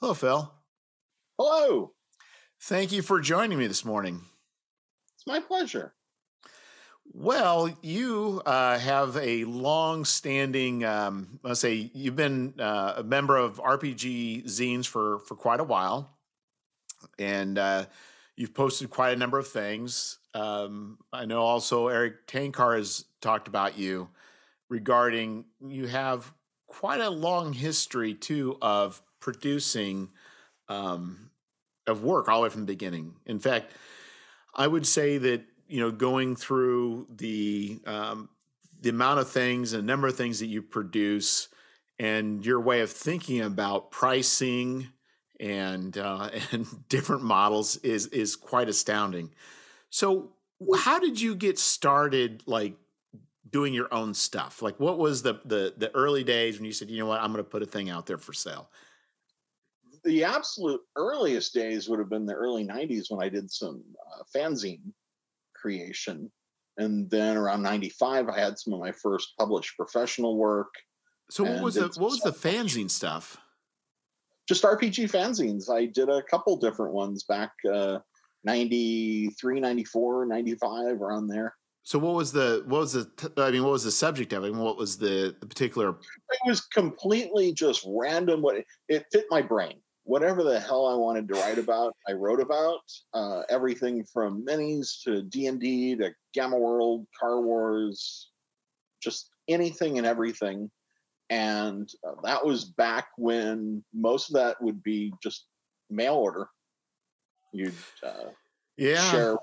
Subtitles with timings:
[0.00, 0.52] Hello, Phil.
[1.38, 1.92] Hello.
[2.60, 4.20] Thank you for joining me this morning.
[5.14, 5.94] It's my pleasure.
[7.14, 10.84] Well, you uh, have a long-standing.
[10.84, 15.64] Um, let's say you've been uh, a member of RPG zines for for quite a
[15.64, 16.10] while,
[17.18, 17.86] and uh,
[18.36, 20.18] you've posted quite a number of things.
[20.34, 24.10] Um, I know also Erik Tenkar has talked about you
[24.68, 26.34] regarding you have
[26.66, 30.08] quite a long history too of producing
[30.68, 31.30] um,
[31.88, 33.16] of work all the way from the beginning.
[33.26, 33.72] In fact,
[34.54, 38.28] I would say that you know going through the um,
[38.80, 41.48] the amount of things and number of things that you produce
[41.98, 44.90] and your way of thinking about pricing
[45.40, 49.30] and uh, and different models is is quite astounding.
[49.90, 50.34] So,
[50.76, 52.44] how did you get started?
[52.46, 52.76] Like
[53.50, 54.62] doing your own stuff.
[54.62, 57.32] Like, what was the the the early days when you said, you know what, I'm
[57.32, 58.68] going to put a thing out there for sale?
[60.06, 63.82] The absolute earliest days would have been the early '90s when I did some
[64.14, 64.92] uh, fanzine
[65.54, 66.30] creation,
[66.78, 70.72] and then around '95 I had some of my first published professional work.
[71.30, 73.36] So, what was the what was the fanzine stuff?
[74.48, 75.68] Just RPG fanzines.
[75.68, 77.98] I did a couple different ones back uh,
[78.44, 81.52] 93, 94, 95, around there.
[81.86, 84.52] So what was the what was the I mean what was the subject of it?
[84.52, 85.90] Mean, what was the, the particular?
[85.90, 88.42] It was completely just random.
[88.42, 89.74] What it fit my brain.
[90.06, 92.80] Whatever the hell I wanted to write about, I wrote about.
[93.12, 98.30] Uh, everything from minis to D and D to Gamma World, Car Wars,
[99.02, 100.70] just anything and everything.
[101.28, 105.46] And uh, that was back when most of that would be just
[105.90, 106.46] mail order.
[107.52, 108.30] You'd uh,
[108.76, 109.36] yeah share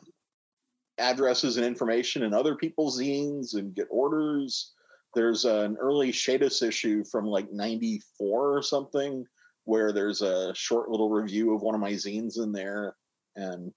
[0.98, 4.72] addresses and information in other people's zines and get orders.
[5.14, 9.26] There's an early Shadis issue from like 94 or something
[9.66, 12.96] where there's a short little review of one of my zines in there.
[13.36, 13.72] And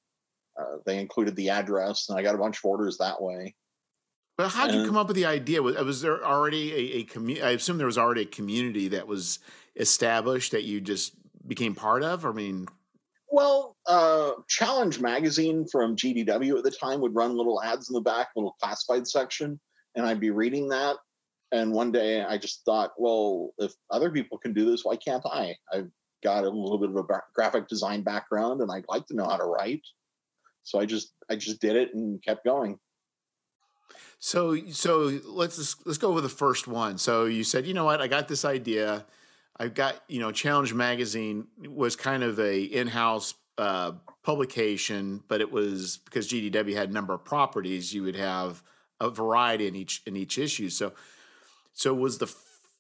[0.58, 3.54] uh, they included the address, and I got a bunch of orders that way.
[4.36, 5.62] But how did you come up with the idea?
[5.62, 7.42] Was, was there already a, a community?
[7.42, 9.38] I assume there was already a community that was
[9.76, 11.14] established that you just
[11.46, 12.26] became part of.
[12.26, 12.66] I mean,
[13.30, 18.00] well, uh, Challenge Magazine from GDW at the time would run little ads in the
[18.00, 19.58] back, little classified section,
[19.94, 20.96] and I'd be reading that.
[21.52, 25.24] And one day I just thought, well, if other people can do this, why can't
[25.26, 25.54] I?
[25.72, 25.90] I've
[26.22, 29.36] got a little bit of a graphic design background, and I'd like to know how
[29.36, 29.82] to write.
[30.64, 32.78] So I just I just did it and kept going.
[34.18, 36.98] So so let's let's go with the first one.
[36.98, 39.06] So you said, you know what, I got this idea
[39.58, 43.92] I've got you know Challenge Magazine was kind of a in-house uh,
[44.22, 47.92] publication, but it was because GDW had a number of properties.
[47.94, 48.62] You would have
[49.00, 50.68] a variety in each in each issue.
[50.68, 50.92] So
[51.76, 52.34] so was the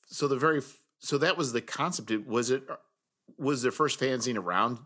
[0.06, 0.62] so the very
[0.98, 2.10] so that was the concept.
[2.26, 2.64] Was it
[3.38, 4.78] was the first fanzine around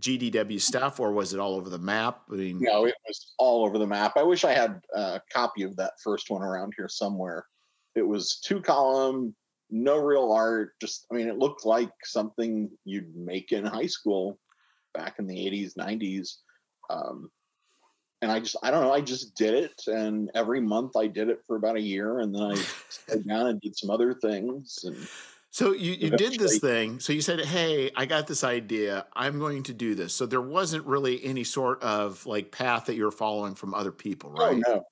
[0.00, 2.22] GDW stuff, or was it all over the map?
[2.30, 4.14] I mean, no, it was all over the map.
[4.16, 7.46] I wish I had a copy of that first one around here somewhere.
[7.94, 9.36] It was two column,
[9.70, 10.72] no real art.
[10.80, 14.40] Just, I mean, it looked like something you'd make in high school
[14.92, 16.38] back in the 80s, 90s.
[16.90, 17.30] Um,
[18.24, 19.82] and I just, I don't know, I just did it.
[19.86, 22.20] And every month I did it for about a year.
[22.20, 22.54] And then I
[22.88, 24.80] sat down and did some other things.
[24.82, 24.96] And
[25.50, 27.00] so you, you did this thing.
[27.00, 29.06] So you said, Hey, I got this idea.
[29.14, 30.14] I'm going to do this.
[30.14, 33.92] So there wasn't really any sort of like path that you were following from other
[33.92, 34.62] people, oh, right?
[34.66, 34.84] Oh, no.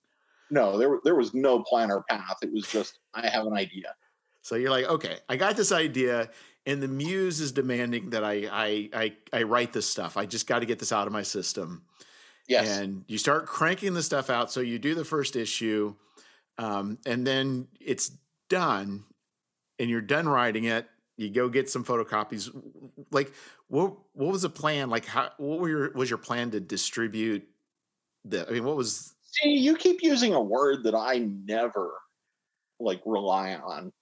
[0.50, 2.36] No, there, there was no plan or path.
[2.42, 3.94] It was just, I have an idea.
[4.42, 6.28] So you're like, okay, I got this idea,
[6.66, 10.16] and the muse is demanding that I I I, I write this stuff.
[10.16, 11.84] I just got to get this out of my system.
[12.48, 12.78] Yes.
[12.78, 14.50] And you start cranking the stuff out.
[14.50, 15.94] So you do the first issue,
[16.58, 18.10] um, and then it's
[18.48, 19.04] done,
[19.78, 20.88] and you're done writing it.
[21.16, 22.50] You go get some photocopies.
[23.10, 23.32] Like,
[23.68, 24.90] what what was the plan?
[24.90, 27.46] Like, how what were your was your plan to distribute
[28.24, 28.48] the?
[28.48, 29.14] I mean, what was?
[29.22, 31.92] See, you keep using a word that I never
[32.80, 33.92] like rely on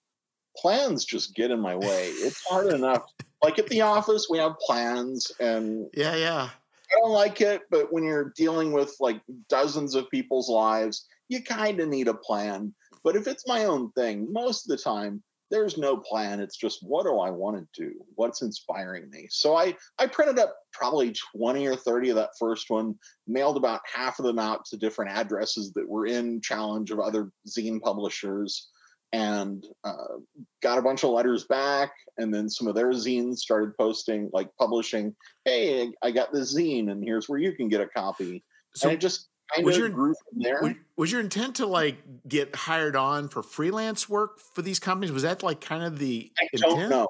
[0.57, 2.09] plans just get in my way.
[2.09, 3.05] It's hard enough.
[3.43, 6.51] Like at the office, we have plans, and yeah, yeah.
[6.93, 11.43] I don't like it, but when you're dealing with like dozens of people's lives, you
[11.43, 12.75] kind of need a plan.
[13.05, 16.41] But if it's my own thing, most of the time there's no plan.
[16.41, 17.95] It's just what do I want to do?
[18.15, 19.27] What's inspiring me?
[19.31, 22.95] So I I printed up probably 20 or 30 of that first one,
[23.27, 27.33] mailed about half of them out to different addresses that were in challenge of other
[27.49, 28.69] zine publishers
[29.13, 30.19] and uh,
[30.63, 31.93] got a bunch of letters back.
[32.19, 35.15] And then some of their zines started posting, like publishing,
[35.45, 38.97] "Hey, I got this zine, and here's where you can get a copy." So and
[38.97, 40.77] it just kind was of your, grew from there.
[40.97, 41.97] Was your intent to like
[42.29, 45.13] get hired on for freelance work for these companies?
[45.13, 46.79] Was that like kind of the I intent?
[46.79, 47.09] don't know.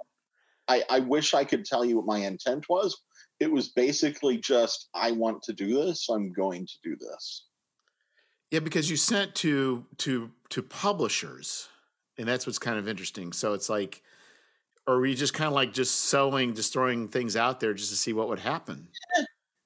[0.69, 2.97] I, I wish I could tell you what my intent was.
[3.41, 7.47] It was basically just I want to do this, so I'm going to do this.
[8.51, 11.69] Yeah, because you sent to to to publishers,
[12.21, 13.33] and that's what's kind of interesting.
[13.33, 14.03] So it's like,
[14.87, 17.97] or we just kind of like just sowing, just throwing things out there just to
[17.97, 18.89] see what would happen?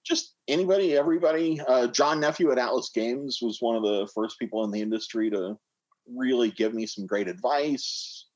[0.05, 1.61] Just anybody, everybody.
[1.67, 5.31] Uh, John Nephew at Atlas Games was one of the first people in the industry
[5.31, 5.59] to
[6.07, 8.27] really give me some great advice.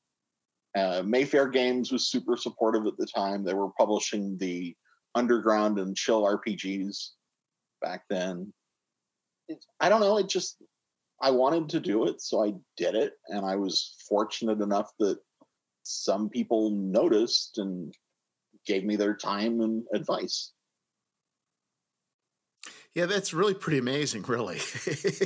[0.75, 3.43] Uh, Mayfair Games was super supportive at the time.
[3.43, 4.75] They were publishing the
[5.15, 7.09] Underground and Chill RPGs
[7.81, 8.51] back then.
[9.79, 10.17] I don't know.
[10.17, 10.57] It just,
[11.21, 13.13] I wanted to do it, so I did it.
[13.27, 15.19] And I was fortunate enough that
[15.83, 17.93] some people noticed and
[18.65, 20.53] gave me their time and advice.
[22.95, 24.59] Yeah, that's really pretty amazing, really,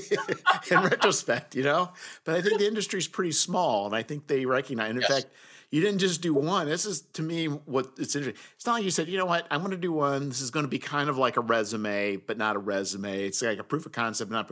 [0.71, 1.91] in retrospect, you know.
[2.25, 4.89] But I think the industry is pretty small, and I think they recognize.
[4.89, 5.13] And in yes.
[5.13, 5.33] fact,
[5.73, 6.67] you didn't just do one.
[6.67, 8.39] This is to me what it's interesting.
[8.55, 10.29] It's not like you said, you know what, I'm going to do one.
[10.29, 13.23] This is going to be kind of like a resume, but not a resume.
[13.23, 14.51] It's like a proof of concept, not.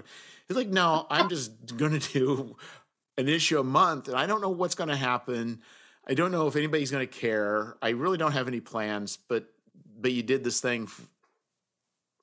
[0.50, 2.58] It's like no, I'm just going to do
[3.20, 5.62] an issue a month, and I don't know what's going to happen.
[6.08, 7.78] I don't know if anybody's going to care.
[7.84, 9.46] I really don't have any plans, but
[10.00, 10.88] but you did this thing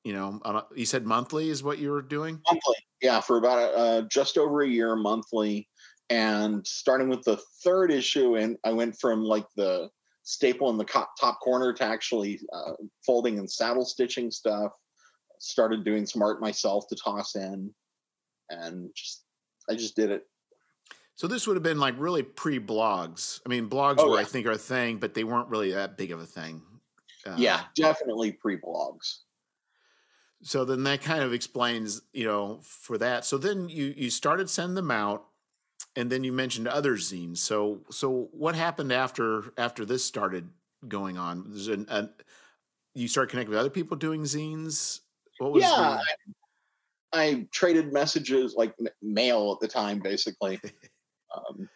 [0.02, 0.40] you know,
[0.74, 2.40] you said monthly is what you were doing?
[2.50, 5.68] Monthly, yeah, for about uh, just over a year monthly.
[6.10, 9.90] And starting with the third issue, and I went from like the
[10.22, 12.72] staple in the top corner to actually uh,
[13.04, 14.72] folding and saddle stitching stuff.
[15.40, 17.72] Started doing some art myself to toss in,
[18.50, 19.24] and just
[19.68, 20.26] I just did it.
[21.14, 23.40] So this would have been like really pre-blogs.
[23.44, 24.22] I mean, blogs oh, were yeah.
[24.22, 26.62] I think are a thing, but they weren't really that big of a thing.
[27.26, 29.18] Uh, yeah, definitely pre-blogs
[30.42, 34.48] so then that kind of explains you know for that so then you you started
[34.48, 35.24] sending them out
[35.98, 37.38] and then you mentioned other zines.
[37.38, 40.48] So so what happened after after this started
[40.86, 41.44] going on?
[41.48, 42.10] There's an, an
[42.94, 45.00] you start connecting with other people doing zines?
[45.38, 45.98] What was yeah
[47.12, 47.18] the...
[47.18, 50.60] I, I, traded messages like mail at the time basically
[51.34, 51.68] um,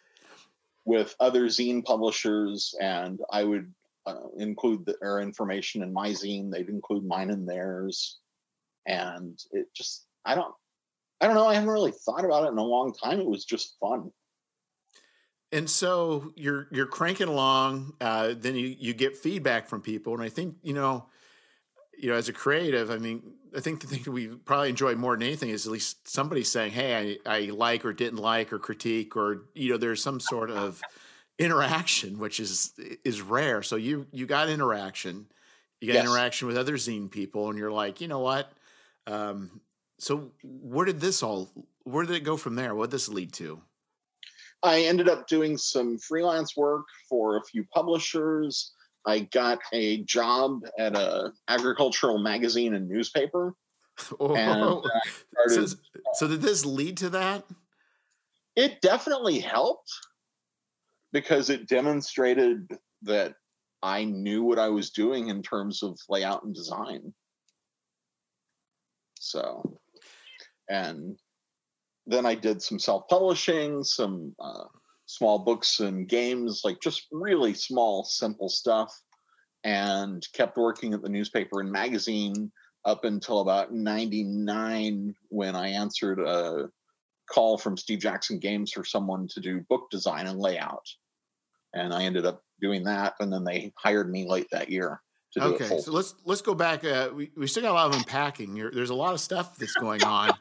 [0.85, 3.73] with other zine publishers and i would
[4.07, 6.51] uh, include their information in my zine.
[6.51, 8.19] They'd include mine in theirs.
[8.87, 10.55] And it just I don't
[11.23, 11.47] I don't know.
[11.47, 13.21] I haven't really thought about it in a long time.
[13.21, 14.11] It was just fun.
[15.53, 17.93] And so you're you're cranking along.
[18.01, 21.07] Uh, then you you get feedback from people, and I think you know,
[21.97, 23.23] you know, as a creative, I mean,
[23.57, 26.73] I think the thing we probably enjoy more than anything is at least somebody saying,
[26.73, 30.51] "Hey, I, I like or didn't like or critique," or you know, there's some sort
[30.51, 30.81] of
[31.39, 32.73] interaction, which is
[33.05, 33.63] is rare.
[33.63, 35.27] So you you got interaction,
[35.81, 36.05] you got yes.
[36.05, 38.51] interaction with other zine people, and you're like, you know what?
[39.07, 39.61] Um,
[40.03, 41.49] so where did this all?
[41.85, 42.75] Where did it go from there?
[42.75, 43.63] What did this lead to?
[44.65, 48.73] I ended up doing some freelance work for a few publishers.
[49.07, 53.55] I got a job at a agricultural magazine and newspaper.
[54.19, 54.81] Oh, and uh,
[55.47, 55.77] started, so,
[56.15, 57.45] so did this lead to that?
[58.57, 59.93] It definitely helped
[61.13, 63.35] because it demonstrated that
[63.83, 67.13] I knew what I was doing in terms of layout and design.
[69.21, 69.79] So,
[70.73, 71.19] and
[72.07, 74.65] then I did some self publishing, some uh,
[75.07, 78.93] small books and games, like just really small, simple stuff,
[79.65, 82.51] and kept working at the newspaper and magazine
[82.85, 86.71] up until about 99 when I answered a
[87.31, 90.87] call from Steve Jackson Games for someone to do book design and layout.
[91.75, 93.15] And I ended up doing that.
[93.21, 95.01] And then they hired me late that year
[95.41, 96.85] okay, so let's let's go back.
[96.85, 98.57] Uh, we we still got a lot of unpacking.
[98.57, 100.33] You're, there's a lot of stuff that's going on.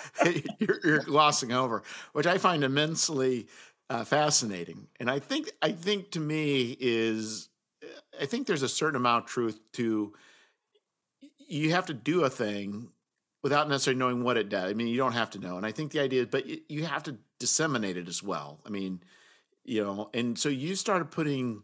[0.58, 1.82] you're, you're, glossing over,
[2.12, 3.46] which I find immensely
[3.90, 4.88] uh, fascinating.
[4.98, 7.48] And I think I think to me is
[8.20, 10.12] I think there's a certain amount of truth to
[11.48, 12.88] you have to do a thing
[13.42, 14.70] without necessarily knowing what it does.
[14.70, 15.56] I mean, you don't have to know.
[15.56, 18.60] And I think the idea is, but you have to disseminate it as well.
[18.64, 19.02] I mean,
[19.64, 21.62] you know, and so you started putting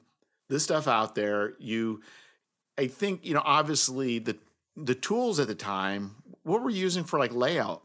[0.49, 1.55] this stuff out there.
[1.59, 2.03] You
[2.77, 4.37] I think you know obviously the
[4.77, 6.17] the tools at the time.
[6.43, 7.83] What we're using for like layout,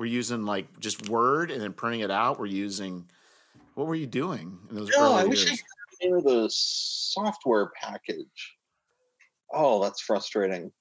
[0.00, 2.40] we're using like just Word and then printing it out.
[2.40, 3.04] We're using
[3.74, 4.90] what were you doing in those?
[4.96, 5.56] No, I wish I
[6.00, 8.56] could the software package.
[9.52, 10.72] Oh, that's frustrating.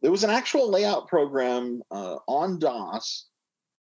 [0.00, 3.26] There was an actual layout program uh, on DOS.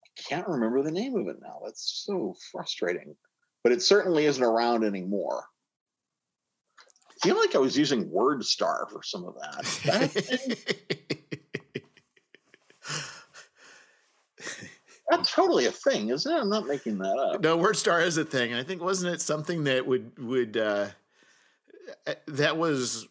[0.06, 1.60] I can't remember the name of it now.
[1.64, 3.16] That's so frustrating.
[3.64, 5.44] But it certainly isn't around anymore
[7.24, 11.18] I feel like I was using WordStar for some of that.
[15.12, 16.40] That's totally a thing, isn't it?
[16.40, 17.42] I'm not making that up.
[17.42, 18.54] No, WordStar is a thing.
[18.54, 20.88] I think wasn't it something that would would uh,
[22.08, 23.08] uh, that was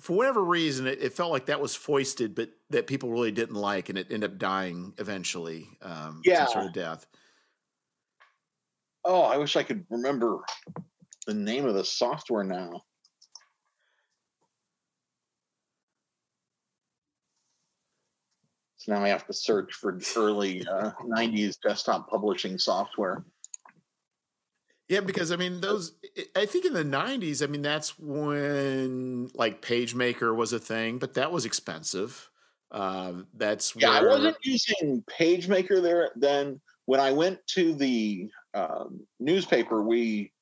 [0.00, 3.54] for whatever reason, it, it, felt like that was foisted, but that people really didn't
[3.54, 5.68] like, and it ended up dying eventually.
[5.80, 7.06] Um, yeah, sort of death.
[9.04, 10.40] Oh, I wish I could remember
[11.26, 12.82] the name of the software now.
[18.82, 23.24] So now I have to search for early uh, 90s desktop publishing software.
[24.88, 25.92] Yeah, because I mean, those,
[26.34, 31.14] I think in the 90s, I mean, that's when like PageMaker was a thing, but
[31.14, 32.28] that was expensive.
[32.72, 34.10] Uh, that's yeah, where...
[34.10, 36.60] I wasn't using PageMaker there then.
[36.86, 40.32] When I went to the um, newspaper, we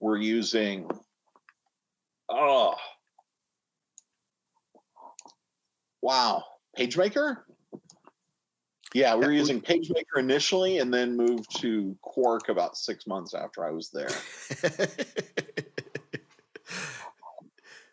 [0.00, 0.90] were using,
[2.28, 2.74] oh,
[6.02, 6.42] wow,
[6.76, 7.45] PageMaker?
[8.94, 13.64] Yeah, we were using PageMaker initially and then moved to Quark about six months after
[13.66, 14.08] I was there.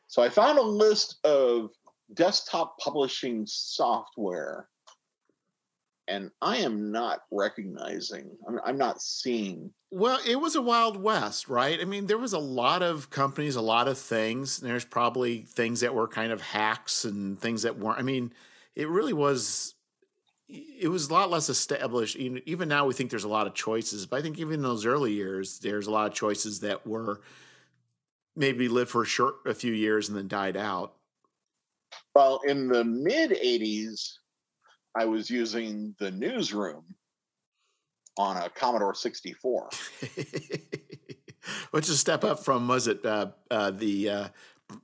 [0.07, 1.71] so I found a list of
[2.13, 4.67] desktop publishing software
[6.07, 9.71] and I am not recognizing, I'm, I'm, not seeing.
[9.89, 11.79] Well, it was a Wild West, right?
[11.79, 14.57] I mean, there was a lot of companies, a lot of things.
[14.57, 18.00] There's probably things that were kind of hacks and things that weren't.
[18.00, 18.33] I mean,
[18.75, 19.75] it really was
[20.50, 22.15] it was a lot less established.
[22.15, 24.85] Even now, we think there's a lot of choices, but I think even in those
[24.85, 27.21] early years, there's a lot of choices that were
[28.35, 30.93] maybe lived for a short, a few years and then died out.
[32.13, 34.13] Well, in the mid '80s,
[34.95, 36.83] I was using the newsroom
[38.17, 39.69] on a Commodore 64,
[41.71, 44.27] which is a step up from was it uh, uh, the uh,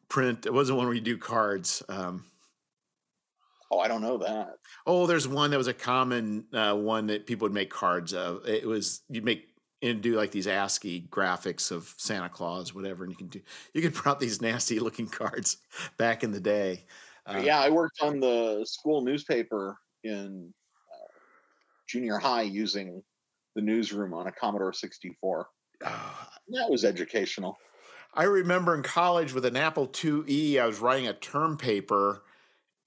[0.08, 0.46] print?
[0.46, 1.84] It wasn't one where you do cards.
[1.90, 2.24] Um,
[3.72, 4.58] Oh, I don't know that.
[4.92, 8.48] Oh, there's one that was a common uh, one that people would make cards of.
[8.48, 9.48] It was you'd make
[9.84, 13.40] and do like these ASCII graphics of Santa Claus, whatever, and you can do
[13.76, 15.58] you could print these nasty looking cards
[15.98, 16.86] back in the day.
[17.28, 20.52] Uh, yeah, I worked on the school newspaper in
[20.92, 21.08] uh,
[21.88, 23.04] junior high using
[23.56, 25.50] the newsroom on a Commodore 64.
[25.86, 26.32] Ah.
[26.48, 27.60] that was educational.
[28.16, 32.24] I remember in college with an Apple IIe, I was writing a term paper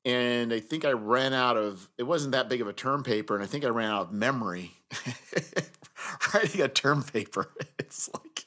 [0.04, 3.34] and I think I ran out of it wasn't that big of a term paper,
[3.34, 4.72] and I think I ran out of memory
[6.34, 7.52] writing a term paper.
[7.78, 8.46] It's like,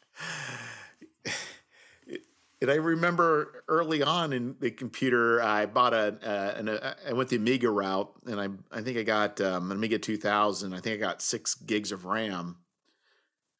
[2.62, 7.14] and I remember early on in the computer, I bought a, uh, an, a I
[7.14, 10.74] went the Amiga route, and I I think I got um, an Amiga 2000.
[10.74, 12.58] I think I got six gigs of RAM,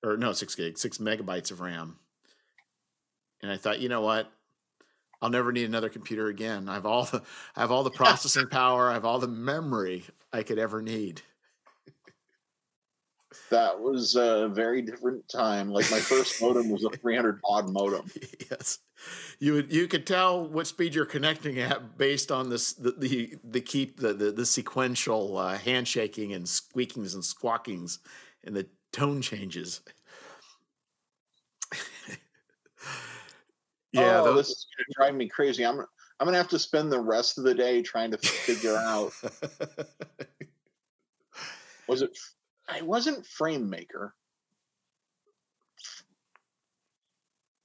[0.04, 1.98] or no, six gigs, six megabytes of RAM.
[3.44, 4.32] And I thought, you know what?
[5.26, 6.70] I'll never need another computer again.
[6.70, 7.24] I have all the
[7.56, 11.24] I have all the processing power, I have all the memory I could ever need.
[13.50, 15.72] That was a very different time.
[15.72, 18.12] Like my first modem was a 300 baud modem.
[18.52, 18.78] Yes,
[19.40, 23.34] you would you could tell what speed you're connecting at based on this the the,
[23.44, 27.98] the keep the the, the sequential uh, handshaking and squeakings and squawkings
[28.44, 29.82] and the tone changes.
[33.96, 34.36] Yeah, oh, those...
[34.36, 35.66] this is going to drive me crazy.
[35.66, 35.84] I'm
[36.20, 39.12] I'm gonna have to spend the rest of the day trying to figure out.
[41.88, 42.18] was it?
[42.70, 44.14] I wasn't Frame Maker.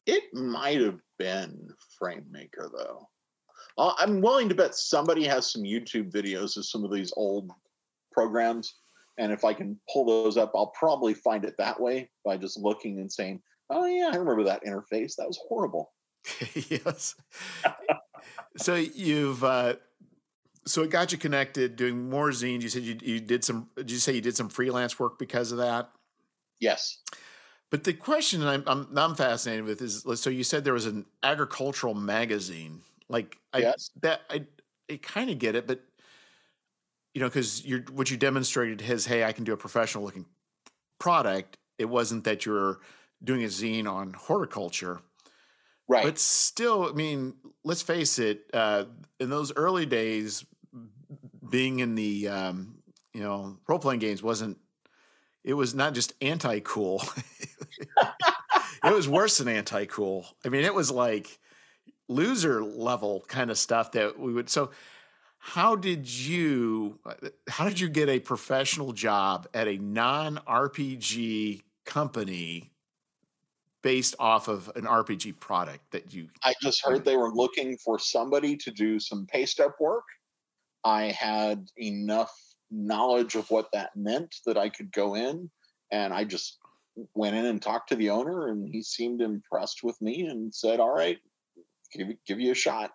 [0.07, 1.69] It might have been
[1.99, 3.09] Frame Maker though.
[3.79, 7.51] I'm willing to bet somebody has some YouTube videos of some of these old
[8.13, 8.75] programs,
[9.17, 12.59] and if I can pull those up, I'll probably find it that way by just
[12.59, 15.15] looking and saying, "Oh yeah, I remember that interface.
[15.17, 15.93] That was horrible."
[16.69, 17.15] yes.
[18.57, 19.75] so you've uh,
[20.67, 22.63] so it got you connected, doing more zines.
[22.63, 23.69] You said you you did some.
[23.77, 25.91] Did you say you did some freelance work because of that?
[26.59, 26.99] Yes.
[27.71, 31.07] But the question I'm I'm, I'm fascinated with is so you said there was an
[31.23, 32.81] agricultural magazine.
[33.09, 33.91] Like I yes.
[34.03, 34.47] that I
[34.91, 35.81] I kind of get it, but
[37.15, 40.27] you know because you're what you demonstrated is hey I can do a professional looking
[40.99, 41.57] product.
[41.79, 42.79] It wasn't that you're
[43.23, 45.01] doing a zine on horticulture
[45.91, 46.05] Right.
[46.05, 48.85] But still, I mean, let's face it, uh,
[49.19, 50.47] in those early days,
[51.51, 52.77] being in the, um,
[53.13, 54.57] you know, role playing games wasn't,
[55.43, 57.03] it was not just anti cool.
[58.85, 60.27] it was worse than anti cool.
[60.47, 61.41] I mean, it was like
[62.07, 64.49] loser level kind of stuff that we would.
[64.49, 64.71] So,
[65.39, 67.01] how did you
[67.49, 72.71] how did you get a professional job at a non RPG company
[73.83, 76.29] based off of an RPG product that you.
[76.45, 80.05] I just heard they were looking for somebody to do some paste up work.
[80.85, 82.33] I had enough
[82.71, 85.51] knowledge of what that meant that I could go in,
[85.91, 86.59] and I just
[87.15, 90.81] went in and talked to the owner, and he seemed impressed with me and said,
[90.81, 91.19] "All right,
[91.93, 92.93] give give you a shot."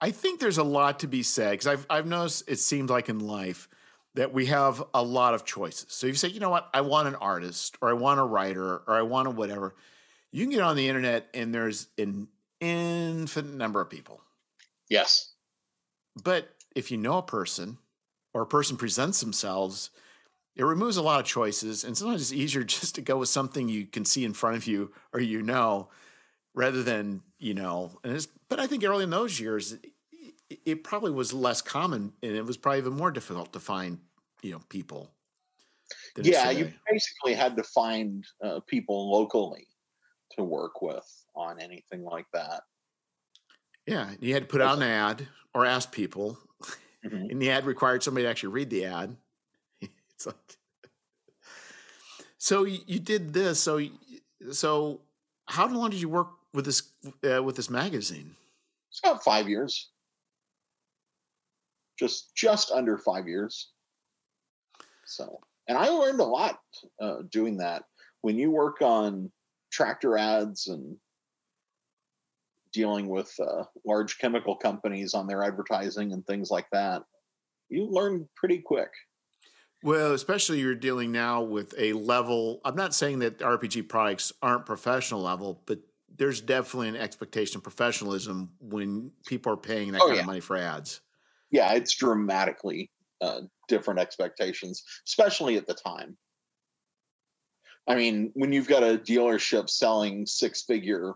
[0.00, 3.08] I think there's a lot to be said because I've I've noticed it seems like
[3.08, 3.68] in life
[4.14, 5.86] that we have a lot of choices.
[5.88, 8.24] So if you say, you know what, I want an artist or I want a
[8.24, 9.74] writer or I want a whatever,
[10.30, 12.28] you can get on the internet and there's an
[12.60, 14.20] infinite number of people.
[14.88, 15.32] Yes.
[16.22, 17.78] But if you know a person
[18.34, 19.90] or a person presents themselves,
[20.54, 21.84] it removes a lot of choices.
[21.84, 24.66] And sometimes it's easier just to go with something you can see in front of
[24.66, 25.88] you or you know,
[26.54, 29.76] rather than, you know, and it's, but I think early in those years,
[30.64, 33.98] it, probably was less common and it was probably even more difficult to find,
[34.42, 35.10] you know, people.
[36.16, 39.66] Yeah, you basically had to find uh, people locally
[40.36, 42.62] to work with on anything like that.
[43.86, 46.38] Yeah, you had to put out an ad or ask people,
[47.04, 47.30] mm-hmm.
[47.30, 49.16] and the ad required somebody to actually read the ad.
[49.80, 50.36] it's like,
[52.38, 53.60] so you did this.
[53.60, 53.80] So,
[54.50, 55.00] so
[55.46, 56.92] how long did you work with this
[57.28, 58.34] uh, with this magazine?
[58.90, 59.90] It's about five years,
[62.02, 63.70] just just under five years.
[65.06, 66.58] So, and I learned a lot
[67.00, 67.84] uh, doing that.
[68.22, 69.30] When you work on
[69.70, 70.96] tractor ads and
[72.72, 77.02] dealing with uh, large chemical companies on their advertising and things like that,
[77.68, 78.90] you learn pretty quick.
[79.84, 82.60] Well, especially you're dealing now with a level.
[82.64, 85.80] I'm not saying that RPG products aren't professional level, but
[86.16, 90.20] there's definitely an expectation of professionalism when people are paying that oh, kind yeah.
[90.22, 91.00] of money for ads.
[91.52, 92.90] Yeah, it's dramatically
[93.20, 96.16] uh, different expectations, especially at the time.
[97.86, 101.12] I mean, when you've got a dealership selling six figure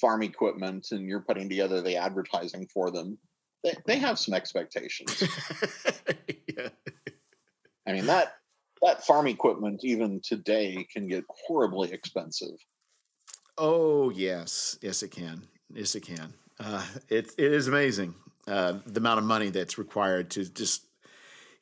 [0.00, 3.18] farm equipment and you're putting together the advertising for them,
[3.64, 5.22] they, they have some expectations.
[6.48, 6.68] yeah.
[7.86, 8.34] I mean that
[8.82, 12.56] that farm equipment even today can get horribly expensive.
[13.56, 15.46] Oh yes, yes it can.
[15.72, 16.34] Yes it can.
[16.58, 18.14] Uh, it it is amazing
[18.46, 20.86] uh, the amount of money that's required to just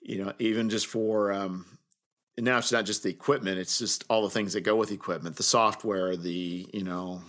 [0.03, 1.64] you know even just for um,
[2.38, 5.37] now it's not just the equipment it's just all the things that go with equipment
[5.37, 7.23] the software the you know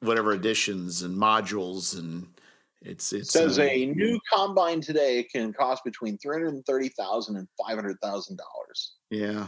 [0.00, 2.26] whatever additions and modules and
[2.82, 8.94] it's it says uh, a new combine today can cost between 330,000 and 500,000 dollars.
[9.10, 9.46] Yeah.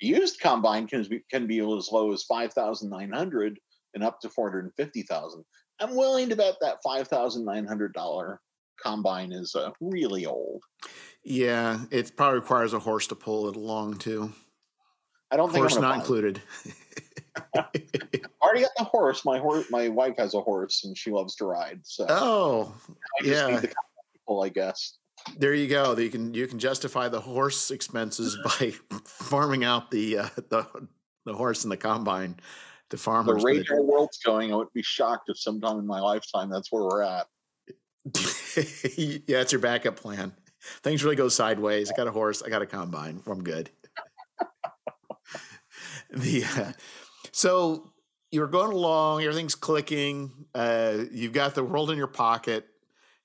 [0.00, 3.58] Used combine can be can be as low as 5,900
[3.94, 5.44] and up to 450,000
[5.80, 8.40] I'm willing to bet that five thousand nine hundred dollar
[8.82, 10.62] combine is uh, really old.
[11.24, 14.32] Yeah, it probably requires a horse to pull it along too.
[15.30, 16.40] I don't think horse not included.
[18.42, 19.24] already got the horse.
[19.24, 21.80] My horse, my wife has a horse, and she loves to ride.
[21.84, 22.74] So oh,
[23.20, 23.60] I yeah.
[24.12, 24.96] People, I guess.
[25.36, 25.96] There you go.
[25.96, 28.72] You can you can justify the horse expenses by
[29.04, 30.66] farming out the uh, the
[31.26, 32.36] the horse and the combine
[32.90, 33.42] to farmers.
[33.42, 36.72] The rate our world's going, I would be shocked if sometime in my lifetime that's
[36.72, 37.26] where we're at.
[38.96, 40.32] yeah, it's your backup plan.
[40.82, 41.90] Things really go sideways.
[41.90, 42.42] I got a horse.
[42.42, 43.22] I got a combine.
[43.26, 43.70] I'm good.
[46.10, 46.72] the uh,
[47.32, 47.92] so
[48.30, 50.30] you're going along, everything's clicking.
[50.54, 52.66] Uh, you've got the world in your pocket,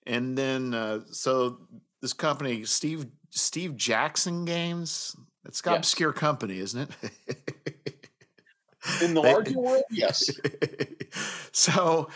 [0.05, 1.59] and then uh, so
[2.01, 5.79] this company, Steve Steve Jackson Games, it's got yes.
[5.79, 7.92] obscure company, isn't it?
[9.01, 10.29] in the larger world, yes.
[11.51, 12.09] so,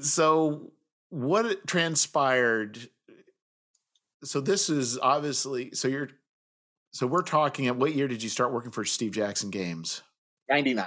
[0.00, 0.72] so
[1.10, 2.88] what transpired?
[4.24, 6.08] So this is obviously so you're
[6.92, 10.02] so we're talking at what year did you start working for Steve Jackson Games?
[10.48, 10.86] 99.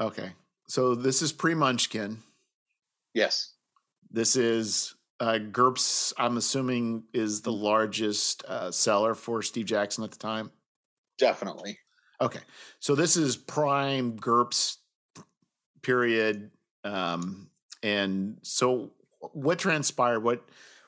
[0.00, 0.30] Okay.
[0.68, 2.18] So this is pre Munchkin.
[3.14, 3.54] Yes.
[4.10, 10.10] This is uh, GURPS, I'm assuming, is the largest uh, seller for Steve Jackson at
[10.10, 10.50] the time.
[11.18, 11.78] Definitely.
[12.20, 12.40] Okay.
[12.78, 14.78] So this is prime GURPS
[15.82, 16.50] period.
[16.84, 17.48] Um,
[17.82, 18.90] and so
[19.32, 20.20] what transpired?
[20.20, 20.44] What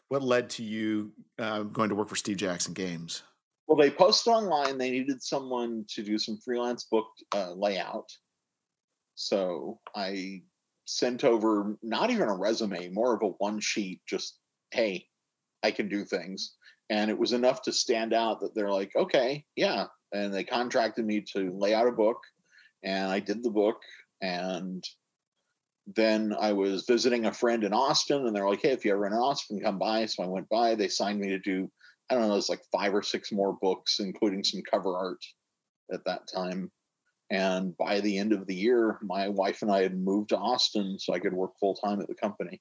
[0.08, 3.22] what led to you uh, going to work for Steve Jackson Games?
[3.66, 8.10] Well, they posted online they needed someone to do some freelance book uh, layout.
[9.14, 10.42] So I
[10.84, 14.38] sent over not even a resume, more of a one sheet, just,
[14.72, 15.06] hey,
[15.62, 16.56] I can do things.
[16.90, 19.86] And it was enough to stand out that they're like, okay, yeah.
[20.12, 22.18] And they contracted me to lay out a book.
[22.82, 23.80] And I did the book.
[24.20, 24.84] And
[25.86, 29.06] then I was visiting a friend in Austin, and they're like, hey, if you ever
[29.06, 30.06] in Austin, come by.
[30.06, 30.74] So I went by.
[30.74, 31.70] They signed me to do,
[32.08, 35.24] I don't know, it's like five or six more books, including some cover art
[35.92, 36.70] at that time.
[37.30, 40.98] And by the end of the year, my wife and I had moved to Austin
[40.98, 42.60] so I could work full time at the company.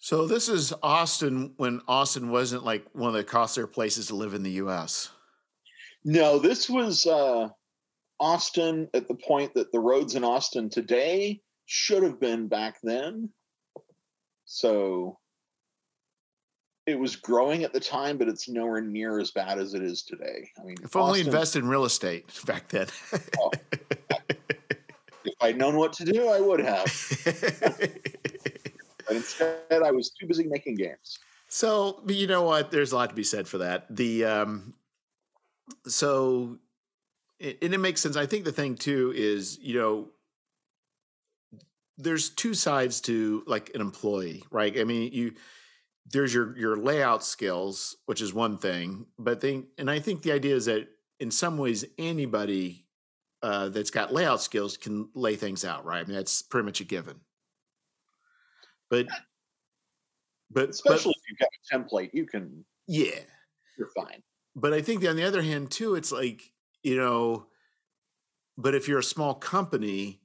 [0.00, 4.32] So this is Austin when Austin wasn't like one of the costlier places to live
[4.32, 5.10] in the U.S.
[6.04, 7.48] No, this was uh,
[8.20, 13.30] Austin at the point that the roads in Austin today should have been back then.
[14.44, 15.18] So
[16.86, 20.02] it was growing at the time, but it's nowhere near as bad as it is
[20.02, 20.48] today.
[20.58, 22.86] I mean, if only invested in real estate back then.
[23.40, 23.50] oh,
[25.24, 26.86] if I'd known what to do, I would have.
[29.08, 31.18] but instead, I was too busy making games.
[31.48, 32.70] So, you know what?
[32.70, 33.86] There's a lot to be said for that.
[33.88, 34.74] The um,
[35.86, 36.58] so,
[37.40, 38.16] and it makes sense.
[38.16, 40.08] I think the thing too is, you know,
[41.96, 44.78] there's two sides to like an employee, right?
[44.78, 45.32] I mean, you
[46.10, 50.32] there's your your layout skills, which is one thing, but think and I think the
[50.32, 50.86] idea is that
[51.18, 52.86] in some ways anybody
[53.42, 56.00] uh, that's got layout skills can lay things out, right?
[56.00, 57.20] I mean, that's pretty much a given.
[58.90, 59.06] But
[60.50, 63.20] but especially but, if you've got a template, you can yeah,
[63.78, 64.22] you're fine.
[64.56, 67.46] But I think on the other hand too, it's like you know,
[68.56, 70.20] but if you're a small company,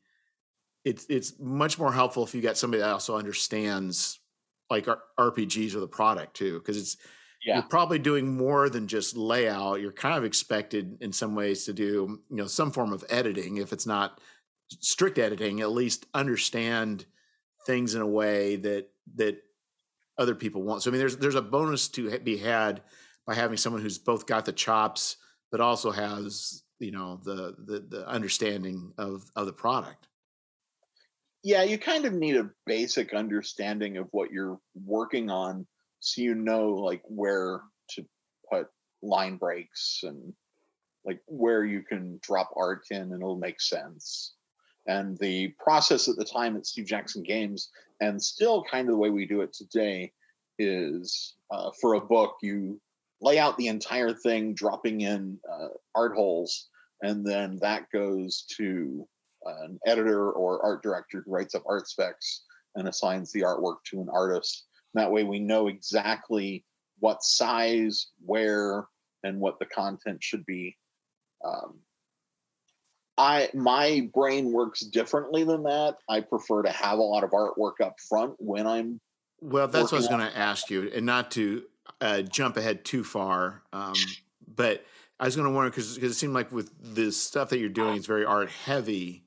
[0.85, 4.19] it's it's much more helpful if you got somebody that also understands
[4.69, 4.87] like
[5.19, 6.97] RPGs or the product too, because it's
[7.45, 7.55] yeah.
[7.55, 9.81] you're probably doing more than just layout.
[9.81, 13.57] You're kind of expected in some ways to do you know some form of editing.
[13.57, 14.19] If it's not
[14.79, 17.05] strict editing, at least understand
[17.65, 19.37] things in a way that that
[20.17, 20.83] other people want.
[20.83, 22.81] So I mean, there's there's a bonus to be had
[23.25, 25.17] by having someone who's both got the chops
[25.51, 30.07] but also has you know the the, the understanding of of the product
[31.43, 35.67] yeah, you kind of need a basic understanding of what you're working on
[35.99, 38.05] so you know like where to
[38.49, 38.67] put
[39.01, 40.33] line breaks and
[41.05, 44.35] like where you can drop art in and it'll make sense.
[44.87, 47.69] And the process at the time at Steve Jackson Games,
[48.01, 50.11] and still kind of the way we do it today,
[50.59, 52.79] is uh, for a book, you
[53.21, 56.67] lay out the entire thing, dropping in uh, art holes,
[57.01, 59.07] and then that goes to
[59.45, 62.43] an editor or art director who writes up art specs
[62.75, 64.65] and assigns the artwork to an artist.
[64.93, 66.65] And that way we know exactly
[66.99, 68.85] what size, where,
[69.23, 70.77] and what the content should be.
[71.45, 71.79] Um,
[73.17, 75.97] I my brain works differently than that.
[76.09, 78.99] I prefer to have a lot of artwork up front when I'm.
[79.41, 81.63] Well, that's what I was going to ask you, and not to
[82.01, 83.93] uh, jump ahead too far, um,
[84.55, 84.85] but
[85.19, 87.97] I was going to wonder because it seemed like with the stuff that you're doing,
[87.97, 89.23] it's very art heavy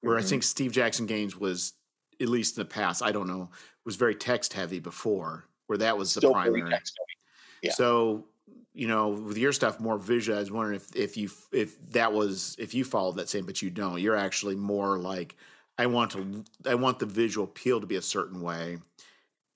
[0.00, 0.24] where mm-hmm.
[0.24, 1.74] I think Steve Jackson Games was,
[2.20, 3.50] at least in the past, I don't know,
[3.84, 6.72] was very text heavy before, where that was the Still primary.
[7.62, 7.72] Yeah.
[7.72, 8.26] So,
[8.78, 12.12] you know, with your stuff more visual, I was wondering if if you if that
[12.12, 14.00] was if you followed that same, but you don't.
[14.00, 15.36] You're actually more like
[15.76, 18.78] I want to I want the visual appeal to be a certain way,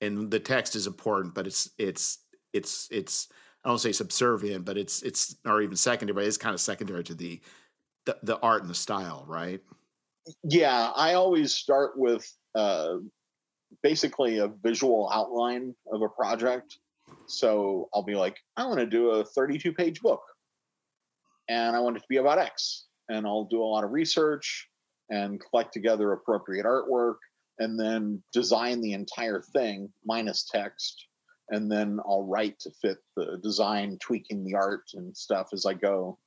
[0.01, 2.19] and the text is important, but it's it's
[2.53, 3.29] it's it's
[3.65, 7.05] I don't say subservient, but it's it's or even secondary, but it's kind of secondary
[7.05, 7.41] to the
[8.07, 9.61] the, the art and the style, right?
[10.45, 12.97] yeah, I always start with uh,
[13.83, 16.79] basically a visual outline of a project.
[17.33, 20.23] So I'll be like, I want to do a 32 page book
[21.49, 22.87] and I want it to be about X.
[23.09, 24.69] And I'll do a lot of research
[25.11, 27.17] and collect together appropriate artwork
[27.59, 31.07] and then design the entire thing minus text.
[31.51, 35.75] And then I'll write to fit the design, tweaking the art and stuff as I
[35.75, 36.19] go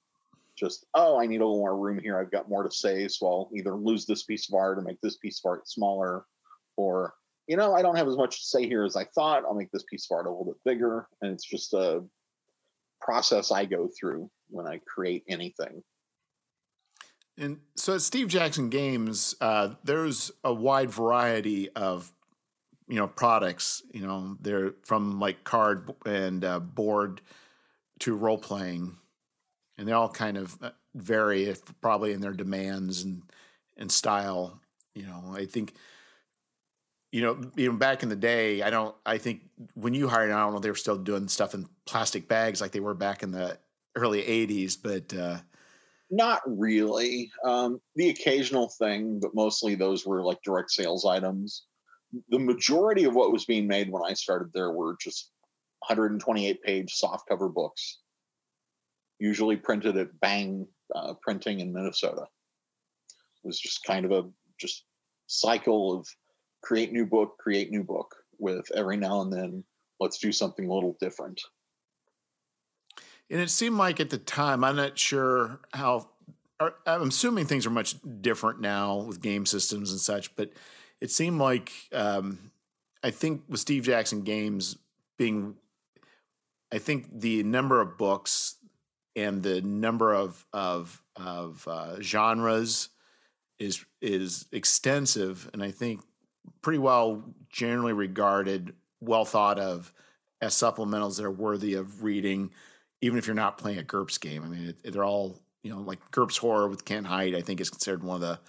[0.58, 3.28] just oh i need a little more room here i've got more to say so
[3.28, 6.26] i'll either lose this piece of art or make this piece of art smaller
[6.78, 7.14] or
[7.48, 9.44] you know i don't have as much to say here as i thought.
[9.46, 12.04] I'll make this piece of art a little bit bigger and it's just a
[13.02, 15.84] process i go through when i create anything.
[17.38, 22.12] And so at steve jackson games uh, there's a wide variety of
[22.88, 27.22] you know products you know they're from like card and uh, board
[28.00, 28.98] to role playing.
[29.78, 33.24] And they all kind of uh, vary if probably in their demands and
[33.78, 34.60] and style
[34.94, 35.34] you know.
[35.36, 35.74] I think
[37.16, 39.42] you know even back in the day i don't i think
[39.76, 42.72] when you hired i don't know they were still doing stuff in plastic bags like
[42.74, 43.58] they were back in the
[43.96, 45.38] early 80s but uh
[46.12, 51.68] not really um the occasional thing but mostly those were like direct sales items
[52.30, 55.32] the majority of what was being made when i started there were just
[55.88, 58.00] 128 page soft cover books
[59.20, 62.24] usually printed at Bang uh, Printing in Minnesota.
[62.24, 64.84] It was just kind of a just
[65.28, 66.08] cycle of
[66.66, 69.64] create new book, create new book with every now and then
[70.00, 71.42] let's do something a little different.
[73.30, 76.10] And it seemed like at the time, I'm not sure how.
[76.88, 80.54] I'm assuming things are much different now with game systems and such, but
[81.02, 82.52] it seemed like um,
[83.04, 84.78] I think with Steve Jackson Games
[85.18, 85.56] being,
[86.72, 88.56] I think the number of books
[89.18, 92.90] and the number of of of uh, genres
[93.60, 96.02] is is extensive, and I think
[96.62, 99.92] pretty well generally regarded, well thought of
[100.42, 102.52] as supplementals that are worthy of reading,
[103.02, 104.44] even if you're not playing a GURPS game.
[104.44, 107.36] I mean, it, they're all you know like GURPS Horror with Ken Hite.
[107.36, 108.40] I think is considered one of the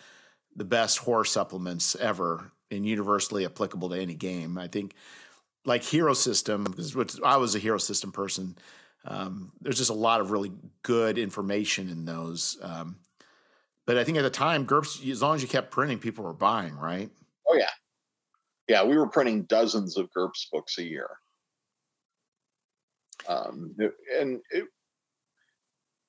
[0.56, 4.58] the best horror supplements ever and universally applicable to any game.
[4.58, 4.94] I think
[5.64, 8.56] like Hero System, because I was a Hero System person.
[9.04, 12.58] Um, there's just a lot of really good information in those.
[12.62, 12.96] Um,
[13.84, 16.32] but I think at the time, GURPS, as long as you kept printing, people were
[16.32, 17.10] buying, right?
[17.48, 17.70] Oh yeah,
[18.68, 18.84] yeah.
[18.84, 21.08] We were printing dozens of GURPS books a year,
[23.28, 23.74] um,
[24.18, 24.64] and it,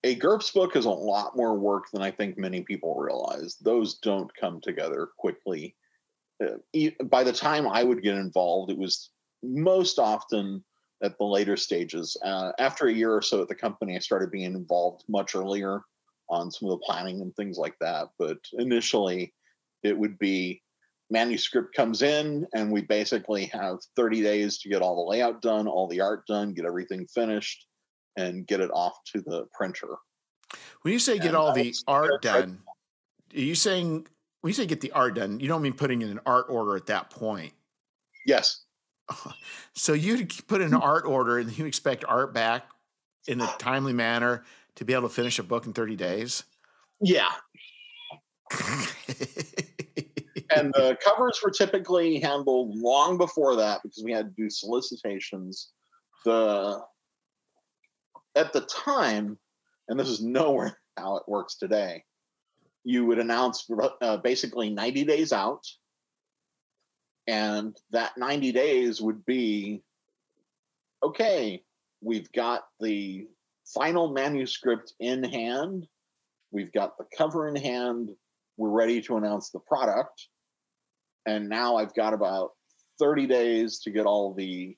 [0.04, 3.56] a GURPS book is a lot more work than I think many people realize.
[3.58, 5.76] Those don't come together quickly.
[6.44, 6.58] Uh,
[7.06, 9.10] by the time I would get involved, it was
[9.44, 10.64] most often
[11.04, 12.16] at the later stages.
[12.24, 15.82] Uh, after a year or so at the company, I started being involved much earlier
[16.30, 18.10] on some of the planning and things like that.
[18.20, 19.34] But initially,
[19.84, 20.62] it would be
[21.10, 25.68] manuscript comes in, and we basically have 30 days to get all the layout done,
[25.68, 27.66] all the art done, get everything finished,
[28.18, 29.96] and get it off to the printer.
[30.82, 32.60] When you say and get all the art done,
[33.36, 34.08] are you saying
[34.42, 36.76] when you say get the art done, you don't mean putting in an art order
[36.76, 37.54] at that point?
[38.26, 38.64] Yes.
[39.74, 42.68] So you put in an art order and you expect art back
[43.28, 44.44] in a timely manner
[44.76, 46.44] to be able to finish a book in 30 days?
[47.00, 47.30] Yeah.
[50.56, 55.70] and the covers were typically handled long before that because we had to do solicitations.
[56.26, 56.82] The
[58.36, 59.38] at the time,
[59.88, 62.04] and this is nowhere how it works today,
[62.84, 63.70] you would announce
[64.02, 65.66] uh, basically 90 days out.
[67.28, 69.84] And that 90 days would be
[71.04, 71.62] okay,
[72.02, 73.28] we've got the
[73.66, 75.88] final manuscript in hand,
[76.52, 78.12] we've got the cover in hand,
[78.56, 80.28] we're ready to announce the product.
[81.28, 82.52] And now I've got about
[83.00, 84.76] 30 days to get all the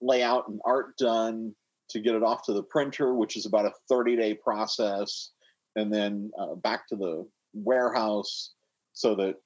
[0.00, 1.54] layout and art done,
[1.90, 5.30] to get it off to the printer, which is about a 30 day process,
[5.74, 8.52] and then uh, back to the warehouse
[8.92, 9.36] so that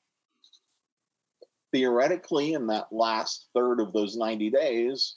[1.73, 5.17] theoretically, in that last third of those 90 days,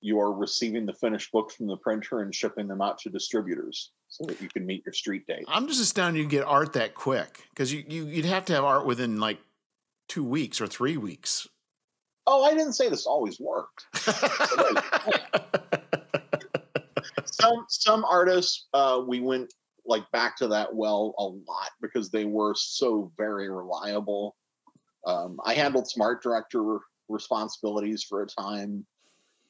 [0.00, 3.90] you are receiving the finished books from the printer and shipping them out to distributors
[4.08, 5.44] so that you can meet your street date.
[5.48, 8.64] I'm just astounded you get art that quick because you, you you'd have to have
[8.64, 9.38] art within like
[10.08, 11.46] two weeks or three weeks.
[12.26, 13.86] Oh, I didn't say this always worked.
[17.24, 19.52] some some artists uh, we went
[19.86, 24.36] like back to that well a lot because they were so very reliable.
[25.06, 28.84] Um, I handled some art director responsibilities for a time,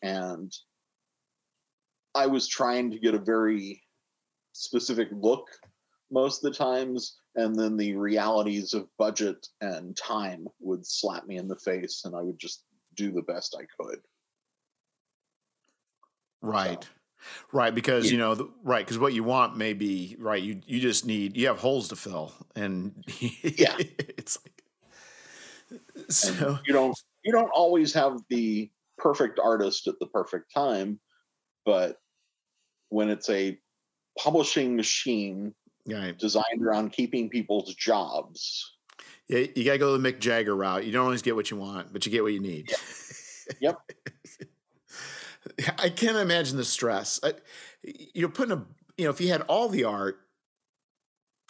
[0.02, 0.52] and
[2.14, 3.82] I was trying to get a very
[4.52, 5.46] specific look
[6.10, 11.37] most of the times, and then the realities of budget and time would slap me
[11.37, 12.64] in the face, and I would just
[12.96, 14.01] do the best I could.
[16.42, 16.83] Right.
[16.83, 16.90] So.
[17.53, 18.12] Right, because yeah.
[18.12, 20.42] you know, the, right, because what you want may be right.
[20.42, 23.05] You you just need you have holes to fill, and
[23.42, 24.62] yeah, it's like
[26.09, 31.01] so and you don't you don't always have the perfect artist at the perfect time,
[31.64, 31.96] but
[32.88, 33.59] when it's a
[34.16, 35.55] publishing machine
[35.88, 36.18] right.
[36.18, 38.79] designed around keeping people's jobs,
[39.29, 40.87] yeah, you gotta go the Mick Jagger route.
[40.87, 42.70] You don't always get what you want, but you get what you need.
[43.61, 43.61] Yep.
[43.61, 44.48] yep.
[45.79, 47.20] I can't imagine the stress.
[47.22, 47.35] I,
[47.83, 48.64] you're putting a,
[48.96, 50.18] you know, if you had all the art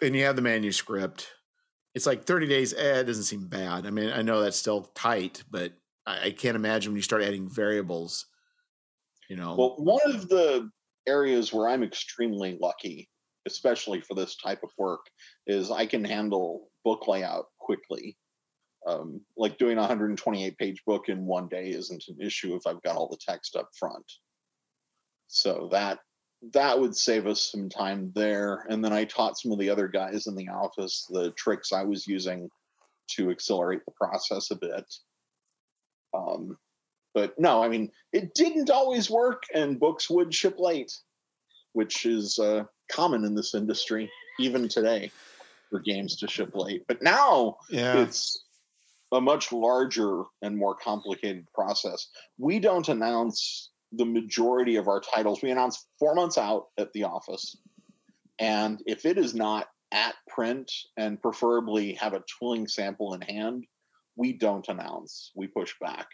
[0.02, 1.28] and you have the manuscript,
[1.94, 2.74] it's like 30 days.
[2.74, 3.86] Eh, it doesn't seem bad.
[3.86, 5.72] I mean, I know that's still tight, but
[6.06, 8.26] I, I can't imagine when you start adding variables.
[9.28, 9.54] You know.
[9.56, 10.70] Well, one of the
[11.06, 13.08] areas where I'm extremely lucky,
[13.48, 15.00] especially for this type of work,
[15.48, 18.16] is I can handle book layout quickly
[18.86, 22.82] um, like doing a 128 page book in one day isn't an issue if I've
[22.82, 24.04] got all the text up front.
[25.26, 25.98] So that
[26.52, 28.64] that would save us some time there.
[28.68, 31.82] And then I taught some of the other guys in the office the tricks I
[31.82, 32.48] was using
[33.12, 34.84] to accelerate the process a bit.
[36.14, 36.56] Um,
[37.14, 40.92] but no, I mean, it didn't always work, and books would ship late,
[41.72, 45.10] which is uh, common in this industry even today
[45.70, 46.84] for games to ship late.
[46.88, 48.02] But now yeah.
[48.02, 48.44] it's
[49.12, 52.08] a much larger and more complicated process.
[52.38, 55.42] We don't announce the majority of our titles.
[55.42, 57.56] We announce four months out at the office.
[58.38, 63.64] And if it is not at print and preferably have a tooling sample in hand,
[64.16, 65.32] we don't announce.
[65.34, 66.06] We push back.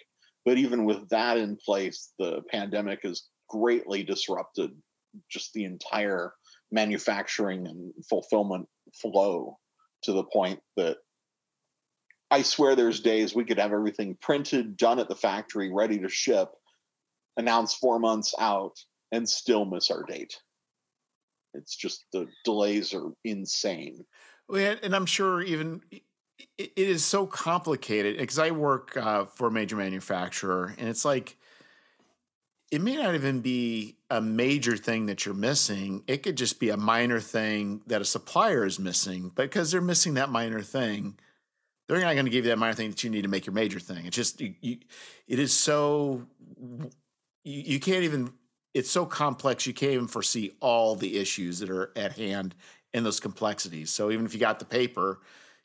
[0.44, 4.70] But even with that in place, the pandemic has greatly disrupted
[5.30, 6.32] just the entire
[6.74, 8.68] manufacturing and fulfillment
[9.00, 9.56] flow
[10.02, 10.96] to the point that
[12.30, 16.08] I swear there's days we could have everything printed, done at the factory, ready to
[16.08, 16.50] ship,
[17.36, 18.76] announced four months out,
[19.12, 20.36] and still miss our date.
[21.54, 24.04] It's just the delays are insane.
[24.48, 25.80] Well, and I'm sure even
[26.58, 31.36] it is so complicated because I work uh, for a major manufacturer, and it's like
[32.70, 36.02] it may not even be a major thing that you're missing.
[36.06, 40.14] It could just be a minor thing that a supplier is missing, because they're missing
[40.14, 41.16] that minor thing,
[41.88, 43.54] they're not going to give you that minor thing that you need to make your
[43.54, 44.06] major thing.
[44.06, 44.78] It's just you, you
[45.28, 46.26] it is so
[47.44, 48.32] you, you can't even.
[48.72, 49.68] It's so complex.
[49.68, 52.56] You can't even foresee all the issues that are at hand
[52.92, 53.90] in those complexities.
[53.90, 55.20] So even if you got the paper,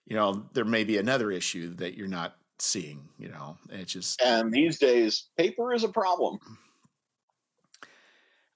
[0.05, 3.09] you know there may be another issue that you're not seeing.
[3.17, 6.38] You know, it's just and these days paper is a problem.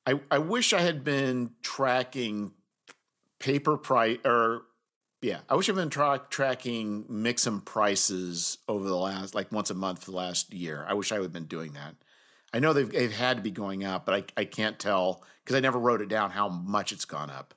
[0.06, 2.52] I, I wish I had been tracking
[3.40, 4.64] paper price or
[5.22, 9.74] yeah, I wish I've been tra- tracking Mixam prices over the last like once a
[9.74, 10.86] month for the last year.
[10.88, 11.96] I wish I would have been doing that.
[12.54, 15.56] I know they've, they've had to be going up, but I, I can't tell because
[15.56, 17.54] I never wrote it down how much it's gone up.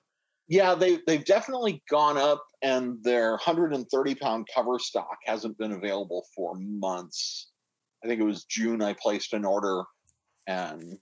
[0.49, 6.25] Yeah, they they've definitely gone up, and their 130 pound cover stock hasn't been available
[6.35, 7.51] for months.
[8.05, 9.83] I think it was June I placed an order,
[10.47, 10.99] and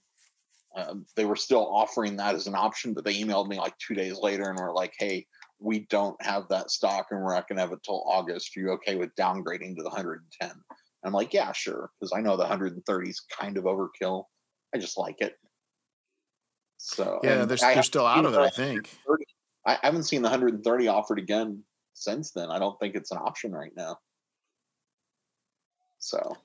[0.75, 3.95] uh, they were still offering that as an option, but they emailed me like two
[3.95, 5.25] days later and were like, "Hey,
[5.59, 8.55] we don't have that stock, and we're not going to have it till August.
[8.55, 10.59] Are you okay with downgrading to the 110?" And
[11.03, 14.25] I'm like, "Yeah, sure," because I know the 130 is kind of overkill.
[14.73, 15.35] I just like it.
[16.77, 18.39] So yeah, they're, they're still out of it.
[18.39, 18.97] I think.
[19.65, 22.51] I haven't seen the 130 offered again since then.
[22.51, 23.97] I don't think it's an option right now.
[25.97, 26.37] So,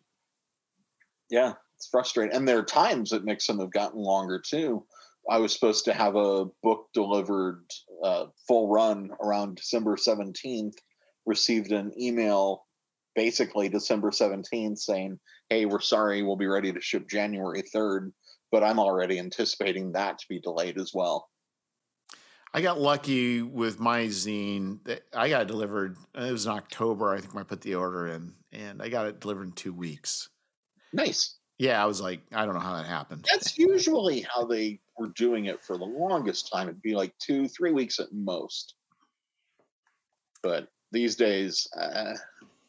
[1.29, 2.37] yeah, it's frustrating.
[2.37, 4.85] And there are times that Mixam have gotten longer too.
[5.31, 7.65] I was supposed to have a book delivered
[8.05, 10.75] uh, full run around December 17th,
[11.25, 12.67] received an email
[13.15, 18.13] basically December 17th saying, Hey, we're sorry, we'll be ready to ship January 3rd.
[18.53, 21.29] But I'm already anticipating that to be delayed as well.
[22.53, 24.85] I got lucky with my zine.
[24.85, 25.97] That I got it delivered.
[26.15, 27.15] It was in October.
[27.15, 29.73] I think when I put the order in, and I got it delivered in two
[29.73, 30.29] weeks.
[30.93, 31.37] Nice.
[31.61, 33.27] Yeah, I was like, I don't know how that happened.
[33.31, 36.69] That's usually how they were doing it for the longest time.
[36.69, 38.77] It'd be like two, three weeks at most.
[40.43, 42.15] But these days, uh,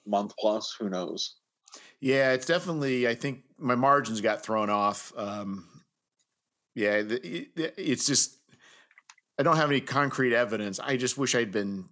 [0.05, 1.37] month plus, who knows?
[2.01, 3.07] Yeah, it's definitely.
[3.07, 5.13] I think my margins got thrown off.
[5.15, 5.69] Um,
[6.75, 8.39] yeah, it's just.
[9.39, 10.81] I don't have any concrete evidence.
[10.81, 11.85] I just wish I'd been.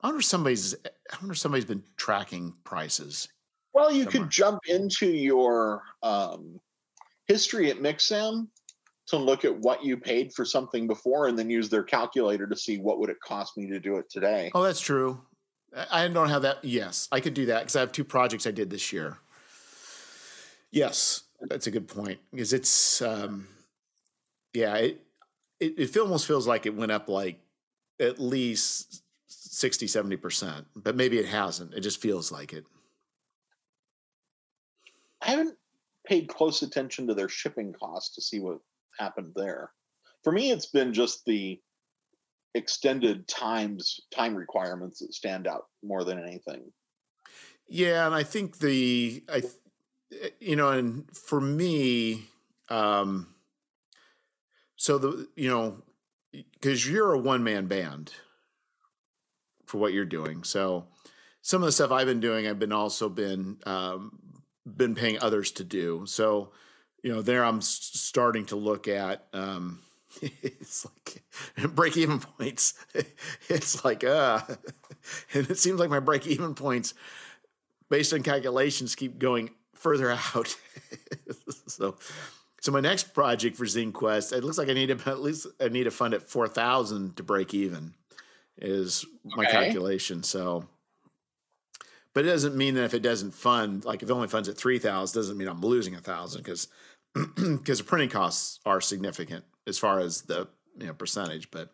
[0.00, 0.74] I wonder if somebody's.
[0.84, 3.28] I wonder if somebody's been tracking prices.
[3.74, 4.22] Well, you somewhere.
[4.22, 6.60] could jump into your um,
[7.26, 8.48] history at Mixam
[9.06, 12.56] to look at what you paid for something before, and then use their calculator to
[12.56, 14.50] see what would it cost me to do it today.
[14.54, 15.20] Oh, that's true.
[15.90, 16.64] I don't have that.
[16.64, 19.18] Yes, I could do that because I have two projects I did this year.
[20.70, 23.48] Yes, that's a good point because it's, um,
[24.52, 25.00] yeah, it,
[25.60, 27.40] it, it almost feels like it went up like
[28.00, 31.74] at least 60, 70%, but maybe it hasn't.
[31.74, 32.64] It just feels like it.
[35.22, 35.56] I haven't
[36.06, 38.58] paid close attention to their shipping costs to see what
[38.98, 39.70] happened there.
[40.24, 41.60] For me, it's been just the
[42.54, 46.70] extended times time requirements that stand out more than anything.
[47.68, 49.42] Yeah, and I think the I
[50.40, 52.28] you know, and for me,
[52.68, 53.28] um
[54.76, 55.82] so the you know,
[56.32, 58.12] because you're a one man band
[59.64, 60.86] for what you're doing, so
[61.40, 64.18] some of the stuff I've been doing, I've been also been um,
[64.66, 66.04] been paying others to do.
[66.06, 66.50] So,
[67.02, 69.26] you know, there I'm starting to look at.
[69.32, 69.80] Um,
[70.22, 71.22] it's like
[71.74, 72.74] break even points.
[73.48, 74.40] It's like uh,
[75.34, 76.94] and it seems like my break even points,
[77.90, 80.56] based on calculations, keep going further out.
[81.66, 81.96] so,
[82.60, 85.46] so my next project for Zine Quest, it looks like I need to at least
[85.60, 87.94] I need to fund at four thousand to break even,
[88.58, 89.52] is my okay.
[89.52, 90.22] calculation.
[90.22, 90.66] So
[92.14, 94.56] but it doesn't mean that if it doesn't fund, like if it only funds at
[94.56, 96.68] three thousand, doesn't mean I'm losing a thousand because
[97.14, 100.48] because the printing costs are significant as far as the
[100.78, 101.50] you know percentage.
[101.50, 101.72] But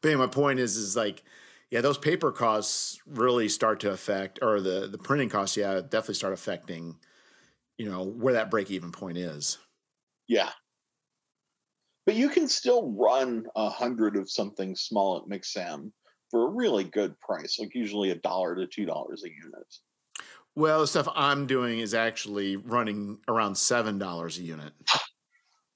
[0.00, 1.22] but anyway, my point is is like
[1.70, 6.14] yeah, those paper costs really start to affect, or the the printing costs, yeah, definitely
[6.14, 6.96] start affecting,
[7.78, 9.58] you know, where that break even point is.
[10.28, 10.50] Yeah,
[12.04, 15.90] but you can still run a hundred of something small at Mixam
[16.30, 19.76] for a really good price, like usually a dollar to two dollars a unit.
[20.54, 24.72] Well, the stuff I'm doing is actually running around seven dollars a unit.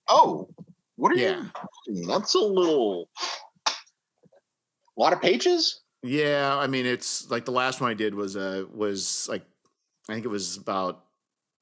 [0.09, 0.49] Oh,
[0.97, 1.47] What are Yeah.
[1.87, 2.07] you?
[2.07, 3.09] That's a little.
[3.67, 5.81] A lot of pages.
[6.03, 9.43] Yeah, I mean it's like the last one I did was uh was like
[10.09, 11.05] I think it was about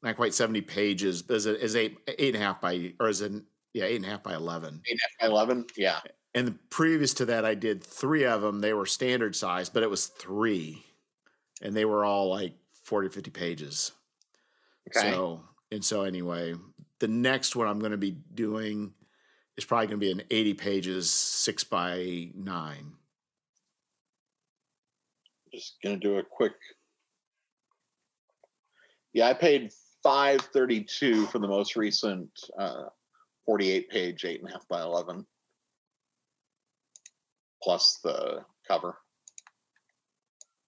[0.02, 3.08] not quite seventy pages, but is it is eight eight and a half by or
[3.08, 3.32] is it
[3.74, 4.80] yeah eight and a half by eleven.
[4.88, 5.66] Eight by eleven.
[5.76, 6.00] Yeah.
[6.38, 8.60] And previous to that, I did three of them.
[8.60, 10.84] They were standard size, but it was three,
[11.60, 13.90] and they were all like 40, 50 pages.
[14.88, 15.10] Okay.
[15.10, 16.54] So and so anyway,
[17.00, 18.94] the next one I'm going to be doing
[19.56, 22.92] is probably going to be an eighty pages, six by nine.
[25.52, 26.54] Just gonna do a quick.
[29.12, 29.72] Yeah, I paid
[30.04, 32.84] five thirty two for the most recent uh,
[33.44, 35.26] forty eight page eight and a half by eleven,
[37.62, 38.96] plus the cover.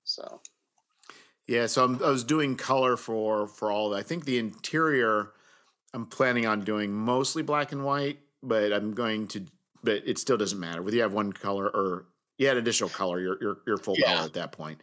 [0.04, 0.40] So
[1.46, 3.92] Yeah, so I'm, I was doing color for for all.
[3.92, 5.32] Of, I think the interior,
[5.94, 9.44] I'm planning on doing mostly black and white, but I'm going to.
[9.82, 12.06] But it still doesn't matter whether you have one color or
[12.38, 13.20] you add additional color.
[13.20, 14.14] You're you're, you're full Yeah.
[14.14, 14.80] color at that point.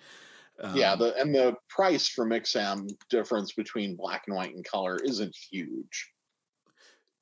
[0.74, 4.98] yeah, Um, the and the price for Mixam difference between black and white and color
[5.04, 6.12] isn't huge.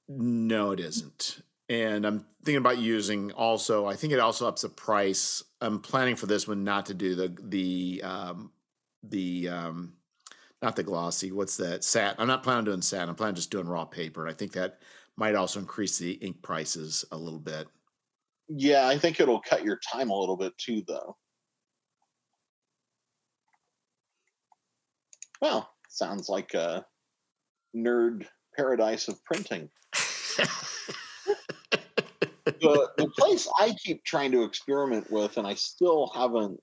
[0.07, 1.41] No, it isn't.
[1.67, 3.87] And I'm thinking about using also.
[3.87, 5.43] I think it also ups the price.
[5.61, 8.51] I'm planning for this one not to do the the um,
[9.03, 9.93] the um,
[10.61, 11.31] not the glossy.
[11.31, 11.83] What's that?
[11.83, 12.15] Sat.
[12.19, 13.09] I'm not planning on doing sat.
[13.09, 14.21] I'm planning on just doing raw paper.
[14.21, 14.79] And I think that
[15.17, 17.67] might also increase the ink prices a little bit.
[18.47, 21.17] Yeah, I think it'll cut your time a little bit too, though.
[25.41, 26.85] Well, sounds like a
[27.75, 29.69] nerd paradise of printing.
[32.45, 36.59] The, the place I keep trying to experiment with, and I still haven't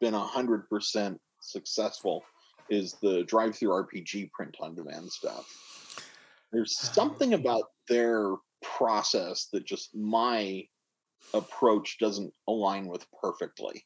[0.00, 2.24] been 100% successful,
[2.68, 5.46] is the DriveThruRPG print on demand stuff.
[6.52, 10.64] There's something about their process that just my
[11.32, 13.84] approach doesn't align with perfectly.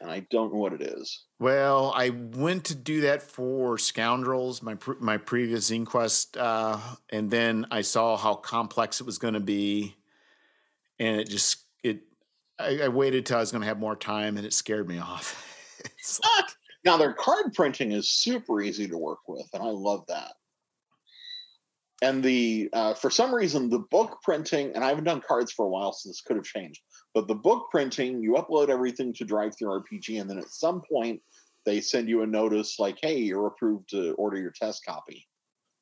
[0.00, 1.24] And I don't know what it is.
[1.38, 6.78] Well, I went to do that for Scoundrels, my pre- my previous Zine Quest, uh,
[7.10, 9.96] and then I saw how complex it was going to be,
[11.00, 12.02] and it just it.
[12.60, 14.98] I, I waited till I was going to have more time, and it scared me
[14.98, 15.46] off.
[16.22, 16.44] Like-
[16.84, 20.32] Now their card printing is super easy to work with, and I love that.
[22.02, 25.66] And the uh, for some reason the book printing, and I haven't done cards for
[25.66, 26.80] a while, so this could have changed.
[27.14, 31.20] But the book printing, you upload everything to DriveThruRPG, and then at some point
[31.66, 35.26] they send you a notice like, "Hey, you're approved to order your test copy."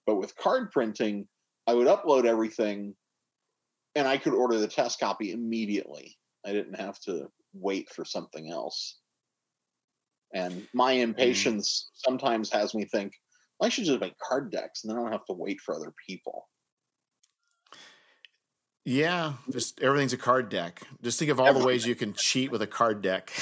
[0.06, 1.28] But with card printing,
[1.68, 2.96] I would upload everything,
[3.98, 6.16] and I could order the test copy immediately.
[6.46, 8.98] I didn't have to wait for something else.
[10.34, 11.00] And my mm.
[11.00, 13.12] impatience sometimes has me think,
[13.60, 15.92] I should just make card decks and then I don't have to wait for other
[16.06, 16.48] people.
[18.84, 20.82] yeah, just everything's a card deck.
[21.02, 23.30] Just think of all the ways you can cheat with a card deck.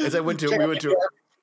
[0.00, 0.94] As I went to, we went to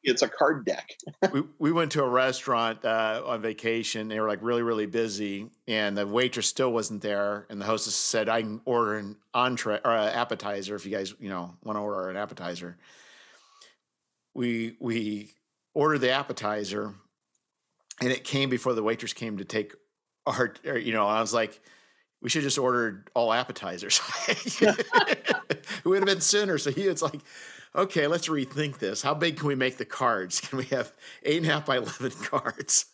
[0.05, 0.97] It's a card deck.
[1.33, 4.07] we, we went to a restaurant uh, on vacation.
[4.07, 7.47] They were like really, really busy, and the waitress still wasn't there.
[7.49, 11.13] And the hostess said, "I can order an entree or an appetizer if you guys,
[11.19, 12.77] you know, want to order an appetizer."
[14.35, 15.31] We we
[15.73, 16.93] ordered the appetizer,
[17.99, 19.73] and it came before the waitress came to take
[20.27, 21.07] our, or, you know.
[21.07, 21.59] I was like,
[22.21, 26.59] "We should just ordered all appetizers." it would have been sooner.
[26.59, 27.21] So he it's like
[27.75, 29.01] okay, let's rethink this.
[29.01, 30.39] How big can we make the cards?
[30.45, 32.85] Can we have eight and a half by 11 cards?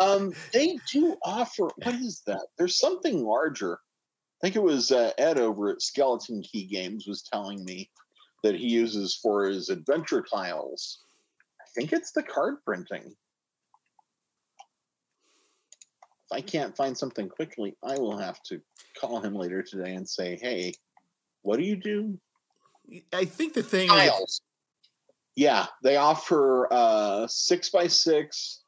[0.00, 2.46] Um, they do offer, what is that?
[2.58, 3.74] There's something larger.
[3.74, 7.90] I think it was uh, Ed over at Skeleton Key Games was telling me
[8.42, 11.00] that he uses for his adventure tiles.
[11.60, 13.14] I think it's the card printing.
[16.30, 18.60] If I can't find something quickly, I will have to
[19.00, 20.74] call him later today and say, hey,
[21.42, 22.18] what do you do?
[23.12, 24.40] I think the thing is, tiles.
[25.36, 28.62] Yeah, they offer uh six by six,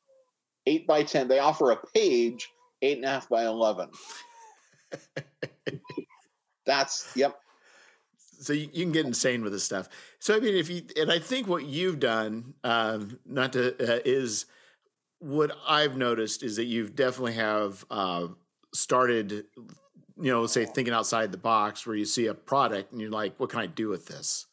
[0.66, 1.28] eight by ten.
[1.28, 2.48] They offer a page,
[2.82, 3.90] eight and a half by eleven.
[6.66, 7.38] That's yep.
[8.40, 9.88] so you, you can get insane with this stuff.
[10.18, 14.00] So I mean, if you and I think what you've done, um, not to uh,
[14.04, 14.46] is
[15.18, 18.28] what I've noticed is that you've definitely have uh,
[18.74, 19.46] started,
[20.20, 23.38] you know, say thinking outside the box, where you see a product and you're like,
[23.38, 24.46] what can I do with this?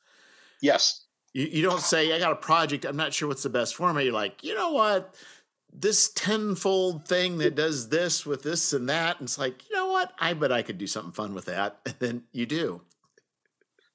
[0.62, 1.06] Yes.
[1.34, 4.04] You, you don't say, I got a project, I'm not sure what's the best format.
[4.04, 5.16] You're like, you know what?
[5.74, 9.20] This tenfold thing that does this with this and that.
[9.20, 10.12] And it's like, you know what?
[10.20, 11.80] I bet I could do something fun with that.
[11.86, 12.82] And then you do.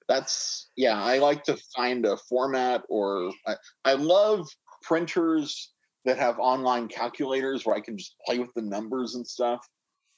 [0.08, 4.48] That's yeah, I like to find a format or I, I love
[4.82, 5.72] printers
[6.04, 9.66] that have online calculators where I can just play with the numbers and stuff.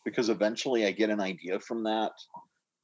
[0.09, 2.13] Because eventually I get an idea from that.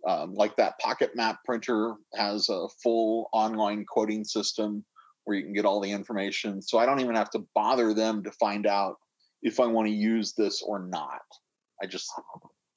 [0.06, 4.84] Um, like that Pocket Map printer has a full online quoting system
[5.24, 6.60] where you can get all the information.
[6.60, 8.96] So I don't even have to bother them to find out
[9.42, 11.22] if I want to use this or not.
[11.82, 12.10] I just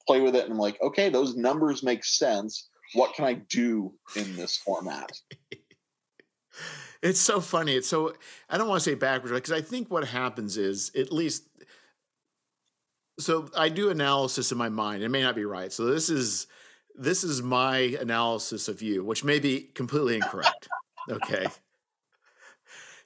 [0.06, 2.68] play with it and I'm like, okay, those numbers make sense.
[2.94, 5.10] What can I do in this format?
[7.02, 7.76] it's so funny.
[7.76, 8.14] It's so
[8.48, 11.44] I don't want to say backwards because I think what happens is at least
[13.18, 15.02] so I do analysis in my mind.
[15.02, 15.72] It may not be right.
[15.72, 16.46] So this is
[16.94, 20.68] this is my analysis of you, which may be completely incorrect.
[21.10, 21.46] okay.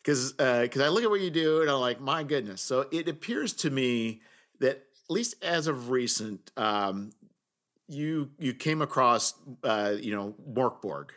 [0.02, 2.60] Because because uh, I look at what you do and I'm like, my goodness.
[2.60, 4.22] So it appears to me
[4.60, 7.12] that at least as of recent, um,
[7.88, 11.12] you you came across uh, you know Mörk Borg,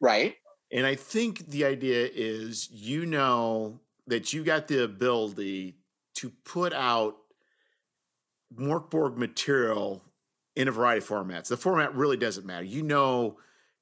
[0.00, 0.34] right?
[0.72, 5.76] And I think the idea is you know that you got the ability
[6.16, 7.16] to put out
[8.54, 10.02] Mörk Borg material
[10.54, 11.48] in a variety of formats.
[11.48, 12.64] The format really doesn't matter.
[12.64, 13.38] You know,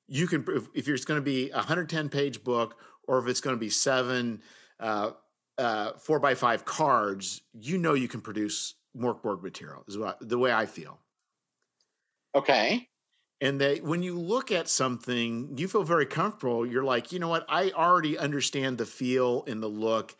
[0.08, 3.40] you can if, if it's going to be a 110 page book or if it's
[3.40, 4.42] going to be seven
[4.80, 5.12] uh,
[5.58, 9.84] uh, four by five cards, you know you can produce Mörk Borg material.
[9.86, 10.98] Is what the way I feel.
[12.34, 12.88] Okay.
[13.40, 16.64] And that when you look at something, you feel very comfortable.
[16.64, 17.44] You're like, you know what?
[17.48, 20.16] I already understand the feel and the look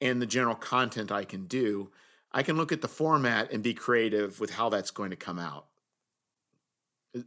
[0.00, 1.90] and the general content I can do.
[2.32, 5.38] I can look at the format and be creative with how that's going to come
[5.38, 5.66] out.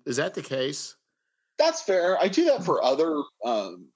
[0.05, 0.95] Is that the case?
[1.57, 2.17] That's fair.
[2.19, 3.87] I do that for other um,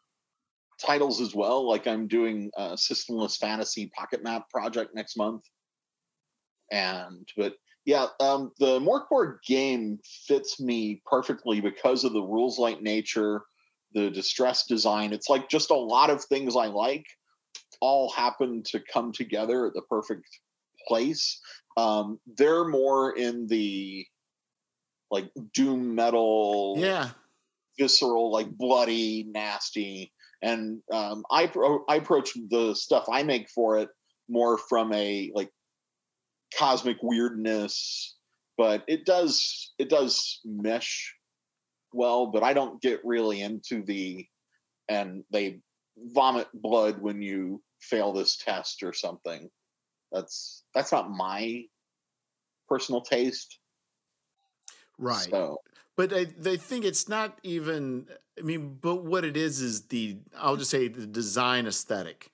[0.83, 1.67] titles as well.
[1.67, 5.43] Like I'm doing a systemless fantasy pocket map project next month.
[6.71, 12.57] And, but yeah, um, the Mörk Borg game fits me perfectly because of the rules
[12.57, 13.43] light nature,
[13.93, 15.13] the distress design.
[15.13, 17.05] It's like just a lot of things I like
[17.81, 20.25] all happen to come together at the perfect
[20.87, 21.39] place.
[21.77, 24.05] Um, they're more in the
[25.11, 27.09] like doom metal, yeah,
[27.77, 30.11] visceral, like bloody, nasty.
[30.41, 33.89] And um, I pro- I approach the stuff I make for it
[34.29, 35.51] more from a like
[36.57, 38.15] cosmic weirdness,
[38.57, 41.13] but it does it does mesh
[41.93, 42.27] well.
[42.27, 44.25] But I don't get really into the
[44.87, 45.59] and they
[45.97, 49.49] vomit blood when you fail this test or something.
[50.11, 51.63] That's that's not my
[52.67, 53.59] personal taste.
[54.97, 55.27] Right.
[55.29, 55.57] So.
[55.97, 58.07] But I, they think it's not even.
[58.37, 60.17] I mean, but what it is is the.
[60.37, 62.31] I'll just say the design aesthetic,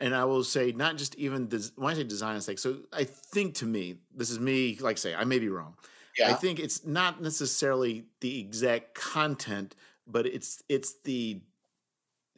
[0.00, 2.58] and I will say not just even des, when I say design aesthetic.
[2.58, 4.76] So I think to me, this is me.
[4.80, 5.76] Like say, I may be wrong.
[6.18, 6.30] Yeah.
[6.30, 11.40] I think it's not necessarily the exact content, but it's it's the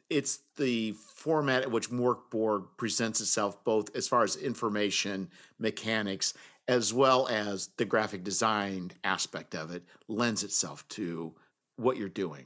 [0.09, 5.29] it's the format at which Mörk Borg presents itself, both as far as information,
[5.59, 6.33] mechanics,
[6.67, 11.33] as well as the graphic design aspect of it, lends itself to
[11.77, 12.45] what you're doing.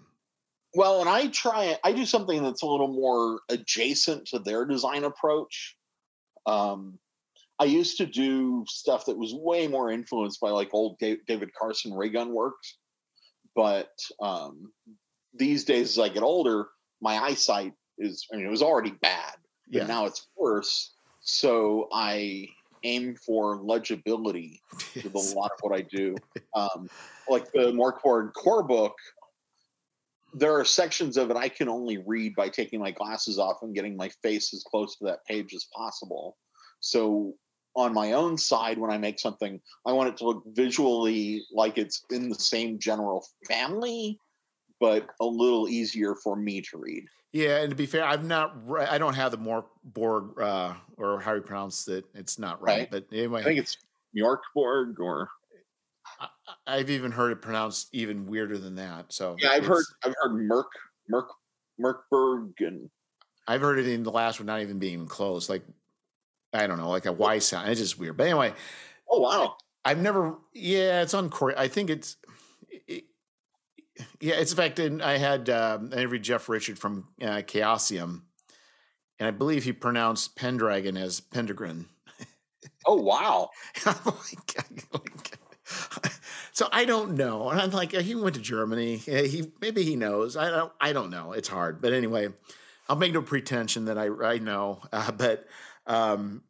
[0.74, 5.03] Well, and I try, I do something that's a little more adjacent to their design
[5.03, 5.76] approach.
[6.45, 6.97] Um,
[7.59, 11.93] I used to do stuff that was way more influenced by like old David Carson
[11.93, 12.78] Raygun works,
[13.55, 14.72] but um,
[15.34, 16.70] these days as I get older,
[17.01, 19.33] my eyesight is I mean it was already bad,
[19.71, 19.87] but yeah.
[19.87, 20.91] now it's worse.
[21.21, 22.47] So I
[22.83, 24.61] aim for legibility
[24.95, 25.05] yes.
[25.05, 26.15] with a lot of what I do.
[26.55, 26.89] Um,
[27.29, 28.95] like the Mörk Borg core book,
[30.33, 33.75] there are sections of it I can only read by taking my glasses off and
[33.75, 36.37] getting my face as close to that page as possible.
[36.79, 37.35] So
[37.75, 41.77] on my own side, when I make something, I want it to look visually like
[41.77, 44.19] it's in the same general family,
[44.82, 47.05] but a little easier for me to read.
[47.32, 48.57] Yeah, and to be fair, I've not.
[48.89, 52.03] I don't have the more Borg uh, or how you pronounce it.
[52.13, 52.91] It's not right, right.
[52.91, 53.77] but anyway, I think it's
[54.17, 55.29] Yorkborg or.
[56.67, 59.13] I, have even heard it pronounced even weirder than that.
[59.13, 60.67] So yeah, I've heard I've heard Merk
[61.07, 61.29] Merk
[61.79, 62.89] Merkberg and
[63.47, 65.47] I've heard it in the last one not even being close.
[65.47, 65.63] Like
[66.53, 67.69] I don't know, like a Y sound.
[67.69, 68.17] It's just weird.
[68.17, 68.53] But anyway.
[69.09, 69.55] Oh wow.
[69.86, 70.36] I've never.
[70.53, 71.57] Yeah, it's on Core.
[71.57, 72.17] I think it's.
[74.19, 74.79] Yeah, it's in fact.
[74.79, 78.21] I had um, I interviewed Jeff Richard from uh, Chaosium,
[79.19, 81.87] and I believe he pronounced Pendragon as Pendragon.
[82.85, 83.49] Oh wow!
[86.51, 88.97] so I don't know, and I'm like, he went to Germany.
[88.97, 90.35] He maybe he knows.
[90.37, 90.71] I don't.
[90.79, 91.33] I don't know.
[91.33, 92.29] It's hard, but anyway,
[92.89, 94.81] I'll make no pretension that I I know.
[94.91, 95.47] Uh, but
[95.87, 96.43] um,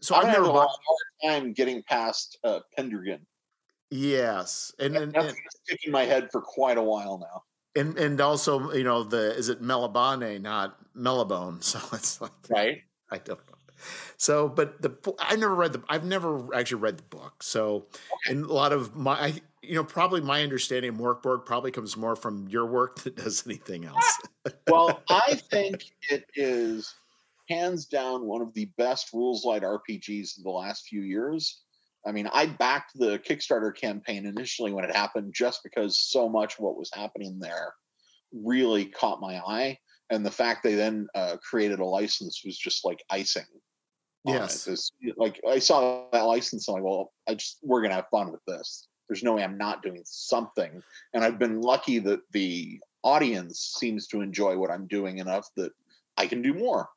[0.00, 0.68] so I've, I've never a hard
[1.24, 3.26] time getting past uh, Pendragon.
[3.92, 5.36] Yes, and, and, that's and,
[5.66, 7.42] stuck in my head for quite a while now.
[7.78, 11.62] And and also, you know, the is it Melabane, not Melabone?
[11.62, 12.78] So it's like right.
[13.10, 13.84] I don't know.
[14.16, 17.42] so, but the I never read the I've never actually read the book.
[17.42, 18.32] So, okay.
[18.32, 21.70] and a lot of my I, you know probably my understanding of Mörk Borg probably
[21.70, 24.18] comes more from your work than does anything else.
[24.70, 26.94] well, I think it is
[27.50, 31.61] hands down one of the best rules light RPGs of the last few years.
[32.06, 36.58] I mean, I backed the Kickstarter campaign initially when it happened just because so much
[36.58, 37.74] what was happening there
[38.32, 39.78] really caught my eye.
[40.10, 43.46] And the fact they then uh, created a license was just like icing.
[44.24, 44.68] Yes.
[45.16, 48.44] like I saw that license, I'm like, well, I just we're gonna have fun with
[48.46, 48.88] this.
[49.08, 50.82] There's no way I'm not doing something.
[51.12, 55.72] And I've been lucky that the audience seems to enjoy what I'm doing enough that
[56.16, 56.88] I can do more.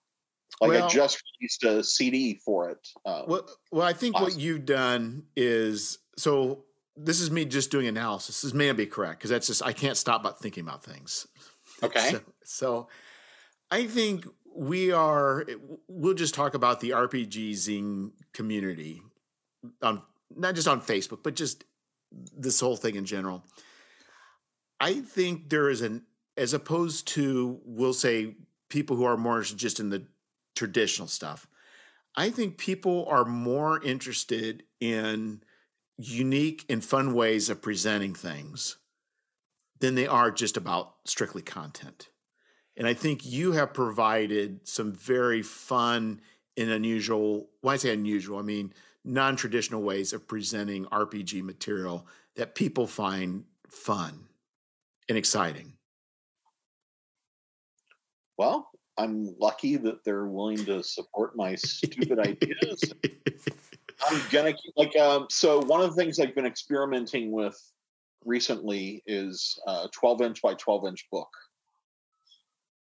[0.61, 2.87] Like well, I just released a CD for it.
[3.05, 6.63] Um, well, well, I think what you've done is so.
[6.97, 8.41] This is me just doing analysis.
[8.41, 11.27] This may not be correct because that's just I can't stop but thinking about things.
[11.83, 12.11] Okay.
[12.11, 12.87] So, so,
[13.69, 14.25] I think
[14.55, 15.45] we are.
[15.89, 19.01] We'll just talk about the RPG zine community
[19.81, 20.01] on
[20.33, 21.65] not just on Facebook, but just
[22.11, 23.43] this whole thing in general.
[24.79, 26.03] I think there is an
[26.37, 28.35] as opposed to we'll say
[28.69, 30.05] people who are more just in the
[30.55, 31.47] traditional stuff.
[32.15, 35.41] I think people are more interested in
[35.97, 38.77] unique and fun ways of presenting things
[39.79, 42.09] than they are just about strictly content.
[42.77, 46.21] And I think you have provided some very fun
[46.57, 52.07] and unusual, when I say unusual, I mean non traditional ways of presenting RPG material
[52.35, 54.27] that people find fun
[55.07, 55.73] and exciting.
[58.37, 62.93] Well, I'm lucky that they're willing to support my stupid ideas.
[64.09, 65.61] I'm gonna keep, like um, so.
[65.61, 67.59] One of the things I've been experimenting with
[68.23, 71.29] recently is a 12 inch by 12 inch book,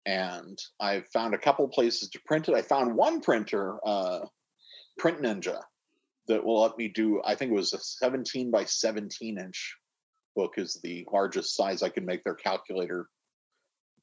[0.07, 2.55] and I've found a couple places to print it.
[2.55, 4.21] I found one printer, uh,
[4.99, 5.61] Print Ninja,
[6.29, 7.21] that will let me do.
[7.25, 9.77] I think it was a 17 by 17 inch
[10.37, 13.09] book is the largest size I can make their calculator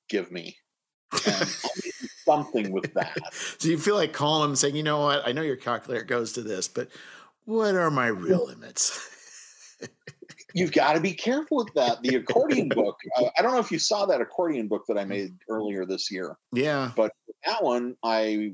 [0.09, 0.57] give me.
[2.25, 3.17] Something with that.
[3.57, 6.33] so you feel like calling them saying, you know what, I know your calculator goes
[6.33, 6.89] to this, but
[7.45, 9.11] what are my real limits?
[10.53, 12.01] You've got to be careful with that.
[12.01, 15.03] The accordion book, uh, I don't know if you saw that accordion book that I
[15.03, 16.37] made earlier this year.
[16.53, 16.91] Yeah.
[16.95, 17.11] But
[17.45, 18.53] that one, I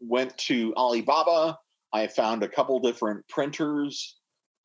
[0.00, 1.58] went to Alibaba.
[1.92, 4.16] I found a couple different printers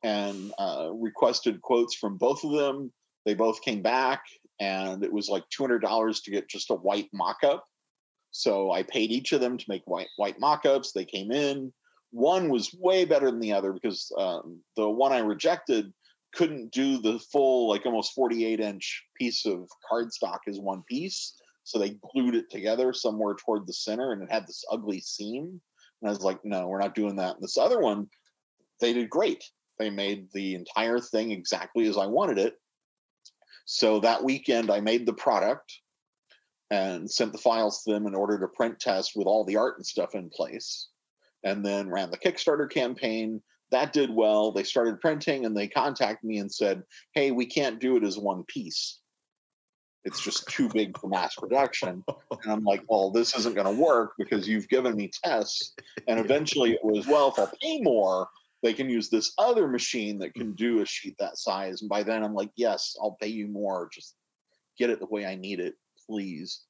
[0.02, 2.90] and uh, requested quotes from both of them.
[3.26, 4.22] They both came back,
[4.58, 7.64] and it was like $200 to get just a white mock up.
[8.30, 10.92] So I paid each of them to make white white mock-ups.
[10.92, 11.72] They came in.
[12.10, 15.92] One was way better than the other because um, the one I rejected
[16.34, 21.34] couldn't do the full like almost 48 inch piece of cardstock as one piece.
[21.64, 25.60] So they glued it together somewhere toward the center, and it had this ugly seam.
[26.00, 27.34] And I was like, no, we're not doing that.
[27.34, 28.08] And this other one,
[28.80, 29.44] they did great.
[29.78, 32.54] They made the entire thing exactly as I wanted it.
[33.66, 35.72] So that weekend, I made the product
[36.70, 39.76] and sent the files to them in order to print test with all the art
[39.78, 40.88] and stuff in place.
[41.44, 43.40] And then ran the Kickstarter campaign.
[43.70, 44.52] That did well.
[44.52, 46.82] They started printing and they contacted me and said,
[47.14, 48.98] Hey, we can't do it as one piece.
[50.04, 52.04] It's just too big for mass production.
[52.42, 55.74] And I'm like, Well, this isn't going to work because you've given me tests.
[56.06, 58.28] And eventually it was, Well, if I'll pay more,
[58.62, 61.80] they can use this other machine that can do a sheet that size.
[61.80, 63.88] And by then I'm like, Yes, I'll pay you more.
[63.92, 64.16] Just
[64.78, 65.74] get it the way I need it
[66.08, 66.62] please.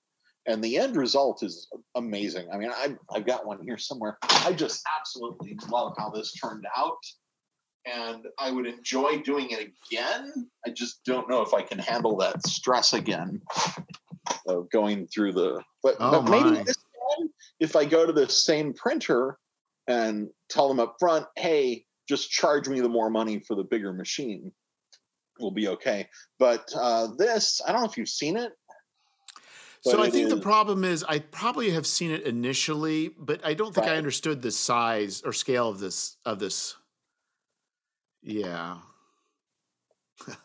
[0.47, 2.49] And the end result is amazing.
[2.53, 4.17] I mean, I, I've got one here somewhere.
[4.23, 6.97] I just absolutely love how this turned out.
[7.87, 10.33] And I would enjoy doing it again.
[10.67, 13.41] I just don't know if I can handle that stress again
[14.47, 15.63] of going through the.
[15.83, 17.31] But, oh but maybe this time,
[17.61, 19.39] if I go to the same printer
[19.87, 23.93] and tell them up front, hey, just charge me the more money for the bigger
[23.93, 24.53] machine,
[25.39, 26.09] will be okay.
[26.39, 28.53] But uh, this, I don't know if you've seen it.
[29.83, 33.55] So I think is, the problem is I probably have seen it initially, but I
[33.55, 33.95] don't think right.
[33.95, 36.75] I understood the size or scale of this of this.
[38.23, 38.79] Yeah.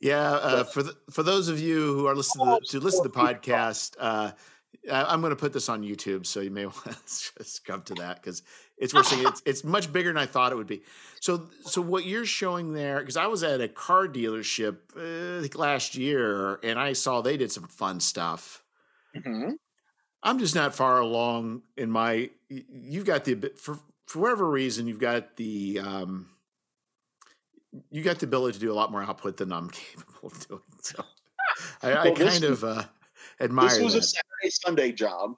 [0.00, 3.08] yeah, uh, for the, for those of you who are listening to, to listen to
[3.10, 4.32] the podcast, uh,
[4.90, 6.92] I'm going to put this on YouTube, so you may want to
[7.38, 8.42] just come to that because
[8.80, 10.82] it's worth saying it's it's much bigger than I thought it would be.
[11.20, 15.94] So so what you're showing there because I was at a car dealership uh, last
[15.94, 18.64] year and I saw they did some fun stuff.
[19.16, 19.52] Mm-hmm.
[20.22, 22.30] I'm just not far along in my.
[22.48, 26.28] You've got the for for whatever reason you've got the um,
[27.90, 30.60] you got the ability to do a lot more output than I'm capable of doing.
[30.82, 31.04] So
[31.82, 32.64] I, I kind of.
[32.64, 32.82] Uh,
[33.40, 33.68] admire.
[33.68, 34.00] This was that.
[34.00, 35.34] a Saturday Sunday job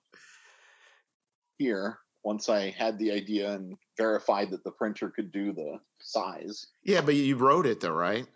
[1.59, 1.99] here.
[2.25, 6.67] Once I had the idea and verified that the printer could do the size.
[6.85, 8.27] Yeah, but you wrote it though, right?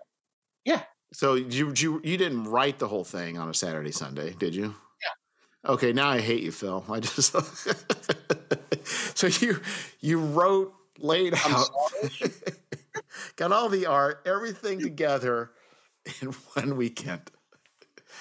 [0.65, 0.83] Yeah.
[1.13, 4.75] So you you you didn't write the whole thing on a Saturday Sunday, did you?
[5.65, 5.73] Yeah.
[5.73, 6.85] Okay, now I hate you, Phil.
[6.91, 7.35] I just
[9.17, 9.61] so you
[10.01, 11.69] you wrote laid I'm out
[13.37, 15.53] got all the art, everything together
[16.21, 17.31] in one weekend.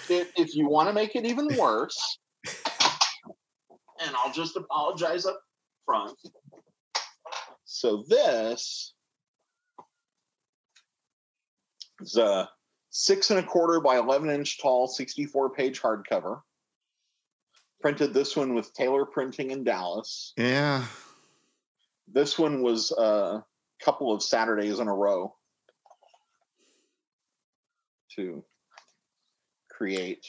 [0.09, 5.41] if, if you want to make it even worse, and I'll just apologize up
[5.85, 6.17] front.
[7.65, 8.93] So this
[12.01, 12.49] is a
[12.89, 16.41] six and a quarter by 11 inch tall, 64 page hardcover.
[17.81, 20.33] Printed this one with Taylor Printing in Dallas.
[20.37, 20.85] Yeah.
[22.07, 23.43] This one was a
[23.83, 25.35] couple of Saturdays in a row
[28.15, 28.43] to
[29.69, 30.25] create.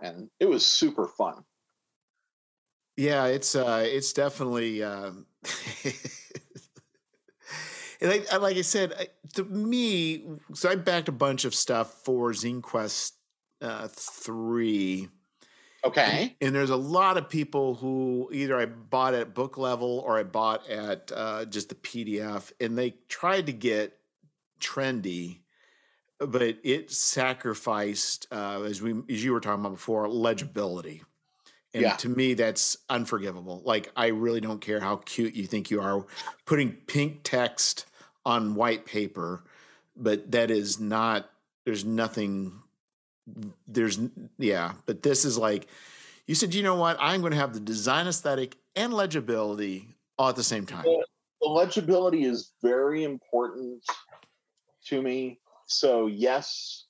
[0.00, 1.44] And it was super fun.
[2.98, 5.26] Yeah, it's uh it's definitely um
[8.00, 12.02] and I, I- like I said, to me, so I backed a bunch of stuff
[12.04, 13.16] for Zine Quest
[13.60, 15.08] uh, three,
[15.84, 16.38] Okay.
[16.40, 20.22] and there's a lot of people who either I bought at book level or I
[20.22, 23.98] bought at uh, just the PDF, and they tried to get
[24.60, 25.40] trendy,
[26.18, 31.02] but it sacrificed, uh, as we as you were talking about before, legibility.
[31.78, 31.96] And Yeah.
[31.96, 33.62] to me, that's unforgivable.
[33.64, 36.04] Like, I really don't care how cute you think you are
[36.44, 37.86] putting pink text
[38.26, 39.44] on white paper,
[39.96, 41.30] but that is not,
[41.64, 42.60] there's nothing,
[43.68, 44.00] there's,
[44.38, 45.68] yeah, but this is like,
[46.26, 46.96] you said, you know what?
[47.00, 50.84] I'm going to have the design aesthetic and legibility all at the same time.
[51.40, 53.84] The legibility is very important
[54.86, 55.38] to me.
[55.66, 56.86] So, yes,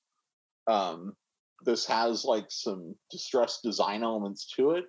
[0.67, 1.15] um,
[1.65, 4.85] this has like some distressed design elements to it.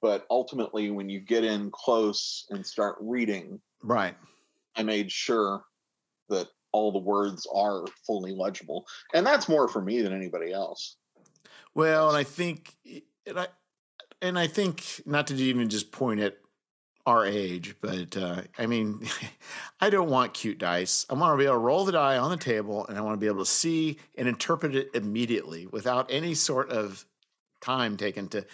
[0.00, 4.16] But ultimately, when you get in close and start reading, Right.
[4.76, 5.64] I made sure
[6.28, 8.86] that all the words are fully legible.
[9.12, 10.96] And that's more for me than anybody else.
[11.74, 12.74] Well, and I think,
[13.26, 13.48] and I,
[14.20, 16.38] and I think not to even just point at
[17.06, 19.00] our age, but uh, I mean,
[19.80, 21.04] I don't want cute dice.
[21.10, 23.14] I want to be able to roll the die on the table, and I want
[23.14, 27.04] to be able to see and interpret it immediately without any sort of
[27.60, 28.46] time taken to.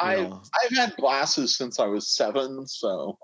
[0.00, 3.16] I've know, I've had glasses since I was seven, so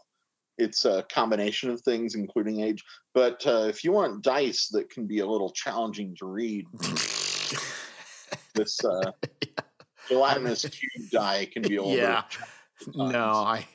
[0.57, 2.85] it's a combination of things, including age.
[3.13, 6.67] But uh, if you want dice that can be a little challenging to read,
[8.55, 9.11] this uh,
[10.09, 11.97] gelatinous cube die can be a little.
[11.97, 12.23] Yeah.
[12.95, 13.33] no.
[13.33, 13.67] I,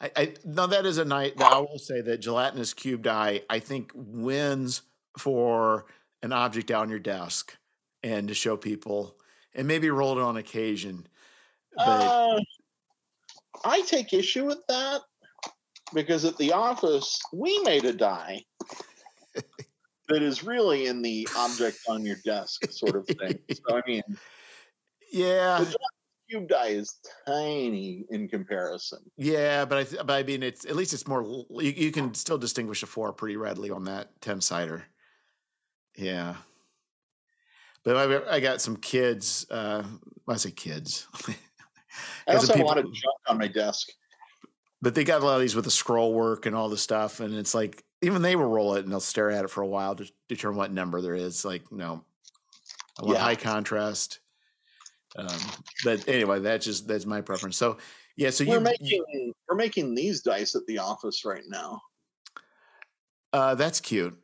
[0.00, 1.34] I, I, no, that is a night.
[1.40, 4.82] I will say that gelatinous cube die, I think, wins
[5.18, 5.86] for
[6.22, 7.56] an object on your desk
[8.02, 9.16] and to show people,
[9.54, 11.06] and maybe roll it on occasion.
[11.76, 12.40] But Uh,
[13.64, 15.00] I take issue with that
[15.92, 18.44] because at the office we made a die
[20.08, 23.38] that is really in the object on your desk sort of thing.
[23.52, 24.02] So I mean,
[25.12, 25.64] yeah,
[26.30, 28.98] cube die is tiny in comparison.
[29.16, 31.22] yeah, but I, th- but I mean, it's at least it's more.
[31.50, 34.84] You, you can still distinguish a four pretty readily on that ten sider.
[35.96, 36.36] Yeah,
[37.84, 39.46] but I, I got some kids.
[39.50, 39.82] Uh,
[40.28, 41.06] I say kids.
[42.28, 43.88] I also have a lot of junk on my desk.
[44.82, 47.18] but they got a lot of these with the scroll work and all the stuff
[47.20, 49.66] and it's like even they will roll it and they'll stare at it for a
[49.66, 52.04] while to determine what number there is like no
[53.00, 53.24] i want Yeah.
[53.24, 54.20] high contrast
[55.16, 55.38] um,
[55.84, 57.78] but anyway that's just that's my preference so
[58.16, 61.80] yeah so we're you making we're making these dice at the office right now.
[63.32, 64.16] uh, that's cute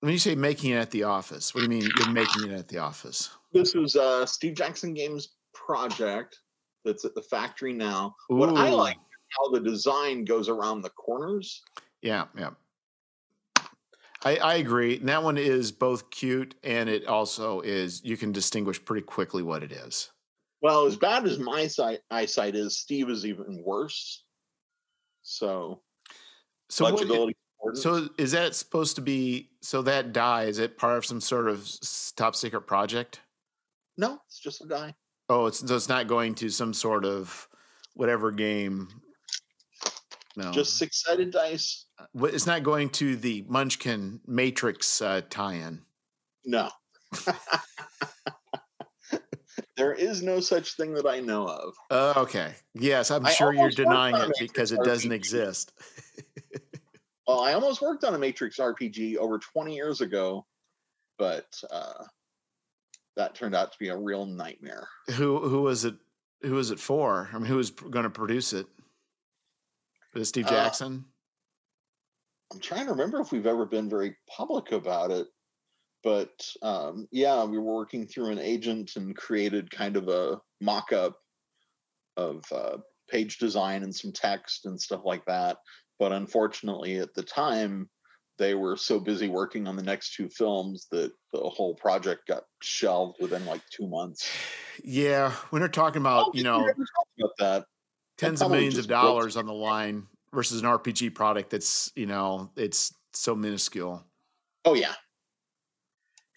[0.00, 2.52] when you say making it at the office what do you mean you're making it
[2.52, 6.40] at the office This is uh Steve Jackson Games project
[6.84, 8.14] that's at the factory now.
[8.28, 8.98] What I like
[9.38, 11.62] how the design goes around the corners.
[12.02, 12.50] yeah yeah
[14.24, 14.98] I, I agree.
[14.98, 19.42] And that one is both cute and it also is you can distinguish pretty quickly
[19.42, 20.10] what it is.
[20.62, 24.24] Well, as bad as my sight, eyesight is, Steve is even worse.
[25.22, 25.82] So,
[26.70, 27.36] So what, legibility.
[27.74, 31.48] So is that supposed to be so that die is it part of some sort
[31.48, 31.66] of
[32.14, 33.20] top secret project?
[33.96, 34.94] no, it's just a die.
[35.28, 37.48] Oh, it's so it's not going to some sort of
[37.94, 38.88] whatever game.
[40.36, 41.86] No, Just six sided dice.
[42.14, 45.82] It's not going to the Munchkin Matrix uh, tie-in.
[46.44, 46.68] No.
[49.76, 51.74] there is no such thing that I know of.
[51.90, 55.72] Uh, okay, yes, I'm I sure you're denying it because it doesn't exist.
[57.26, 60.44] Well, I almost worked on a Matrix RPG over 20 years ago,
[61.16, 62.04] but uh,
[63.16, 64.86] that turned out to be a real nightmare.
[65.12, 65.94] Who who was it?
[66.42, 67.30] Who was it for?
[67.32, 68.66] I mean, who was going to produce it?
[70.14, 71.04] It Steve uh, Jackson?
[71.06, 75.26] Uh, I'm trying to remember if we've ever been very public about it,
[76.02, 76.30] but
[76.62, 81.16] um, yeah, we were working through an agent and created kind of a mock-up
[82.16, 82.76] of uh,
[83.10, 85.56] page design and some text and stuff like that.
[85.98, 87.88] But unfortunately, at the time,
[88.38, 92.42] they were so busy working on the next two films that the whole project got
[92.62, 94.30] shelved within like two months.
[94.82, 97.64] Yeah, when they're talking about, oh, you know, about that
[98.16, 102.50] tens of millions of dollars on the line versus an RPG product that's, you know,
[102.56, 104.04] it's so minuscule.
[104.64, 104.94] Oh yeah.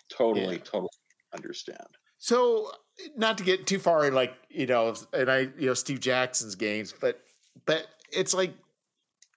[0.09, 0.63] Totally, yeah.
[0.63, 0.89] totally
[1.33, 1.87] understand.
[2.17, 2.71] So
[3.15, 6.55] not to get too far in like, you know, and I, you know, Steve Jackson's
[6.55, 7.19] games, but
[7.65, 8.53] but it's like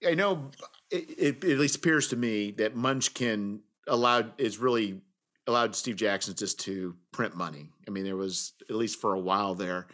[0.06, 0.50] I know
[0.90, 5.00] it, it, at least appears to me that Munchkin allowed is really
[5.46, 7.70] allowed Steve Jackson just to print money.
[7.86, 9.88] I mean, there was at least for a while there.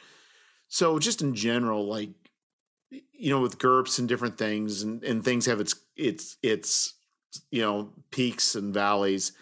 [0.68, 2.10] So just in general, like
[2.90, 6.94] you know, with GURPS and different things, and, and things have its its its
[7.50, 9.32] you know peaks and valleys.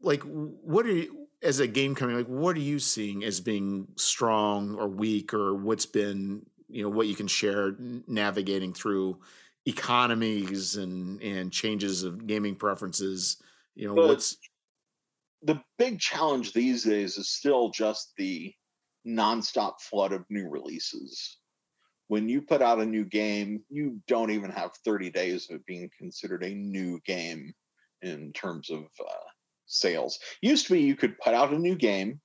[0.00, 2.18] Like, what are you as a game company?
[2.18, 6.88] Like, what are you seeing as being strong or weak, or what's been you know
[6.88, 9.18] what you can share navigating through
[9.66, 13.38] economies and and changes of gaming preferences
[13.74, 14.36] you know but what's
[15.42, 18.52] the big challenge these days is still just the
[19.06, 21.38] nonstop flood of new releases
[22.08, 25.66] when you put out a new game you don't even have 30 days of it
[25.66, 27.52] being considered a new game
[28.02, 29.28] in terms of uh,
[29.66, 32.20] sales used to be you could put out a new game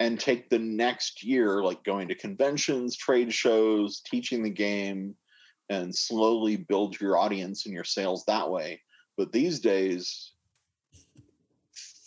[0.00, 5.14] and take the next year like going to conventions trade shows teaching the game
[5.68, 8.80] and slowly build your audience and your sales that way.
[9.16, 10.32] But these days,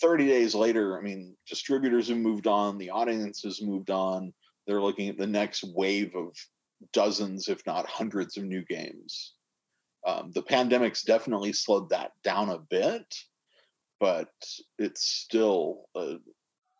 [0.02, 4.34] 30 days later, I mean, distributors have moved on, the audience has moved on.
[4.68, 6.36] They're looking at the next wave of
[6.94, 9.34] dozens, if not hundreds, of new games.
[10.06, 13.16] Um, the pandemic's definitely slowed that down a bit,
[14.00, 14.30] but
[14.78, 16.22] it's still an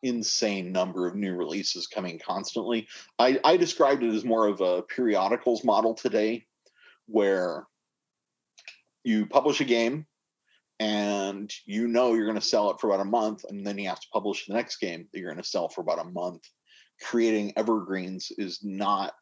[0.04, 2.88] insane number of new releases coming constantly.
[3.18, 6.46] I, I described it as more of a periodicals model today
[7.08, 7.66] where
[9.04, 10.06] you publish a game
[10.80, 13.88] and you know you're going to sell it for about a month and then you
[13.88, 16.44] have to publish the next game that you're going to sell for about a month
[17.02, 19.14] creating evergreens is not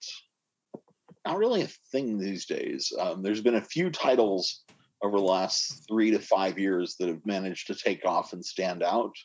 [1.26, 4.64] not really a thing these days um, there's been a few titles
[5.02, 8.84] over the last three to five years that have managed to take off and stand
[8.84, 9.16] out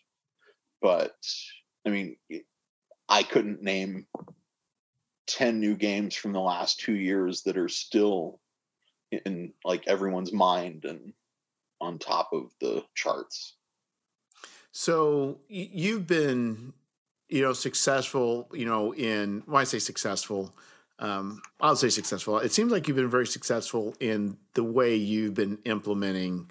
[0.83, 1.17] but
[1.87, 2.17] i mean
[3.09, 4.07] i couldn't name
[5.29, 8.41] 10 new games from the last two years that are still
[9.11, 11.13] in like everyone's mind and
[11.81, 13.57] on top of the charts.
[14.73, 16.73] So you've been,
[17.29, 20.55] you know, successful, you know, in when I say successful,
[20.99, 22.39] um, I'll say successful.
[22.39, 26.51] It seems like you've been very successful in the way you've been implementing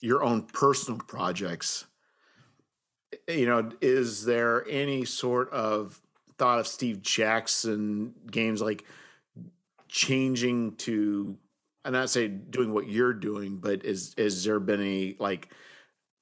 [0.00, 1.86] your own personal projects.
[3.28, 6.00] You know, is there any sort of
[6.38, 8.84] thought of Steve Jackson games like
[9.88, 11.38] changing to
[11.86, 15.48] I'm not saying doing what you're doing, but is is there been any like?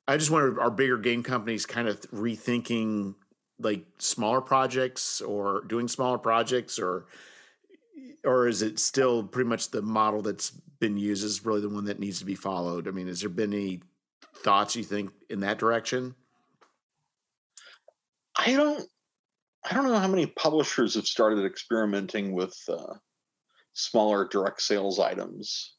[0.06, 3.14] I just wonder, are bigger game companies kind of rethinking
[3.58, 7.06] like smaller projects or doing smaller projects, or
[8.24, 11.84] or is it still pretty much the model that's been used is really the one
[11.84, 12.88] that needs to be followed?
[12.88, 13.80] I mean, has there been any
[14.36, 16.14] thoughts you think in that direction?
[18.36, 18.84] I don't.
[19.64, 22.94] I don't know how many publishers have started experimenting with uh,
[23.72, 25.74] smaller direct sales items.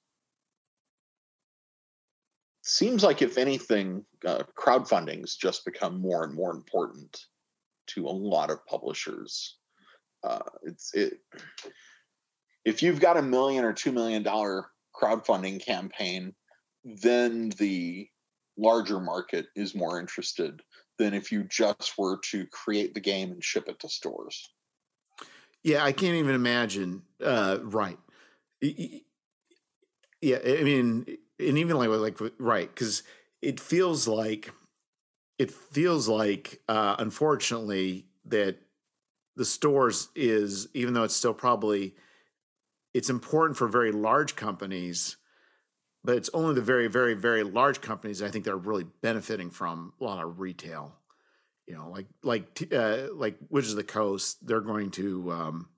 [2.64, 7.16] Seems like, if anything, uh, crowdfunding's just become more and more important
[7.88, 9.58] to a lot of publishers.
[10.24, 11.20] Uh, it's it.
[12.66, 14.66] If you've got a million or two million dollar
[15.00, 16.34] crowdfunding campaign,
[16.84, 18.08] then the
[18.58, 20.62] larger market is more interested
[20.98, 24.50] than if you just were to create the game and ship it to stores.
[25.64, 27.04] Yeah, I can't even imagine.
[27.22, 27.98] Uh, right.
[28.62, 31.06] Yeah, I mean,
[31.40, 33.04] and even like like right because
[33.42, 34.52] it feels like
[35.38, 38.58] it feels like uh, unfortunately that
[39.36, 41.96] the stores is even though it's still probably
[42.96, 45.18] it's important for very large companies
[46.04, 49.50] but it's only the very very very large companies i think that are really benefiting
[49.50, 50.98] from a lot of retail
[51.68, 55.70] you know, like like uh, like Wizards of the Coast, they're going to, um,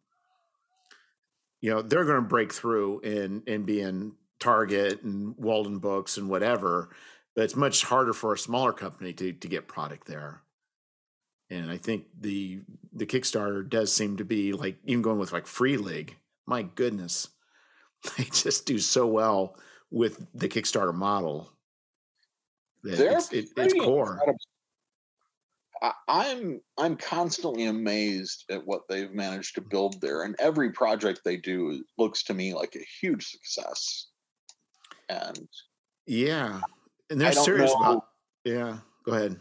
[1.62, 3.00] you know, they're going to break through
[3.66, 6.90] be in Target and Walden Books and whatever.
[7.36, 10.42] But it's much harder for a smaller company to to get product there.
[11.50, 12.62] and I think the
[12.92, 16.18] the Kickstarter does seem to be like even going with like Free League.
[16.48, 17.28] My goodness,
[18.18, 19.58] they just do so well
[19.92, 21.52] with the Kickstarter model.
[22.84, 24.14] It's, it, it's core.
[24.14, 24.38] incredible.
[25.82, 31.22] I, I'm I'm constantly amazed at what they've managed to build there, and every project
[31.24, 34.08] they do looks to me like a huge success.
[35.10, 35.48] And
[36.06, 36.62] Yeah,
[37.10, 38.06] and they're serious know- about.
[38.46, 39.40] Yeah, go ahead.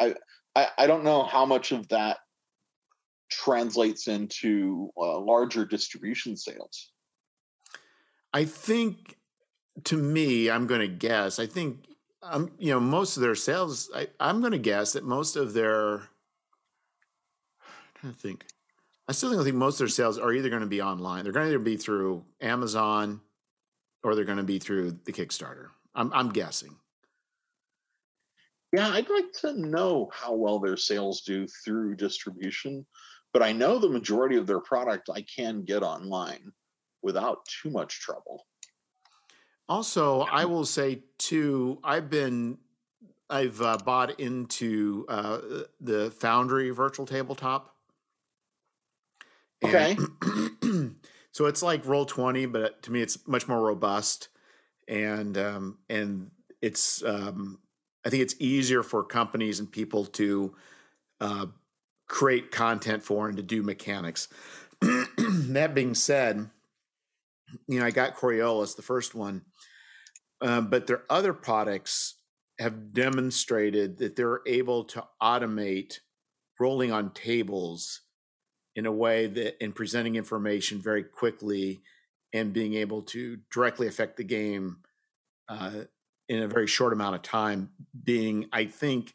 [0.00, 0.14] Yeah,
[0.56, 2.18] I, I don't know how much of that
[3.32, 6.90] translates into uh, larger distribution sales.
[8.32, 9.16] I think,
[9.84, 11.38] to me, I'm going to guess.
[11.38, 11.84] I think,
[12.22, 13.90] um, you know, most of their sales.
[13.94, 16.02] I, I'm going to guess that most of their.
[18.00, 18.44] To think.
[19.08, 21.24] I still think, think most of their sales are either going to be online.
[21.24, 23.20] They're going to either be through Amazon,
[24.02, 25.68] or they're going to be through the Kickstarter.
[25.94, 26.76] I'm, I'm guessing.
[28.72, 32.86] Yeah, I'd like to know how well their sales do through distribution,
[33.32, 36.52] but I know the majority of their product I can get online
[37.02, 38.46] without too much trouble.
[39.68, 42.58] Also, I will say too, I've been,
[43.30, 45.38] I've uh, bought into uh,
[45.80, 47.74] the Foundry virtual tabletop.
[49.64, 49.96] Okay.
[51.32, 54.28] So it's like roll twenty, but to me, it's much more robust,
[54.86, 56.30] and um, and
[56.60, 57.58] it's um,
[58.04, 60.54] I think it's easier for companies and people to
[61.20, 61.46] uh,
[62.12, 64.28] create content for and to do mechanics.
[64.80, 66.50] that being said,
[67.66, 69.46] you know, I got Coriolis, the first one,
[70.42, 72.16] um, but their other products
[72.58, 75.94] have demonstrated that they're able to automate
[76.60, 78.02] rolling on tables
[78.76, 81.80] in a way that in presenting information very quickly
[82.34, 84.76] and being able to directly affect the game
[85.48, 85.70] uh,
[86.28, 87.70] in a very short amount of time
[88.04, 89.12] being i think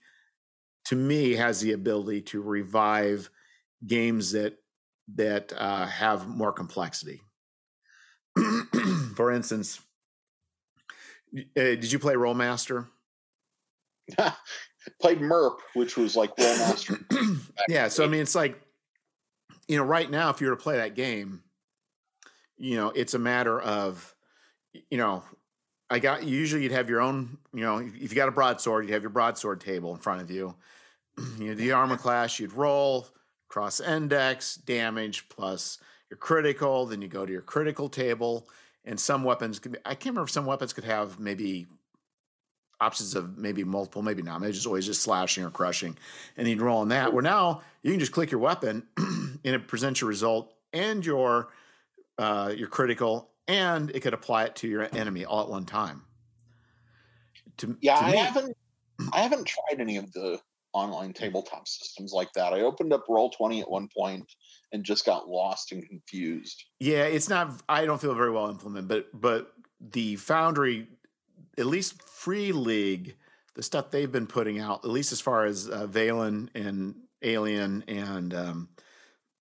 [0.88, 3.30] to me has the ability to revive
[3.86, 4.58] games that
[5.16, 7.22] that uh, have more complexity
[9.16, 9.80] for instance
[11.36, 12.88] uh, did you play rolemaster
[15.02, 17.04] Played MERP, which was like Rolemaster.
[17.70, 18.60] yeah so i mean it's like
[19.68, 21.44] you know right now if you were to play that game
[22.58, 24.16] you know it's a matter of
[24.90, 25.24] you know
[25.90, 28.86] i got usually you'd have your own you know if if you got a broadsword
[28.86, 30.56] you'd have your broadsword table in front of you
[31.40, 33.08] you know the armor class you'd roll
[33.48, 38.48] cross index damage plus your critical then you go to your critical table
[38.86, 41.66] and some weapons could be, i can't remember if some weapons could have maybe
[42.80, 45.98] options of maybe multiple maybe not maybe just always just slashing or crushing
[46.38, 47.12] and you'd roll on that.
[47.12, 51.48] Where now you can just click your weapon and it presents your result and your
[52.20, 56.04] uh, your critical and it could apply it to your enemy all at one time.
[57.58, 58.58] To, Yeah, to I me- haven't
[59.12, 60.40] I haven't tried any of the
[60.78, 62.54] online tabletop systems like that.
[62.54, 64.32] I opened up Roll Twenty at one point
[64.72, 66.64] and just got lost and confused.
[66.80, 67.62] Yeah, it's not.
[67.68, 70.88] I don't feel very well implemented, but but the Foundry,
[71.58, 73.16] at least Free League,
[73.56, 77.84] the stuff they've been putting out, at least as far as uh, Vaesen and Alien
[77.88, 78.70] and um,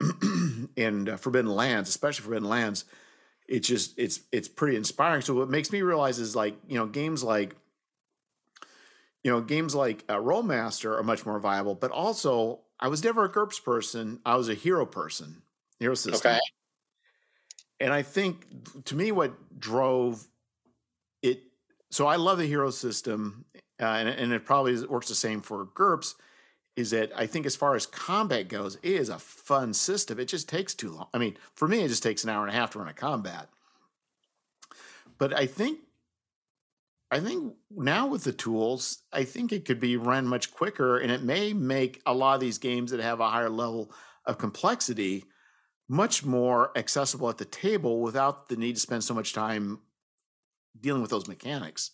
[0.76, 2.84] and uh, Forbidden Lands, especially Forbidden Lands,
[3.48, 5.22] it's just it's it's pretty inspiring.
[5.22, 7.54] So what makes me realize is like you know games like
[9.26, 13.24] you know games like uh, Rolemaster are much more viable, but also I was never
[13.24, 14.20] a GURPS person.
[14.24, 15.42] I was a hero person,
[15.80, 16.30] hero system.
[16.30, 16.40] Okay.
[17.80, 18.46] And I think
[18.84, 20.28] to me, what drove
[21.22, 21.42] it.
[21.90, 23.46] So I love the hero system,
[23.82, 26.14] uh, and, and it probably works the same for GURPS.
[26.76, 30.20] Is that I think as far as combat goes, it is a fun system.
[30.20, 31.08] It just takes too long.
[31.12, 32.92] I mean, for me, it just takes an hour and a half to run a
[32.92, 33.48] combat.
[35.18, 35.80] But I think,
[37.10, 41.12] I think now with the tools, I think it could be run much quicker, and
[41.12, 43.92] it may make a lot of these games that have a higher level
[44.24, 45.24] of complexity
[45.88, 49.78] much more accessible at the table without the need to spend so much time
[50.80, 51.92] dealing with those mechanics.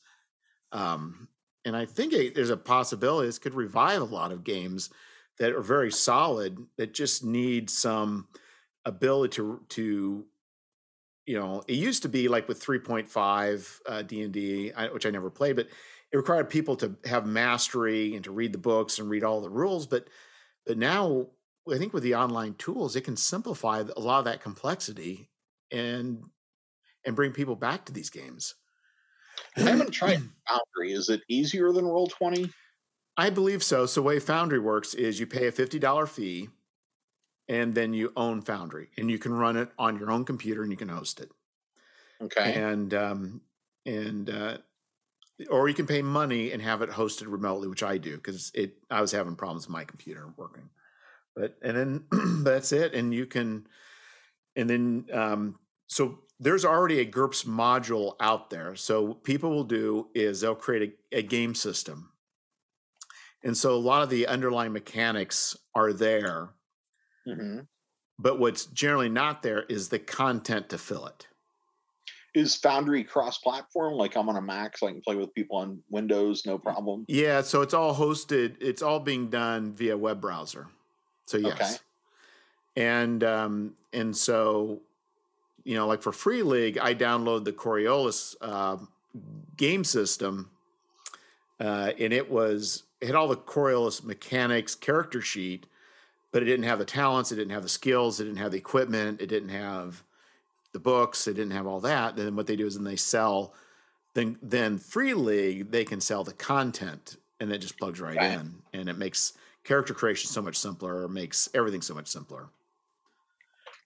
[0.72, 1.28] Um,
[1.64, 4.88] and I think it, there's a possibility this could revive a lot of games
[5.38, 8.28] that are very solid that just need some
[8.84, 10.26] ability to to
[11.26, 15.30] you know it used to be like with 3.5 uh, d&d I- which i never
[15.30, 15.68] played but
[16.12, 19.50] it required people to have mastery and to read the books and read all the
[19.50, 20.08] rules but
[20.66, 21.28] but now
[21.70, 25.30] I think with the online tools, it can simplify a lot of that complexity
[25.70, 26.24] and
[27.04, 28.54] and bring people back to these games.
[29.56, 30.92] I haven't tried Foundry.
[30.92, 32.50] Is it easier than Roll Twenty?
[33.16, 33.86] I believe so.
[33.86, 36.48] So the way Foundry works is you pay a fifty dollar fee,
[37.48, 40.70] and then you own Foundry, and you can run it on your own computer and
[40.70, 41.30] you can host it.
[42.22, 42.54] Okay.
[42.54, 43.40] And um,
[43.84, 44.58] and uh,
[45.50, 48.74] or you can pay money and have it hosted remotely, which I do because it
[48.90, 50.70] I was having problems with my computer working.
[51.34, 53.66] but and then that's it and you can
[54.54, 58.74] and then um so there's already a GURPS module out there.
[58.74, 62.10] So people will do is they'll create a, a game system.
[63.44, 66.50] And so a lot of the underlying mechanics are there.
[67.26, 67.60] Mm-hmm.
[68.18, 71.26] But what's generally not there is the content to fill it.
[72.34, 73.94] Is Foundry cross-platform?
[73.94, 77.04] Like I'm on a Mac, so I can play with people on Windows, no problem.
[77.08, 78.56] Yeah, so it's all hosted.
[78.60, 80.68] It's all being done via web browser.
[81.26, 81.76] So yes, okay.
[82.76, 84.80] and um, and so
[85.64, 88.78] you know, like for Free League, I download the Coriolis uh,
[89.56, 90.50] game system,
[91.60, 95.66] uh, and it was it had all the Coriolis mechanics character sheet,
[96.32, 98.58] but it didn't have the talents, it didn't have the skills, it didn't have the
[98.58, 100.02] equipment, it didn't have
[100.72, 102.16] the books, it didn't have all that.
[102.16, 103.54] Then what they do is then they sell
[104.14, 108.32] then then Free League, they can sell the content and it just plugs right, right.
[108.32, 112.48] in and it makes character creation so much simpler, makes everything so much simpler.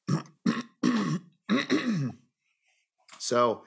[3.18, 3.62] so,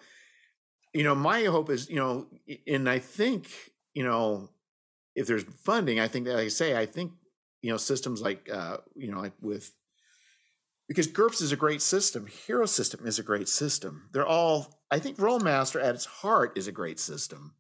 [0.94, 2.28] you know, my hope is, you know,
[2.68, 3.50] and I think,
[3.94, 4.50] you know,
[5.16, 7.12] if there's funding, I think that like I say, I think,
[7.62, 9.72] you know, systems like, uh, you know, like with
[10.88, 12.26] because GURPS is a great system.
[12.26, 14.10] Hero System is a great system.
[14.12, 17.54] They're all, I think Rolemaster at its heart is a great system.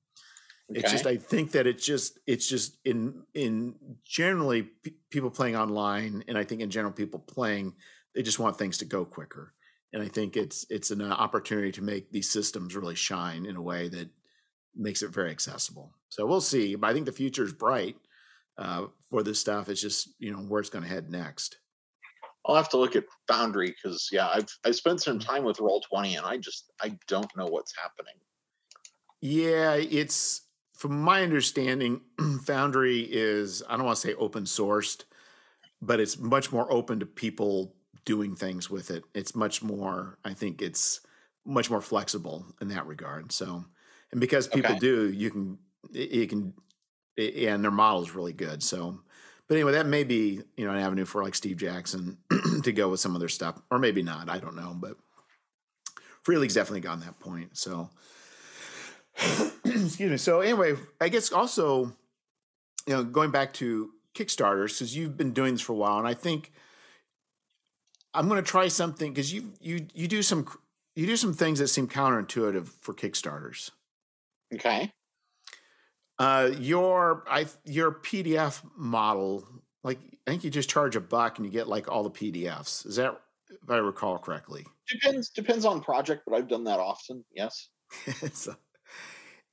[0.71, 0.79] Okay.
[0.79, 5.55] It's just, I think that it's just, it's just in, in generally p- people playing
[5.55, 6.23] online.
[6.27, 7.75] And I think in general, people playing,
[8.15, 9.53] they just want things to go quicker.
[9.93, 13.61] And I think it's, it's an opportunity to make these systems really shine in a
[13.61, 14.09] way that
[14.75, 15.93] makes it very accessible.
[16.09, 16.73] So we'll see.
[16.73, 17.95] But I think the future is bright
[18.59, 19.69] uh, for this stuff.
[19.69, 21.57] It's just, you know, where it's going to head next.
[22.45, 25.81] I'll have to look at Foundry because yeah, I've I spent some time with Roll
[25.81, 28.13] Twenty, and I just I don't know what's happening.
[29.21, 30.41] Yeah, it's
[30.79, 31.99] from my understanding,
[32.45, 35.03] Foundry is I don't want to say open sourced,
[35.81, 39.03] but it's much more open to people doing things with it.
[39.13, 41.01] It's much more, I think it's
[41.45, 43.33] much more flexible in that regard.
[43.33, 43.65] So,
[44.13, 44.79] and because people okay.
[44.79, 45.57] do, you can
[45.91, 46.53] you can,
[47.19, 48.63] and their model is really good.
[48.63, 48.99] So
[49.49, 52.19] but anyway, that may be you know an avenue for like Steve Jackson
[52.63, 54.29] to go with some of their stuff, or maybe not.
[54.29, 54.95] I don't know, but
[56.21, 57.57] Free League's definitely gotten that point.
[57.57, 57.89] So,
[59.65, 60.17] excuse me.
[60.17, 61.95] So anyway, I guess also,
[62.85, 66.07] you know, going back to Kickstarters because you've been doing this for a while, and
[66.07, 66.51] I think
[68.13, 70.47] I'm going to try something because you you you do some
[70.95, 73.71] you do some things that seem counterintuitive for Kickstarters.
[74.53, 74.91] Okay.
[76.19, 79.47] Uh, your I your PDF model,
[79.83, 82.85] like I think you just charge a buck and you get like all the PDFs.
[82.85, 84.65] Is that if I recall correctly?
[84.89, 87.23] Depends depends on project, but I've done that often.
[87.33, 87.69] Yes.
[88.33, 88.53] so,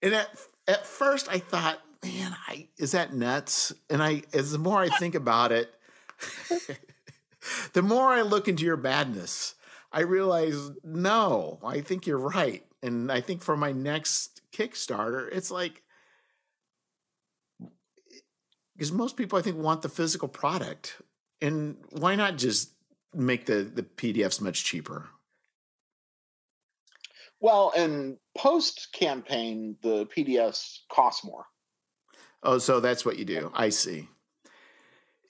[0.03, 0.29] and at
[0.67, 3.73] at first I thought, man, I is that nuts?
[3.89, 5.73] And I as the more I think about it,
[7.75, 9.55] the more I look into your madness,
[9.93, 12.64] I realize no, I think you're right.
[12.83, 15.83] And I think for my next Kickstarter, it's like
[18.77, 21.01] because most people I think want the physical product,
[21.41, 22.70] and why not just
[23.14, 25.09] make the the PDFs much cheaper?
[27.41, 31.47] Well, and post campaign, the PDFs cost more.
[32.43, 33.51] Oh, so that's what you do.
[33.55, 34.09] I see.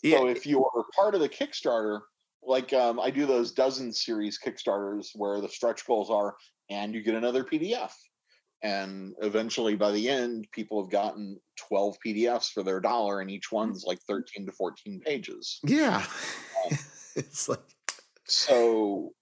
[0.05, 2.01] So if you're part of the Kickstarter,
[2.42, 6.37] like um, I do those dozen series Kickstarters where the stretch goals are,
[6.71, 7.91] and you get another PDF
[8.62, 11.38] and eventually by the end people have gotten
[11.68, 15.61] 12 pdfs for their dollar and each one's like 13 to 14 pages.
[15.64, 16.04] Yeah.
[16.64, 16.78] Um,
[17.16, 17.61] it's like
[18.24, 19.12] so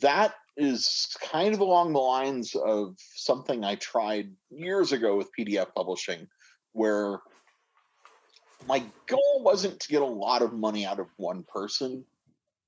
[0.00, 5.66] that is kind of along the lines of something i tried years ago with pdf
[5.74, 6.26] publishing
[6.72, 7.20] where
[8.68, 12.04] my goal wasn't to get a lot of money out of one person.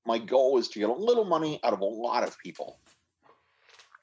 [0.05, 2.79] My goal was to get a little money out of a lot of people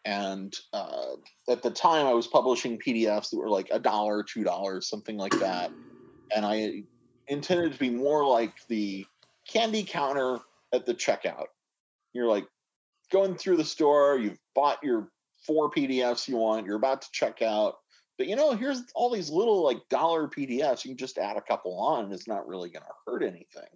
[0.05, 1.15] and uh,
[1.49, 5.17] at the time, I was publishing PDFs that were like a dollar, two dollars, something
[5.17, 5.71] like that.
[6.35, 6.83] And I
[7.29, 9.07] intended to be more like the
[9.49, 10.39] candy counter
[10.75, 11.47] at the checkout.
[12.13, 12.47] You're like
[13.11, 15.09] going through the store, you've bought your
[15.47, 17.77] four PDFs you want, you're about to check out.
[18.19, 20.85] But you know, here's all these little like dollar PDFs.
[20.85, 23.71] You can just add a couple on, it's not really going to hurt anything.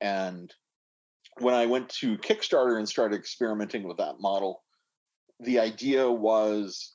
[0.00, 0.52] And
[1.38, 4.62] when I went to Kickstarter and started experimenting with that model,
[5.40, 6.94] the idea was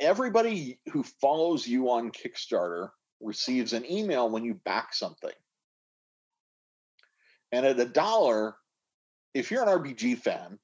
[0.00, 2.90] everybody who follows you on Kickstarter
[3.20, 5.32] receives an email when you back something.
[7.50, 8.56] And at a dollar,
[9.34, 10.58] if you're an RPG fan,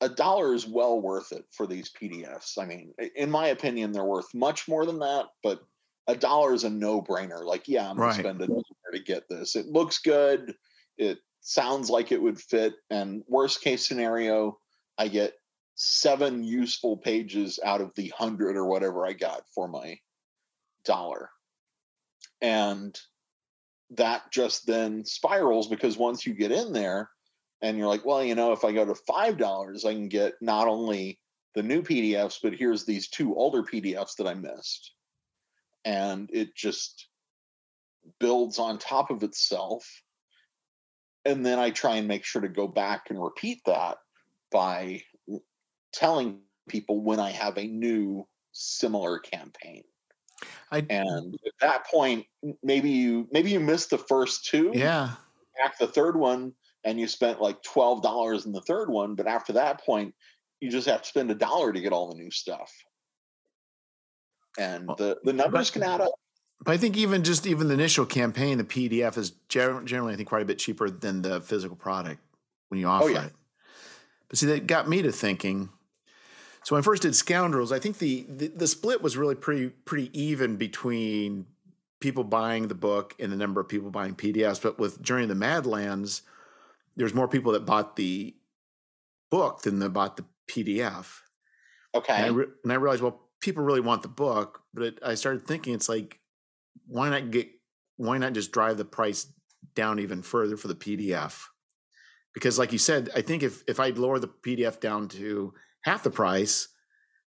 [0.00, 2.58] a dollar is well worth it for these PDFs.
[2.58, 5.60] I mean, in my opinion, they're worth much more than that, but
[6.06, 7.44] a dollar is a no brainer.
[7.44, 9.56] Like, yeah, I'm going to spend a dollar to get this.
[9.56, 10.54] It looks good.
[10.98, 12.74] It sounds like it would fit.
[12.90, 14.58] And worst case scenario,
[14.98, 15.34] I get
[15.74, 19.98] seven useful pages out of the hundred or whatever I got for my
[20.84, 21.30] dollar.
[22.40, 22.98] And
[23.90, 27.10] that just then spirals because once you get in there
[27.62, 30.68] and you're like, well, you know, if I go to $5, I can get not
[30.68, 31.18] only
[31.54, 34.92] the new PDFs, but here's these two older PDFs that I missed.
[35.84, 37.08] And it just
[38.20, 39.88] builds on top of itself.
[41.24, 43.96] And then I try and make sure to go back and repeat that
[44.50, 45.02] by
[45.94, 49.82] telling people when I have a new similar campaign.
[50.70, 52.26] I, and at that point,
[52.62, 54.72] maybe you maybe you missed the first two.
[54.74, 55.10] Yeah.
[55.58, 56.52] Back the third one,
[56.84, 59.14] and you spent like twelve dollars in the third one.
[59.14, 60.14] But after that point,
[60.60, 62.72] you just have to spend a dollar to get all the new stuff.
[64.58, 66.12] And the the numbers but, can add up.
[66.64, 70.28] But I think even just even the initial campaign, the PDF is generally I think
[70.28, 72.20] quite a bit cheaper than the physical product
[72.68, 73.24] when you oh, offer oh, yeah.
[73.26, 73.32] it.
[74.28, 75.70] But see, that got me to thinking
[76.64, 79.68] so when I first did Scoundrels, I think the, the, the split was really pretty
[79.68, 81.46] pretty even between
[82.00, 84.62] people buying the book and the number of people buying PDFs.
[84.62, 86.22] But with Journey of the Madlands,
[86.96, 88.34] there's more people that bought the
[89.30, 91.20] book than that bought the PDF.
[91.94, 92.14] Okay.
[92.14, 95.14] And I, re- and I realized, well, people really want the book, but it, I
[95.14, 96.18] started thinking, it's like,
[96.86, 97.48] why not get,
[97.96, 99.26] why not just drive the price
[99.74, 101.42] down even further for the PDF?
[102.32, 105.54] Because, like you said, I think if if I lower the PDF down to
[105.84, 106.68] half the price,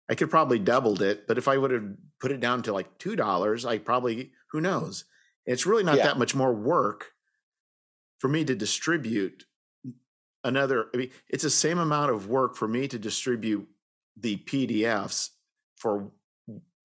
[0.09, 1.27] I could probably doubled it.
[1.27, 1.85] But if I would have
[2.21, 5.05] put it down to like two dollars, I probably who knows.
[5.47, 6.05] It's really not yeah.
[6.05, 7.13] that much more work
[8.19, 9.45] for me to distribute
[10.43, 10.87] another.
[10.95, 13.69] I mean, it's the same amount of work for me to distribute
[14.17, 15.31] the PDFs
[15.77, 16.11] for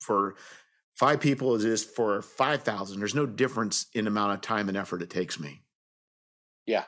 [0.01, 0.35] for
[0.95, 2.99] five people as it is for five thousand.
[2.99, 5.61] There's no difference in amount of time and effort it takes me.
[6.65, 6.85] Yeah.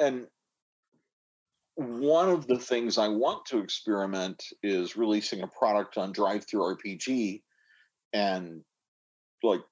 [0.00, 0.26] And
[1.80, 7.40] one of the things I want to experiment is releasing a product on DriveThruRPG
[8.12, 8.60] and
[9.42, 9.62] like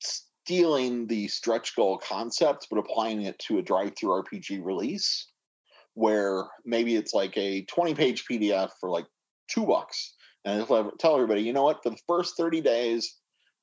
[0.00, 5.28] stealing the stretch goal concept but applying it to a DriveThruRPG release
[5.92, 9.06] where maybe it's like a 20 page PDF for like
[9.48, 10.14] two bucks.
[10.46, 13.16] And I'll tell everybody, you know what, for the first 30 days,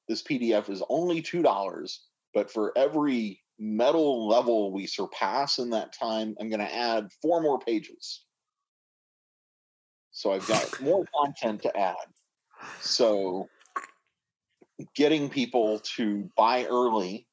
[0.08, 1.98] this PDF is only $2.
[2.36, 7.42] But for every metal level we surpass in that time, I'm going to add four
[7.42, 8.24] more pages.
[10.12, 11.96] So I've got more content to add.
[12.82, 13.48] So
[14.96, 17.28] getting people to buy early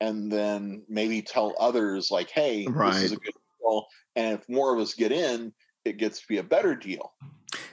[0.00, 2.92] and then maybe tell others like, hey, right.
[2.92, 3.86] this is a good deal.
[4.14, 5.52] And if more of us get in,
[5.84, 7.12] it gets to be a better deal.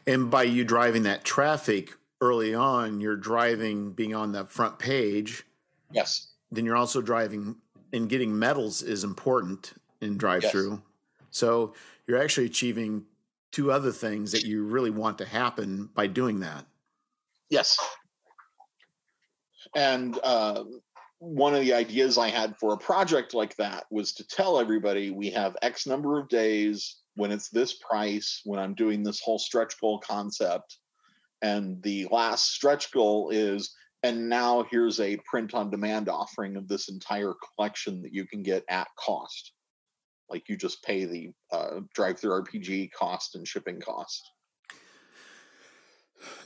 [0.08, 1.92] And by you driving that traffic
[2.22, 5.44] early on, you're driving being on the front page.
[5.92, 7.56] Yes then you're also driving
[7.92, 10.72] and getting medals is important in drive through.
[10.72, 10.82] Yes.
[11.32, 11.74] So
[12.08, 13.06] you're actually achieving
[13.52, 16.66] two other things that you really want to happen by doing that.
[17.50, 17.78] Yes.
[19.76, 20.64] And uh,
[21.20, 25.12] one of the ideas I had for a project like that was to tell everybody
[25.12, 29.40] we have X number of days when it's this price, when I'm doing this whole
[29.40, 30.78] stretch goal concept.
[31.42, 36.68] And the last stretch goal is and now here's a print on demand offering of
[36.68, 39.54] this entire collection that you can get at cost.
[40.30, 44.30] Like you just pay the uh, RPG cost and shipping cost.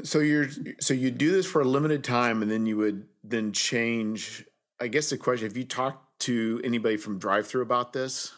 [0.04, 0.48] So you're
[0.80, 4.44] so you do this for a limited time and then you would then change
[4.80, 8.34] i guess the question have you talked to anybody from drive through about this?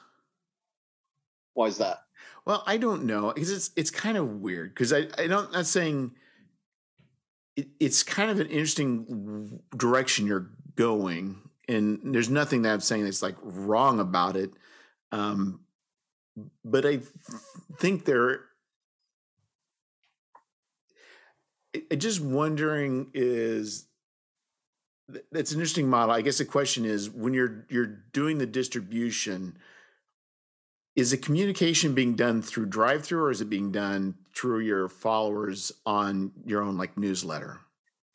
[1.54, 2.00] Why is that?
[2.44, 5.66] Well i don't know because it's it's kind of weird because i i don't not
[5.66, 6.14] saying
[7.60, 11.38] it, it's kind of an interesting direction you're going,
[11.68, 14.52] and there's nothing that I'm saying that's like wrong about it.
[15.12, 15.62] Um,
[16.64, 17.02] but I
[17.78, 18.46] think there.
[21.92, 23.86] I just wondering is
[25.32, 26.16] that's an interesting model.
[26.16, 29.58] I guess the question is when you're you're doing the distribution,
[30.96, 34.88] is the communication being done through drive through or is it being done through your
[34.88, 37.60] followers on your own like newsletter?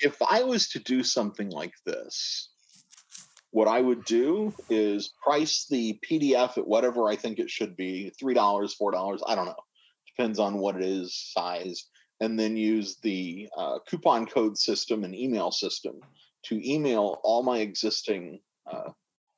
[0.00, 2.50] If i was to do something like this
[3.50, 8.12] what i would do is price the pdf at whatever i think it should be
[8.20, 9.54] $3 $4 i don't know.
[10.16, 11.86] Depends on what it is size.
[12.20, 16.00] And then use the uh, coupon code system and email system
[16.44, 18.40] to email all my existing
[18.70, 18.90] uh,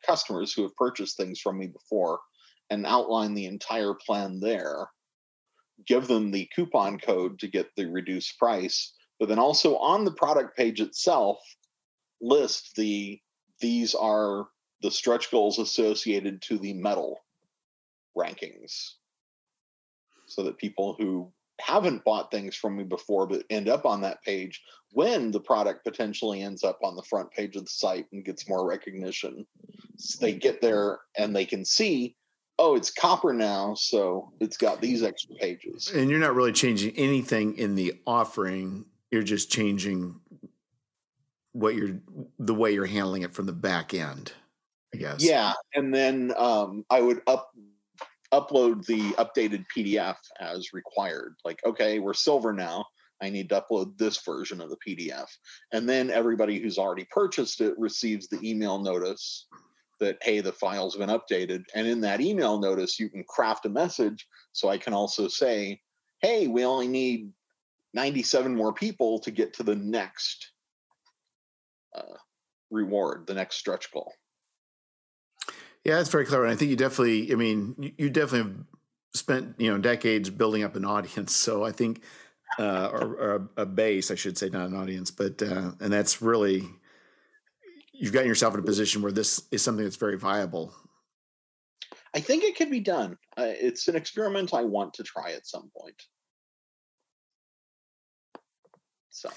[0.07, 2.21] customers who have purchased things from me before
[2.69, 4.89] and outline the entire plan there,
[5.85, 10.13] give them the coupon code to get the reduced price, but then also on the
[10.13, 11.39] product page itself,
[12.21, 13.21] list the
[13.61, 14.47] these are
[14.83, 17.21] the stretch goals associated to the metal
[18.17, 18.93] rankings.
[20.27, 24.23] So that people who haven't bought things from me before but end up on that
[24.23, 24.63] page
[24.93, 28.49] when the product potentially ends up on the front page of the site and gets
[28.49, 29.47] more recognition
[29.97, 32.15] so they get there and they can see
[32.59, 36.93] oh it's copper now so it's got these extra pages and you're not really changing
[36.97, 40.21] anything in the offering you're just changing
[41.53, 41.99] what you're
[42.39, 44.33] the way you're handling it from the back end
[44.95, 47.51] i guess yeah and then um, i would up
[48.33, 51.37] upload the updated PDF as required.
[51.45, 52.85] Like, okay, we're silver now.
[53.23, 55.27] I need to upload this version of the PDF.
[55.73, 59.47] And then everybody who's already purchased it receives the email notice
[60.01, 61.65] that, hey, the file's been updated.
[61.75, 64.27] And in that email notice, you can craft a message.
[64.53, 65.81] So I can also say,
[66.21, 67.33] hey, we only need
[67.95, 70.51] 97 more people to get to the next
[71.95, 72.17] uh,
[72.71, 74.13] reward, the next stretch goal.
[75.85, 76.45] Yeah, that's very clever.
[76.45, 78.65] And I think you definitely, I mean, you, definitely have
[79.15, 81.35] spent, you know, decades building up an audience.
[81.35, 82.03] So I think,
[82.59, 85.93] uh, or, or a, a, base, I should say, not an audience, but, uh, and
[85.93, 86.65] that's really,
[87.99, 90.75] you've gotten yourself in a position where this is something that's very viable.
[92.15, 93.19] I think it could be done.
[93.37, 96.03] Uh, it's an experiment I want to try at some point.
[99.11, 99.31] So,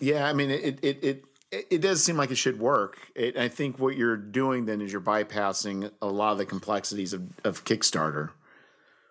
[0.00, 2.98] yeah, I mean, it, it, it, it does seem like it should work.
[3.14, 7.12] It, I think what you're doing then is you're bypassing a lot of the complexities
[7.12, 8.30] of, of Kickstarter.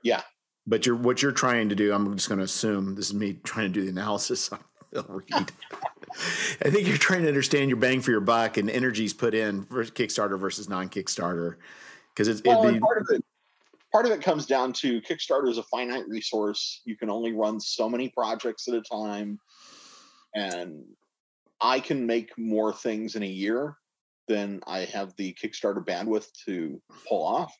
[0.03, 0.22] Yeah.
[0.65, 1.93] But you're what you're trying to do.
[1.93, 4.59] I'm just going to assume this is me trying to do the analysis on
[4.95, 9.65] I think you're trying to understand your bang for your buck and energies put in
[9.65, 11.55] for Kickstarter versus non-Kickstarter
[12.14, 13.23] because it's well, be, part of it.
[13.91, 16.81] Part of it comes down to Kickstarter is a finite resource.
[16.85, 19.39] You can only run so many projects at a time,
[20.35, 20.84] and
[21.61, 23.77] I can make more things in a year
[24.27, 27.55] than I have the Kickstarter bandwidth to pull off.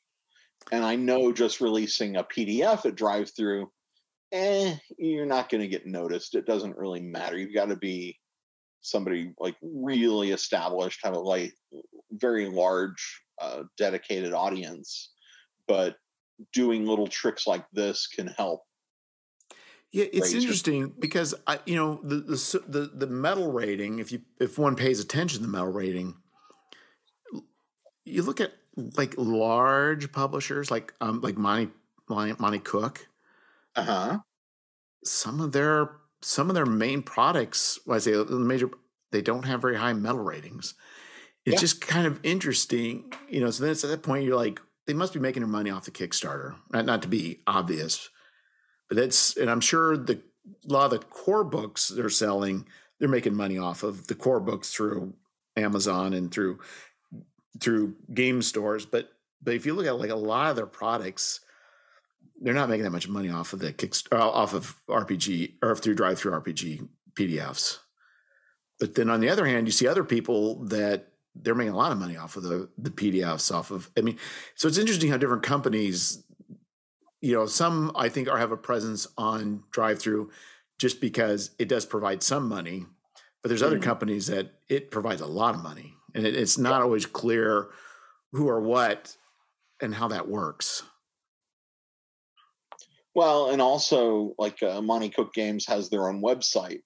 [0.72, 3.72] And I know just releasing a PDF at drive through,
[4.32, 6.36] eh, you're not going to get noticed.
[6.36, 7.38] It doesn't really matter.
[7.38, 8.18] You've got to be
[8.82, 11.54] somebody like really established, have a like
[12.12, 15.12] very large, uh, dedicated audience.
[15.68, 15.96] But
[16.54, 18.62] doing little tricks like this can help
[19.92, 24.00] yeah, it's interesting because I, you know, the, the the the metal rating.
[24.00, 26.16] If you if one pays attention to the metal rating,
[28.04, 31.72] you look at like large publishers like um like Monte
[32.10, 33.08] Monte Cook.
[33.78, 34.20] Uh huh.
[35.04, 35.92] Some of their
[36.22, 38.70] some of their main products, I say the major,
[39.12, 40.74] they don't have very high metal ratings.
[41.46, 41.60] It's yeah.
[41.60, 43.52] just kind of interesting, you know.
[43.52, 45.86] So then it's at that point you're like, they must be making their money off
[45.86, 46.56] the Kickstarter.
[46.74, 48.10] Not, not to be obvious,
[48.90, 50.22] but that's, and I'm sure the
[50.68, 52.66] a lot of the core books they're selling,
[53.00, 55.14] they're making money off of the core books through
[55.56, 56.60] Amazon and through
[57.60, 58.86] through game stores.
[58.86, 59.10] But
[59.42, 61.42] but if you look at like a lot of their products,
[62.42, 65.76] they're not making that much money off of the kick uh, off of RPG or
[65.76, 67.80] through DriveThruRPG PDFs.
[68.80, 71.92] But then on the other hand, you see other people that they're making a lot
[71.92, 73.90] of money off of the the PDFs off of.
[73.98, 74.18] I mean,
[74.56, 76.24] so it's interesting how different companies
[77.22, 80.32] you know, some I think are have a presence on drive through
[80.78, 82.86] just because it does provide some money,
[83.42, 83.74] but there's mm-hmm.
[83.76, 87.70] other companies that it provides a lot of money, and it, it's not always clear
[88.34, 89.18] who or what
[89.82, 90.84] and how that works.
[93.18, 96.82] Well, and also like uh, Monte Cook Games has their own website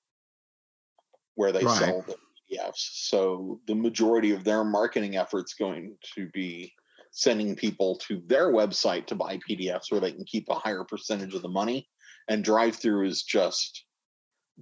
[1.35, 1.77] where they right.
[1.77, 2.15] sell the
[2.55, 3.09] PDFs.
[3.09, 6.71] So the majority of their marketing efforts going to be
[7.11, 11.35] sending people to their website to buy PDFs where they can keep a higher percentage
[11.35, 11.89] of the money.
[12.29, 13.83] And drive through is just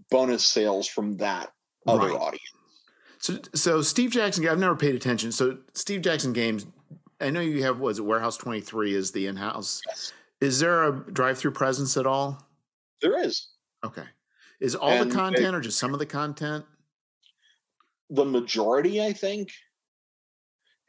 [0.10, 1.52] bonus sales from that
[1.86, 2.20] other right.
[2.20, 2.44] audience.
[3.20, 5.32] So, so Steve Jackson, I've never paid attention.
[5.32, 6.66] So, Steve Jackson Games,
[7.22, 9.84] I know you have was it Warehouse Twenty Three is the in house.
[9.86, 10.14] Yes.
[10.42, 12.48] Is there a drive through presence at all?
[13.02, 13.50] There is.
[13.84, 14.06] Okay.
[14.60, 16.66] Is all and the content or just some of the content?
[18.10, 19.50] The majority, I think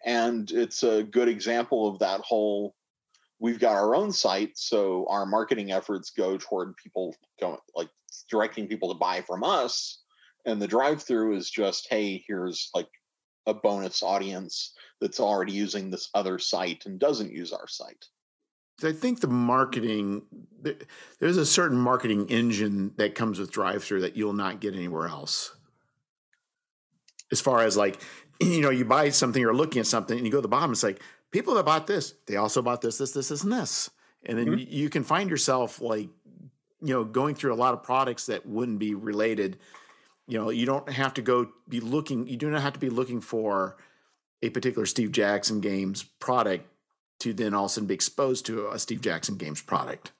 [0.05, 2.75] and it's a good example of that whole
[3.39, 7.89] we've got our own site so our marketing efforts go toward people going like
[8.31, 10.03] directing people to buy from us
[10.47, 12.89] and the drive through is just hey here's like
[13.47, 18.07] a bonus audience that's already using this other site and doesn't use our site
[18.85, 20.23] I think the marketing
[21.19, 25.09] there's a certain marketing engine that comes with drive through that you'll not get anywhere
[25.09, 25.55] else.
[27.33, 28.01] As far as like
[28.41, 30.73] you know, you buy something or looking at something and you go to the bottom,
[30.73, 31.01] it's like
[31.31, 33.91] people that bought this, they also bought this, this, this, this, and this.
[34.25, 34.73] And then mm-hmm.
[34.73, 36.09] you can find yourself like,
[36.83, 39.59] you know, going through a lot of products that wouldn't be related
[40.31, 42.29] you know, you don't have to go be looking.
[42.29, 43.77] You do not have to be looking for
[44.43, 46.69] a particular Steve Jackson Games product
[47.21, 50.13] to then all of a sudden be exposed to a Steve Jackson Games product.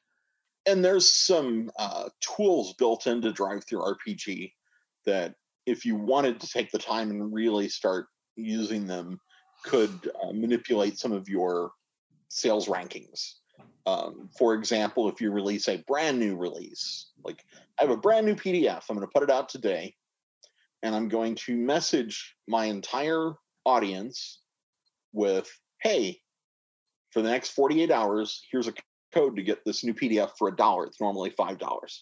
[0.67, 4.53] And there's some uh, tools built into DriveThruRPG
[5.07, 5.35] that,
[5.67, 8.07] if you wanted to take the time and really start
[8.37, 9.21] using them,
[9.65, 11.73] could uh, manipulate some of your
[12.29, 13.35] sales rankings.
[13.87, 17.45] Um, for example, if you release a brand new release, like
[17.79, 19.95] I have a brand new PDF, I'm going to put it out today,
[20.83, 23.33] and I'm going to message my entire
[23.65, 24.41] audience
[25.13, 25.51] with,
[25.83, 26.21] hey,
[27.11, 28.75] for the next 48 hours, here's a
[29.13, 30.87] code to get this new PDF for a dollar.
[30.87, 31.99] It's normally $5.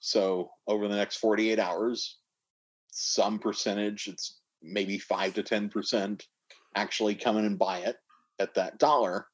[0.00, 2.18] So over the next 48 hours,
[2.90, 6.22] some percentage, it's maybe 5 to 10%
[6.74, 7.96] actually come in and buy it
[8.38, 9.26] at that dollar.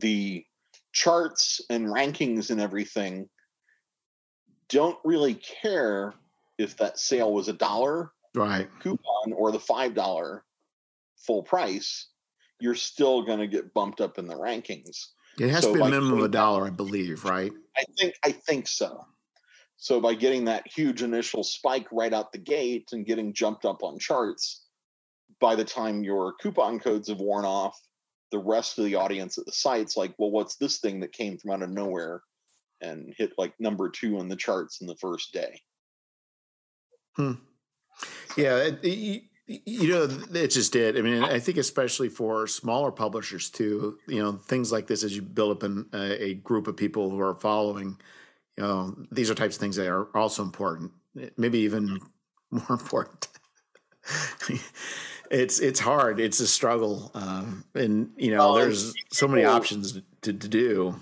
[0.00, 0.44] The
[0.92, 3.28] charts and rankings and everything
[4.68, 6.14] don't really care
[6.58, 10.44] if that sale was a dollar right coupon or the five dollar
[11.18, 12.08] full price
[12.60, 15.06] you're still going to get bumped up in the rankings.
[15.38, 17.52] It has so to be a minimum of a dollar i believe right?
[17.76, 19.06] I think i think so.
[19.78, 23.82] So by getting that huge initial spike right out the gate and getting jumped up
[23.82, 24.64] on charts
[25.38, 27.78] by the time your coupon codes have worn off
[28.32, 31.36] the rest of the audience at the site's like well what's this thing that came
[31.36, 32.22] from out of nowhere
[32.80, 35.60] and hit like number two on the charts in the first day?
[37.16, 37.32] Hmm.
[38.36, 40.96] Yeah, it, it, you know, it's just it.
[40.96, 45.14] I mean, I think especially for smaller publishers too, you know, things like this as
[45.14, 47.96] you build up an, a, group of people who are following,
[48.56, 50.90] you know, these are types of things that are also important,
[51.36, 52.00] maybe even
[52.50, 53.28] more important.
[55.30, 56.18] it's it's hard.
[56.18, 59.92] It's a struggle, um, and you know, there's so many options
[60.22, 61.00] to, to do.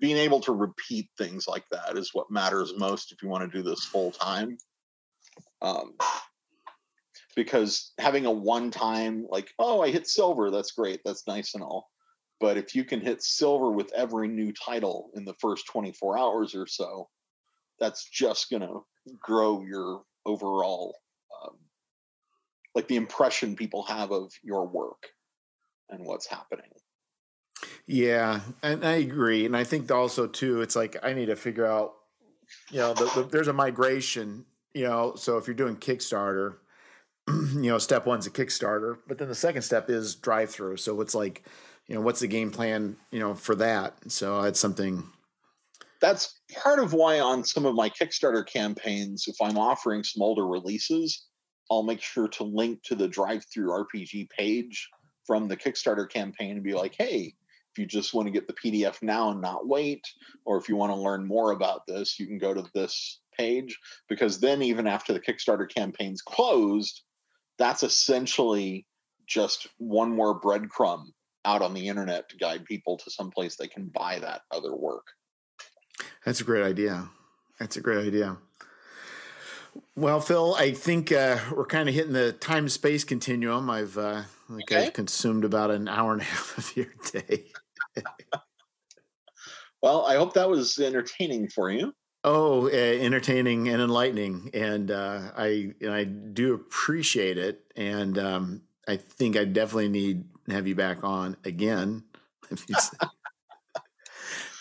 [0.00, 3.58] Being able to repeat things like that is what matters most if you want to
[3.58, 4.56] do this full time.
[5.62, 5.94] Um,
[7.34, 11.62] because having a one time, like, oh, I hit silver, that's great, that's nice and
[11.62, 11.90] all.
[12.40, 16.54] But if you can hit silver with every new title in the first 24 hours
[16.54, 17.08] or so,
[17.78, 18.84] that's just going to
[19.20, 20.96] grow your overall,
[21.42, 21.56] um,
[22.74, 25.06] like the impression people have of your work
[25.90, 26.70] and what's happening.
[27.86, 31.66] Yeah, and I agree, and I think also too, it's like I need to figure
[31.66, 31.94] out,
[32.70, 34.44] you know, the, the, there's a migration
[34.74, 36.56] you know, so if you're doing Kickstarter,
[37.28, 40.76] you know, step one's a Kickstarter, but then the second step is drive through.
[40.76, 41.44] So it's like,
[41.86, 43.94] you know, what's the game plan, you know, for that?
[44.10, 45.04] So it's something.
[46.00, 50.46] That's part of why on some of my Kickstarter campaigns, if I'm offering some older
[50.46, 51.26] releases,
[51.70, 54.88] I'll make sure to link to the DriveThruRPG page
[55.26, 57.34] from the Kickstarter campaign and be like, hey,
[57.72, 60.06] if you just want to get the PDF now and not wait,
[60.44, 63.78] or if you want to learn more about this, you can go to this page
[64.08, 67.02] because then even after the Kickstarter campaign's closed,
[67.58, 68.86] that's essentially
[69.26, 71.04] just one more breadcrumb
[71.44, 74.74] out on the internet to guide people to some place they can buy that other
[74.74, 75.06] work.
[76.24, 77.08] That's a great idea.
[77.58, 78.38] That's a great idea.
[79.96, 83.68] Well, Phil, I think uh, we're kind of hitting the time space continuum.
[83.70, 84.86] I've uh, think okay.
[84.86, 87.46] I've consumed about an hour and a half of your day.
[89.82, 91.92] well, I hope that was entertaining for you.
[92.26, 97.70] Oh, uh, entertaining and enlightening, and uh, I and I do appreciate it.
[97.76, 102.04] And um, I think I definitely need to have you back on again,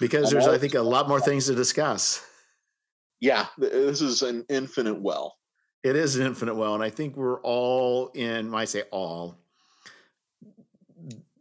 [0.02, 2.22] because there's I think a lot more things to discuss.
[3.22, 5.38] Yeah, this is an infinite well.
[5.84, 8.52] It is an infinite well, and I think we're all in.
[8.52, 9.38] When I say all,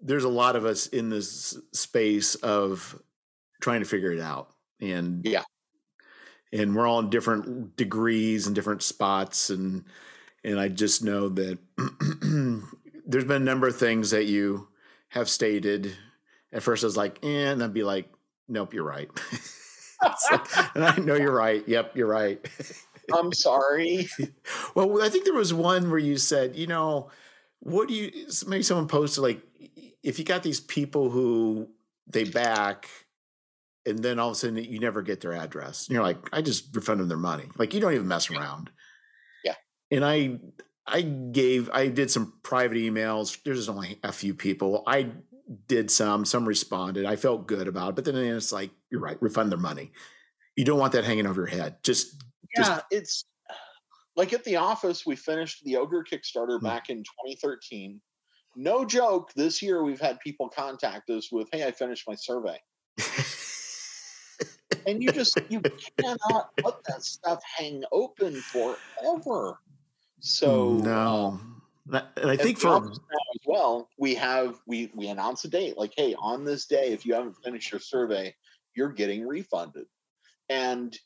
[0.00, 2.96] there's a lot of us in this space of
[3.60, 4.50] trying to figure it out,
[4.80, 5.42] and yeah
[6.52, 9.84] and we're all in different degrees and different spots and
[10.44, 11.58] and I just know that
[13.06, 14.68] there's been a number of things that you
[15.10, 15.96] have stated.
[16.52, 18.12] At first, I was like, eh, and I'd be like,
[18.48, 19.08] nope, you're right.
[20.02, 21.66] like, and I know you're right.
[21.66, 22.44] Yep, you're right.
[23.12, 24.08] I'm sorry.
[24.74, 27.10] well, I think there was one where you said, you know,
[27.60, 28.10] what do you,
[28.46, 29.42] maybe someone posted, like,
[30.02, 31.68] if you got these people who
[32.08, 32.88] they back
[33.86, 35.86] and then all of a sudden you never get their address.
[35.86, 37.44] And you're like, I just refund them their money.
[37.56, 38.70] Like you don't even mess around.
[39.44, 39.54] Yeah.
[39.90, 40.38] And I
[40.86, 43.38] I gave I did some private emails.
[43.44, 44.82] There's only a few people.
[44.86, 45.12] I
[45.66, 47.04] did some, some responded.
[47.04, 47.94] I felt good about it.
[47.96, 49.92] But then it's like, you're right, refund their money.
[50.56, 51.76] You don't want that hanging over your head.
[51.82, 52.22] Just
[52.56, 53.24] Yeah, just, it's
[54.16, 56.66] like at the office, we finished the Ogre Kickstarter hmm.
[56.66, 58.00] back in 2013.
[58.54, 62.58] No joke, this year we've had people contact us with, hey, I finished my survey.
[64.86, 65.60] and you just you
[65.98, 69.58] cannot let that stuff hang open forever.
[70.20, 71.62] So no, um,
[72.16, 72.98] and I think for as
[73.44, 77.14] well, we have we we announce a date like, hey, on this day, if you
[77.14, 78.34] haven't finished your survey,
[78.74, 79.86] you're getting refunded,
[80.48, 80.96] and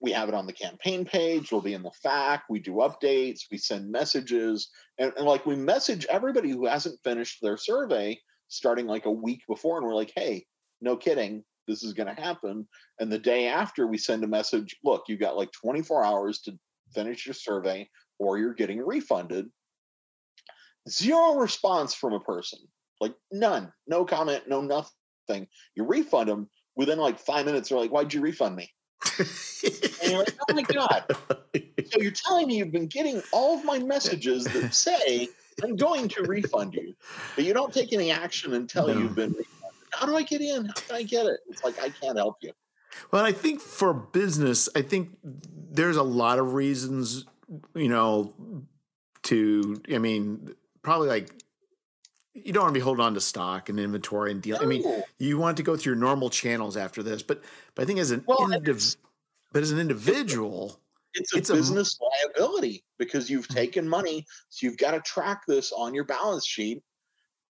[0.00, 1.52] we have it on the campaign page.
[1.52, 2.40] We'll be in the FAQ.
[2.48, 3.42] We do updates.
[3.50, 4.68] We send messages,
[4.98, 8.18] and, and like we message everybody who hasn't finished their survey
[8.48, 10.44] starting like a week before, and we're like, hey,
[10.80, 12.66] no kidding, this is going to happen.
[12.98, 16.58] And the day after, we send a message look, you've got like 24 hours to
[16.92, 17.88] finish your survey
[18.18, 19.46] or you're getting refunded.
[20.88, 22.58] Zero response from a person,
[23.00, 25.46] like none, no comment, no nothing.
[25.76, 27.68] You refund them within like five minutes.
[27.68, 28.72] They're like, why'd you refund me?
[29.18, 31.04] and you're like, oh my God.
[31.90, 35.28] So you're telling me you've been getting all of my messages that say,
[35.62, 36.94] I'm going to refund you,
[37.34, 38.98] but you don't take any action until no.
[38.98, 39.57] you've been refunded
[39.98, 40.66] how do I get in?
[40.66, 41.40] How can I get it?
[41.48, 42.52] It's like I can't help you.
[43.10, 47.26] Well, I think for business, I think there's a lot of reasons,
[47.74, 48.32] you know,
[49.24, 51.42] to I mean, probably like
[52.32, 54.58] you don't want to be holding on to stock and inventory and deal.
[54.58, 54.62] No.
[54.62, 57.42] I mean, you want to go through your normal channels after this, but
[57.74, 58.96] but I think as an well, indiv-
[59.52, 60.80] but as an individual,
[61.14, 63.54] it's a it's business a, liability because you've mm.
[63.54, 66.82] taken money, so you've got to track this on your balance sheet.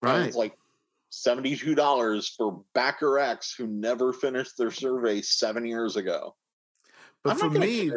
[0.01, 0.21] Right.
[0.21, 0.57] it's like
[1.11, 6.35] $72 for Backer X who never finished their survey seven years ago.
[7.23, 7.91] But I'm for me,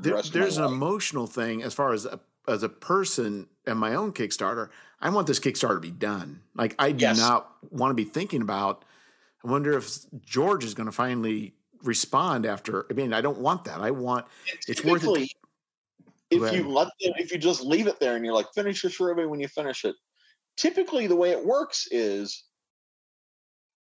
[0.00, 0.72] there, there's an life.
[0.72, 4.70] emotional thing as far as a, as a person and my own Kickstarter.
[5.00, 6.40] I want this Kickstarter to be done.
[6.54, 7.18] Like I do yes.
[7.18, 8.84] not want to be thinking about.
[9.44, 12.86] I wonder if George is going to finally respond after.
[12.90, 13.80] I mean, I don't want that.
[13.80, 14.24] I want
[14.66, 15.30] it's worth it.
[16.30, 18.90] If you let them, if you just leave it there and you're like, finish your
[18.90, 19.94] survey when you finish it,
[20.56, 22.44] typically the way it works is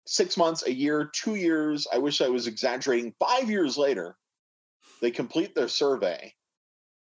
[0.05, 1.87] six months, a year, two years.
[1.91, 3.13] I wish I was exaggerating.
[3.19, 4.15] Five years later,
[5.01, 6.33] they complete their survey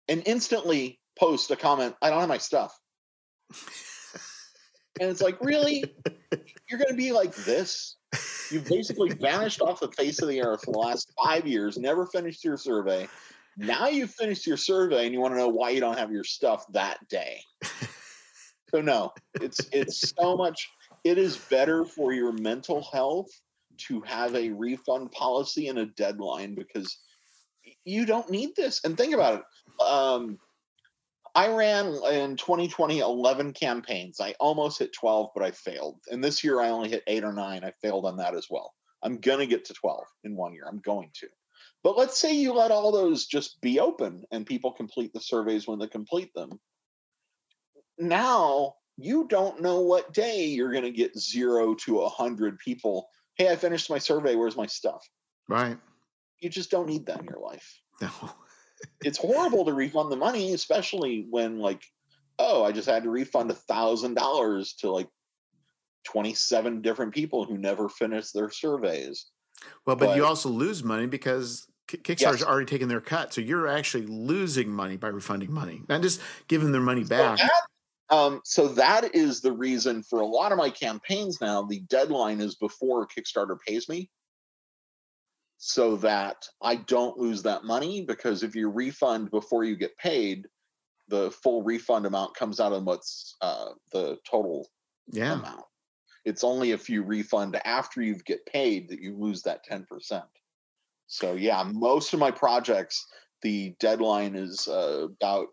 [0.09, 2.79] and instantly post a comment I don't have my stuff.
[5.01, 5.85] and it's like, really?
[6.69, 7.97] You're going to be like this?
[8.51, 12.07] You've basically vanished off the face of the earth for the last five years, never
[12.07, 13.09] finished your survey.
[13.57, 16.25] Now you've finished your survey and you want to know why you don't have your
[16.25, 17.41] stuff that day.
[18.75, 20.71] So no, it's it's so much.
[21.05, 23.29] It is better for your mental health
[23.89, 26.99] to have a refund policy and a deadline because
[27.85, 28.81] you don't need this.
[28.85, 29.85] And think about it.
[29.85, 30.39] Um,
[31.35, 34.21] I ran in 2020 11 campaigns.
[34.21, 35.99] I almost hit 12, but I failed.
[36.11, 37.65] And this year I only hit eight or nine.
[37.65, 38.73] I failed on that as well.
[39.03, 40.65] I'm going to get to 12 in one year.
[40.69, 41.29] I'm going to.
[41.83, 45.67] But let's say you let all those just be open and people complete the surveys
[45.67, 46.61] when they complete them
[47.99, 53.09] now you don't know what day you're going to get zero to a hundred people.
[53.37, 54.35] Hey, I finished my survey.
[54.35, 55.07] Where's my stuff?
[55.49, 55.79] Right.
[56.41, 57.81] You just don't need that in your life.
[58.01, 58.11] No.
[59.05, 61.83] it's horrible to refund the money, especially when like,
[62.39, 65.09] oh, I just had to refund a thousand dollars to like
[66.05, 69.27] 27 different people who never finished their surveys.
[69.87, 72.43] Well, but, but you also lose money because Kickstarter's yes.
[72.43, 76.73] already taken their cut, so you're actually losing money by refunding money, not just giving
[76.73, 77.39] their money back.
[77.39, 77.47] So
[78.11, 81.63] um, so that is the reason for a lot of my campaigns now.
[81.63, 84.11] The deadline is before Kickstarter pays me,
[85.59, 88.05] so that I don't lose that money.
[88.05, 90.47] Because if you refund before you get paid,
[91.09, 94.69] the full refund amount comes out of what's uh, the total
[95.09, 95.35] yeah.
[95.35, 95.65] amount.
[96.25, 100.25] It's only if you refund after you get paid that you lose that ten percent.
[101.07, 103.07] So yeah, most of my projects,
[103.43, 105.49] the deadline is uh, about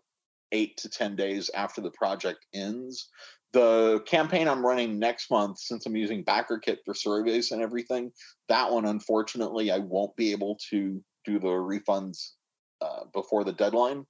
[0.52, 3.08] eight to 10 days after the project ends.
[3.52, 8.12] The campaign I'm running next month, since I'm using BackerKit for surveys and everything,
[8.48, 12.32] that one, unfortunately, I won't be able to do the refunds
[12.80, 14.06] uh, before the deadline.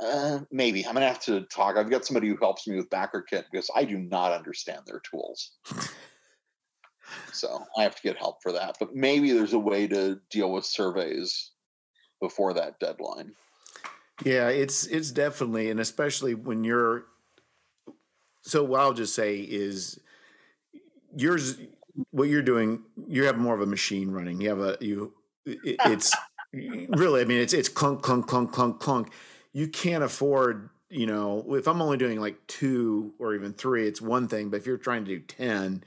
[0.00, 1.76] Uh, maybe I'm gonna have to talk.
[1.76, 5.52] I've got somebody who helps me with BackerKit because I do not understand their tools.
[7.32, 8.76] so I have to get help for that.
[8.80, 11.52] But maybe there's a way to deal with surveys
[12.20, 13.32] before that deadline.
[14.22, 17.06] Yeah, it's it's definitely, and especially when you're.
[18.42, 19.98] So what I'll just say is,
[21.16, 21.56] yours,
[22.10, 24.40] what you're doing, you have more of a machine running.
[24.40, 25.12] You have a you,
[25.46, 26.12] it, it's
[26.62, 29.10] really, I mean, it's it's clunk clunk clunk clunk clunk.
[29.52, 34.00] You can't afford, you know, if I'm only doing like two or even three, it's
[34.00, 34.50] one thing.
[34.50, 35.84] But if you're trying to do ten,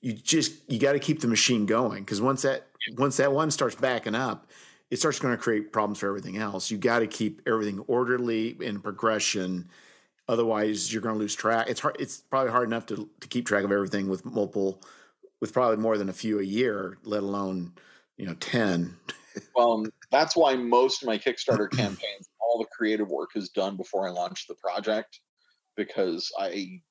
[0.00, 3.50] you just you got to keep the machine going because once that once that one
[3.50, 4.46] starts backing up
[4.90, 6.70] it starts going to create problems for everything else.
[6.70, 9.68] You got to keep everything orderly in progression.
[10.28, 11.66] Otherwise, you're going to lose track.
[11.68, 11.96] It's hard.
[11.98, 14.82] It's probably hard enough to to keep track of everything with multiple,
[15.40, 17.72] with probably more than a few a year, let alone
[18.18, 18.94] you know, 10.
[19.54, 23.76] well, um, that's why most of my Kickstarter campaigns, all the creative work is done
[23.76, 25.20] before I launch the project
[25.76, 26.82] because I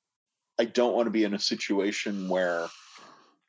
[0.58, 2.66] I don't want to be in a situation where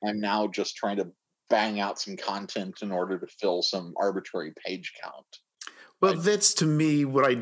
[0.06, 1.08] I'm now just trying to
[1.50, 5.26] bang out some content in order to fill some arbitrary page count.
[6.02, 7.40] Well, I, that's to me what I.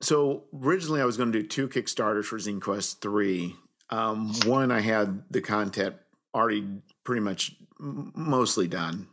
[0.00, 3.56] So originally, I was going to do two Kickstarters for Zine Quest three.
[3.90, 5.96] Um, one, I had the content
[6.34, 6.66] already
[7.04, 9.08] pretty much mostly done.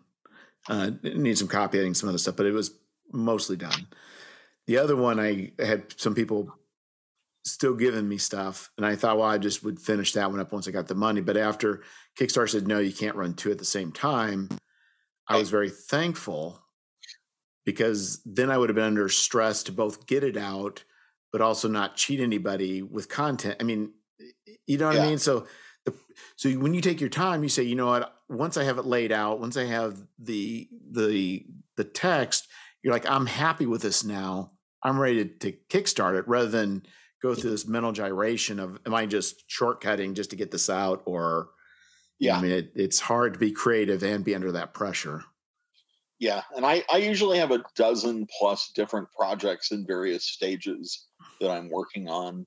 [0.69, 2.71] Uh, need some copy editing, some other stuff, but it was
[3.11, 3.87] mostly done.
[4.67, 6.53] The other one, I had some people
[7.51, 10.51] still giving me stuff, and I thought, well, I just would finish that one up
[10.51, 11.21] once I got the money.
[11.21, 11.81] But after
[12.19, 14.49] Kickstarter said, no, you can't run two at the same time,
[15.27, 16.61] I was very thankful
[17.65, 20.83] because then I would have been under stress to both get it out,
[21.31, 23.57] but also not cheat anybody with content.
[23.59, 23.91] I mean,
[24.65, 25.03] you know what yeah.
[25.03, 25.17] I mean?
[25.17, 25.47] So
[25.85, 25.93] the,
[26.37, 28.13] so when you take your time, you say, you know what?
[28.29, 31.45] Once I have it laid out, once I have the the
[31.75, 32.47] the text,
[32.81, 34.51] you're like, I'm happy with this now.
[34.81, 36.83] I'm ready to, to kickstart it rather than
[37.21, 41.01] go through this mental gyration of am I just shortcutting just to get this out
[41.05, 41.49] or
[42.19, 45.23] yeah I mean it, it's hard to be creative and be under that pressure.
[46.19, 51.07] Yeah and I, I usually have a dozen plus different projects in various stages
[51.41, 52.45] that I'm working on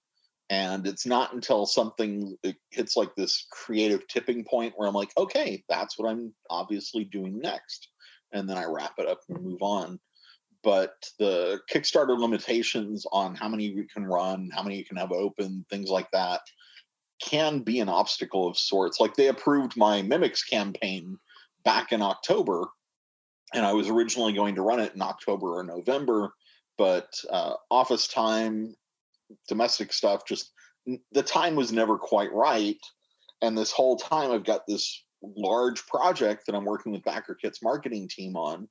[0.50, 2.36] and it's not until something
[2.70, 7.38] hits like this creative tipping point where I'm like okay that's what I'm obviously doing
[7.40, 7.88] next
[8.32, 9.98] and then I wrap it up and move on
[10.62, 15.12] but the Kickstarter limitations on how many you can run, how many you can have
[15.12, 16.40] open, things like that,
[17.20, 19.00] can be an obstacle of sorts.
[19.00, 21.18] Like they approved my Mimics campaign
[21.64, 22.66] back in October,
[23.54, 26.32] and I was originally going to run it in October or November,
[26.78, 28.74] but uh, office time,
[29.48, 30.52] domestic stuff, just
[31.12, 32.78] the time was never quite right.
[33.42, 38.08] And this whole time, I've got this large project that I'm working with BackerKit's marketing
[38.08, 38.68] team on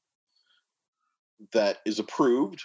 [1.54, 2.62] that is approved.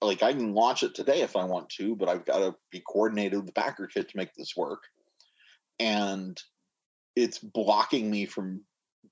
[0.00, 2.80] Like I can launch it today if I want to, but I've got to be
[2.80, 4.82] coordinated with the BackerKit to make this work.
[5.78, 6.40] And
[7.14, 8.62] it's blocking me from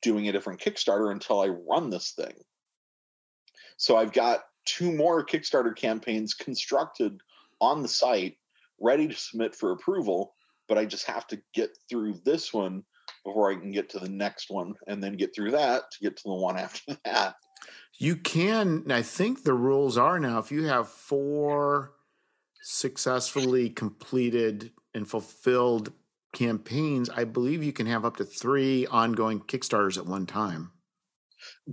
[0.03, 2.35] doing a different Kickstarter until I run this thing.
[3.77, 7.20] So I've got two more Kickstarter campaigns constructed
[7.61, 8.36] on the site,
[8.81, 10.35] ready to submit for approval,
[10.69, 12.85] but I just have to get through this one
[13.24, 16.16] before I can get to the next one and then get through that to get
[16.16, 17.35] to the one after that.
[17.99, 21.93] You can, I think the rules are now if you have four
[22.62, 25.93] successfully completed and fulfilled
[26.33, 30.73] campaigns, I believe you can have up to three ongoing Kickstarters at one time.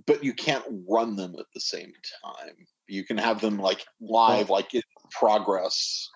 [0.06, 1.92] But you can't run them at the same
[2.24, 2.56] time.
[2.88, 4.54] You can have them like live, oh.
[4.54, 4.82] like in
[5.12, 6.10] progress.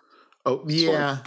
[0.45, 1.19] Oh, yeah.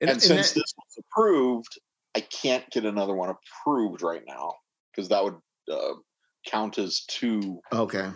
[0.00, 1.78] And, and, and since that, this was approved,
[2.16, 4.54] I can't get another one approved right now
[4.90, 5.36] because that would
[5.70, 5.94] uh,
[6.44, 8.10] count as two okay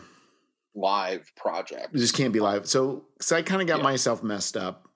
[0.78, 1.90] live projects.
[1.92, 2.66] It just can't be live.
[2.66, 3.84] So, so I kind of got yeah.
[3.84, 4.88] myself messed up.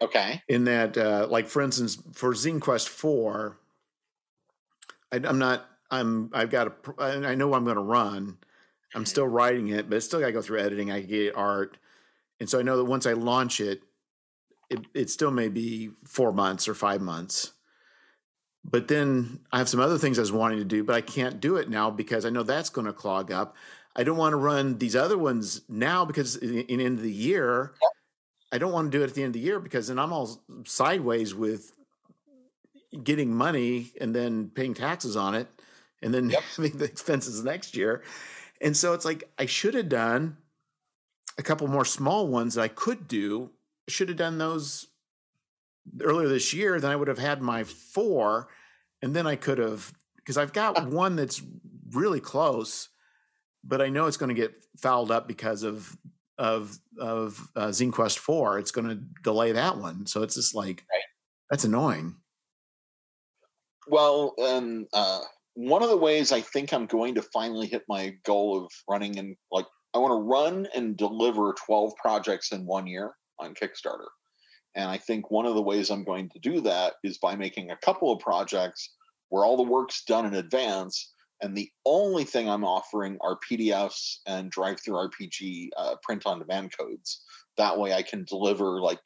[0.00, 0.42] Okay.
[0.48, 3.58] In that, uh, like for instance, for Zine Quest Four,
[5.12, 5.64] I, am not.
[5.90, 6.30] I'm.
[6.34, 7.02] I've got a.
[7.02, 8.38] I know I'm going to run.
[8.94, 9.04] I'm mm-hmm.
[9.04, 10.90] still writing it, but it's still got to go through editing.
[10.92, 11.78] I get art,
[12.38, 13.82] and so I know that once I launch it,
[14.68, 17.52] it, it still may be four months or five months
[18.68, 21.40] but then I have some other things I was wanting to do, but I can't
[21.40, 23.56] do it now because I know that's going to clog up.
[23.94, 27.12] I don't want to run these other ones now because in, in end of the
[27.12, 27.72] year,
[28.52, 30.12] I don't want to do it at the end of the year because then I'm
[30.12, 31.72] all sideways with
[33.02, 35.48] getting money and then paying taxes on it
[36.02, 36.42] and then yep.
[36.56, 38.02] having the expenses next year.
[38.60, 40.38] And so it's like I should have done
[41.38, 43.50] a couple more small ones that I could do.
[43.88, 44.88] I should have done those
[46.02, 48.48] earlier this year, then I would have had my four,
[49.02, 51.42] and then I could have because I've got one that's
[51.92, 52.88] really close,
[53.64, 55.96] but I know it's going to get fouled up because of
[56.38, 58.58] of of uh, Zine Quest four.
[58.58, 61.02] It's going to delay that one, so it's just like right.
[61.50, 62.16] that's annoying.
[63.88, 65.20] Well, um, uh,
[65.54, 69.18] one of the ways I think I'm going to finally hit my goal of running
[69.18, 74.08] and like I want to run and deliver 12 projects in one year on Kickstarter.
[74.76, 77.70] And I think one of the ways I'm going to do that is by making
[77.70, 78.90] a couple of projects
[79.30, 81.12] where all the work's done in advance.
[81.42, 87.24] And the only thing I'm offering are PDFs and DriveThruRPG uh, print on demand codes.
[87.56, 89.00] That way I can deliver like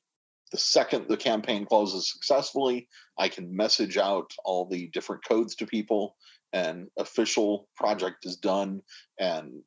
[0.50, 5.66] the second the campaign closes successfully, I can message out all the different codes to
[5.66, 6.16] people
[6.52, 8.82] and official project is done
[9.20, 9.62] and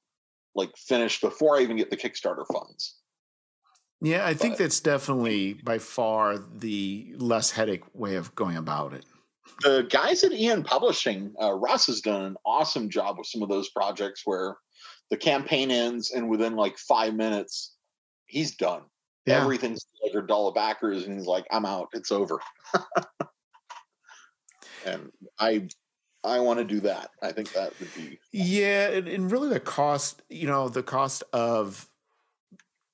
[0.55, 2.97] like finished before I even get the Kickstarter funds.
[4.03, 9.05] Yeah, I think that's definitely by far the less headache way of going about it.
[9.61, 13.47] The guys at EN Publishing, uh, Russ has done an awesome job with some of
[13.47, 14.57] those projects where
[15.09, 17.75] the campaign ends, and within like five minutes,
[18.25, 18.81] he's done.
[19.25, 19.41] Yeah.
[19.41, 21.87] Everything's delivered all backers, and he's like, "I'm out.
[21.93, 22.39] It's over."
[24.85, 25.67] and I,
[26.25, 27.11] I want to do that.
[27.21, 31.23] I think that would be Yeah, and, and really the cost, you know, the cost
[31.31, 31.87] of,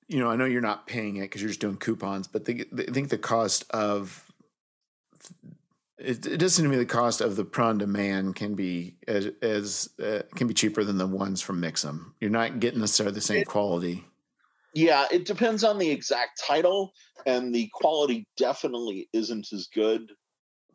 [0.09, 2.67] you know, I know you're not paying it because you're just doing coupons, but the,
[2.71, 4.25] the, I think the cost of,
[5.99, 8.95] it, it does seem to me the cost of the print on demand can be
[9.07, 12.13] as, as uh, can be cheaper than the ones from Mixam.
[12.19, 14.03] You're not getting necessarily the same It- quality.
[14.75, 16.93] Yeah, it depends on the exact title,
[17.25, 20.11] and the quality definitely isn't as good.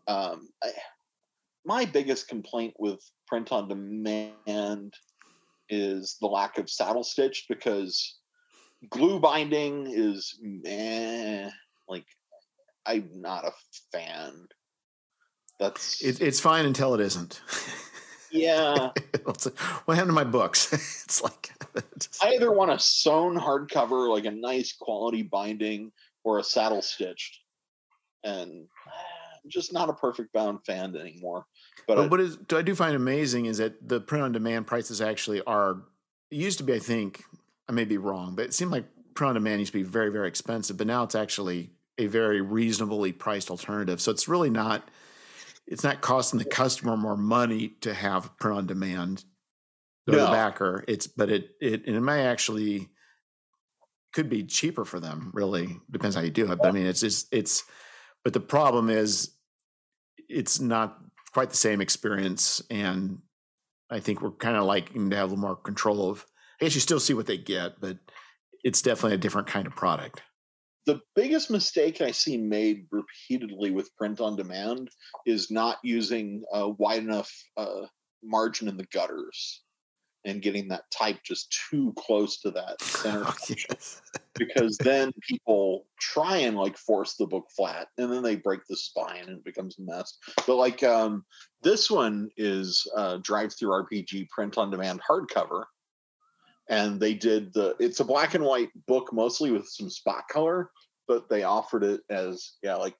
[0.09, 0.73] Um, I,
[1.65, 2.99] my biggest complaint with
[3.29, 4.95] print on demand
[5.69, 8.19] is the lack of saddle stitched because
[8.91, 11.51] glue binding is meh.
[11.89, 12.07] Like,
[12.87, 13.53] I'm not a
[13.93, 14.47] fan.
[15.61, 17.41] That's It, it's fine until it isn't.
[18.33, 18.91] yeah.
[19.25, 20.73] What happened to my books?
[21.05, 21.53] it's like,
[21.99, 25.93] just- I either want a sewn hardcover, like a nice quality binding,
[26.25, 27.39] or a saddle stitched,
[28.25, 28.91] and ah,
[29.45, 31.47] I'm just not a perfect bound fan anymore.
[31.87, 34.33] But, But I- what is do I do find amazing is that the print on
[34.33, 35.83] demand prices actually are
[36.31, 37.23] used to be I think
[37.69, 40.11] I may be wrong, but it seemed like print on demand used to be very
[40.11, 44.01] very expensive, but now it's actually a very reasonably priced alternative.
[44.01, 44.91] So it's really not
[45.67, 49.25] it's not costing the customer more money to have print on demand
[50.07, 50.31] the No.
[50.31, 50.85] backer.
[50.89, 52.91] It's but it it and it may actually
[54.13, 55.31] could be cheaper for them.
[55.35, 56.59] Really depends how you do it.
[56.59, 57.65] But I mean, it's just it's.
[58.23, 59.33] But the problem is,
[60.29, 60.99] it's not
[61.33, 63.19] quite the same experience, and
[63.91, 66.25] I think we're kind of liking to have a little more control of.
[66.61, 67.99] I guess you still see what they get, but
[68.63, 70.23] it's definitely a different kind of product.
[70.87, 74.91] the biggest mistake I see made repeatedly with print on demand
[75.27, 77.87] is not using a wide enough uh,
[78.23, 79.63] margin in the gutters
[80.27, 84.01] and getting that type just too close to that center Oh, yes.
[84.35, 88.77] because then people try and like force the book flat and then they break the
[88.77, 90.17] spine and it becomes a mess
[90.47, 91.25] but like um
[91.63, 95.65] this one is uh DriveThruRPG print on demand hardcover
[96.69, 100.71] and they did the it's a black and white book mostly with some spot color
[101.07, 102.95] but they offered it as yeah like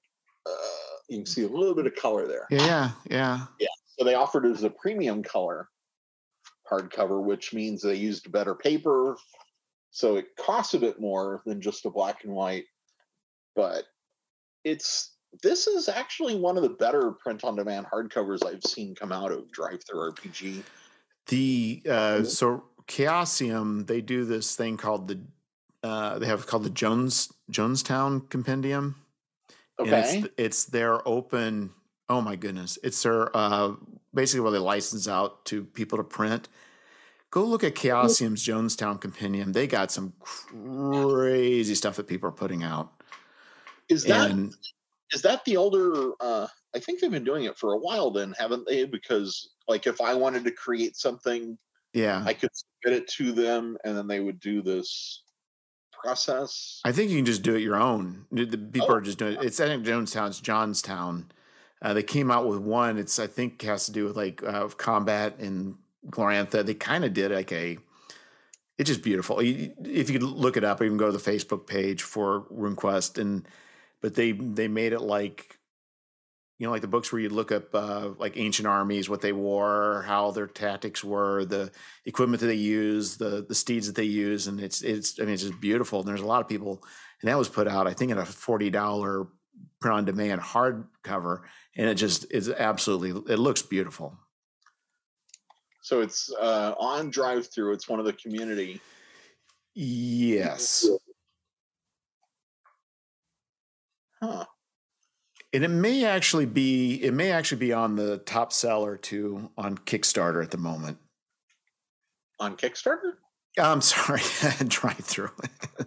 [0.45, 3.67] uh you can see a little bit of color there Yeah, yeah, yeah.
[3.97, 5.69] so they offered it as a premium color
[6.69, 9.17] hardcover, which means they used better paper.
[9.91, 12.65] So it costs a bit more than just a black and white.
[13.55, 13.83] But
[14.63, 15.13] it's
[15.43, 19.31] this is actually one of the better print on demand hardcovers I've seen come out
[19.31, 20.63] of DriveThruRPG.
[21.27, 25.19] The uh, so Chaosium, they do this thing called the
[25.83, 28.95] uh, they have called the Jones Jonestown Compendium.
[29.79, 29.99] And Okay.
[29.99, 31.71] it's it's their open.
[32.09, 32.77] Oh my goodness!
[32.83, 33.73] It's their uh,
[34.13, 36.49] basically what they license out to people to print.
[37.31, 39.51] Go look at Chaosium's Jonestown Compendium.
[39.51, 42.93] They got some crazy stuff that people are putting out.
[43.89, 44.53] Is that is and
[45.23, 48.65] that the older uh I think they've been doing it for a while then, haven't
[48.67, 48.85] they?
[48.85, 51.57] Because like if I wanted to create something,
[51.95, 55.23] yeah, I could submit it to them and then they would do this
[55.93, 56.81] process.
[56.85, 58.25] I think you can just do it your own.
[58.31, 58.95] The people Oh.
[58.95, 59.43] are just doing it.
[59.43, 61.25] It's I think Jonestown, it's Jonstown.
[61.81, 62.97] Uh, they came out with one.
[62.97, 65.75] It's I think has to do with like uh, combat and
[66.07, 66.65] Glorantha.
[66.65, 67.77] They kind of did like a.
[68.77, 69.41] It's just beautiful.
[69.41, 72.41] You- If you could look it up, or even go to the Facebook page for
[72.51, 73.47] RuneQuest, and
[74.01, 75.57] but they they made it like,
[76.57, 79.33] you know, like the books where you look up uh, like ancient armies, what they
[79.33, 81.71] wore, how their tactics were, the
[82.05, 85.33] equipment that they use, the the steeds that they use, and it's it's I mean
[85.33, 85.99] it's just beautiful.
[85.99, 86.81] And there's a lot of people,
[87.21, 89.27] and that was put out I think at a forty dollar
[89.81, 91.41] print on demand hardcover,
[91.75, 94.17] and it just is absolutely it looks beautiful.
[95.81, 97.73] So it's uh, on drive through.
[97.73, 98.81] It's one of the community.
[99.73, 100.87] Yes,
[104.21, 104.45] Huh.
[105.55, 109.77] And it may actually be it may actually be on the top seller too on
[109.77, 110.97] Kickstarter at the moment.
[112.41, 113.13] On Kickstarter?
[113.57, 114.21] I'm sorry,
[114.67, 115.31] drive through.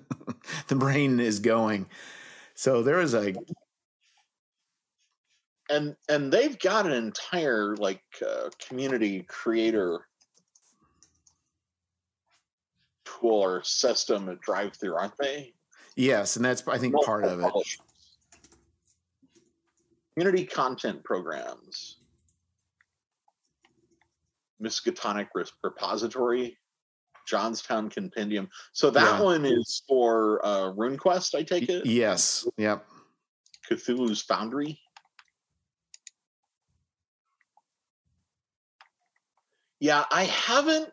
[0.69, 1.86] the brain is going.
[2.55, 3.35] So there is a
[5.69, 10.01] And and they've got an entire like uh, community creator
[13.05, 15.53] tool or system at drive through, aren't they?
[15.95, 17.53] yes, and that's I think part of it.
[20.19, 21.99] Community content programs.
[24.61, 26.59] Miskatonic Risk Repository,
[27.31, 28.49] Jonstown Compendium.
[28.73, 29.20] So that Yeah.
[29.23, 31.86] one is for uh, RuneQuest, I take it.
[31.86, 32.85] Yes, yep.
[33.70, 34.81] Cthulhu's Foundry.
[39.78, 40.90] Yeah, I haven't.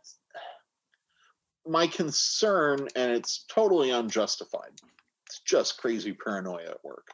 [1.67, 4.79] my concern, and it's totally unjustified.
[5.25, 7.07] It's just crazy paranoia at work.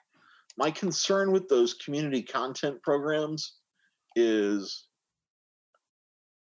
[0.58, 3.54] My concern with those community content programs
[4.16, 4.86] is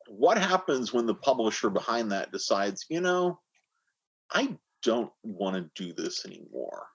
[0.08, 3.40] what happens when the publisher behind that decides, you know,
[4.32, 6.88] I don't want to do this anymore.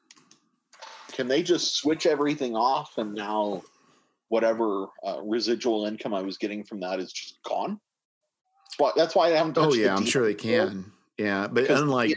[1.13, 3.63] Can they just switch everything off and now
[4.29, 7.79] whatever uh, residual income I was getting from that is just gone?
[8.79, 9.55] Well, that's why I haven't.
[9.55, 9.69] Done.
[9.69, 10.93] Oh yeah, I'm sure they can.
[11.19, 12.17] Yeah, but unlike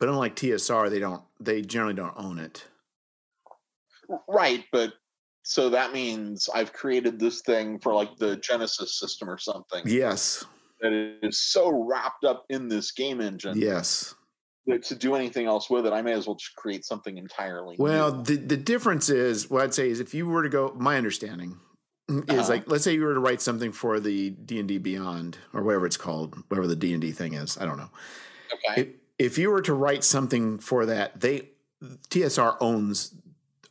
[0.00, 1.22] but unlike TSR, they don't.
[1.38, 2.64] They generally don't own it.
[4.28, 4.92] Right, but
[5.42, 9.82] so that means I've created this thing for like the Genesys system or something.
[9.86, 10.44] Yes.
[10.80, 10.92] That
[11.22, 13.56] is so wrapped up in this game engine.
[13.56, 14.14] Yes.
[14.66, 17.76] That to do anything else with it, I may as well just create something entirely.
[17.78, 18.22] Well, new.
[18.24, 21.60] the the difference is what I'd say is if you were to go, my understanding
[22.08, 22.48] is uh-huh.
[22.48, 25.62] like let's say you were to write something for the D and D Beyond or
[25.62, 27.56] whatever it's called, whatever the D and D thing is.
[27.56, 27.90] I don't know.
[28.52, 28.80] Okay.
[28.80, 28.88] If,
[29.18, 31.50] if you were to write something for that, they
[32.08, 33.14] TSR owns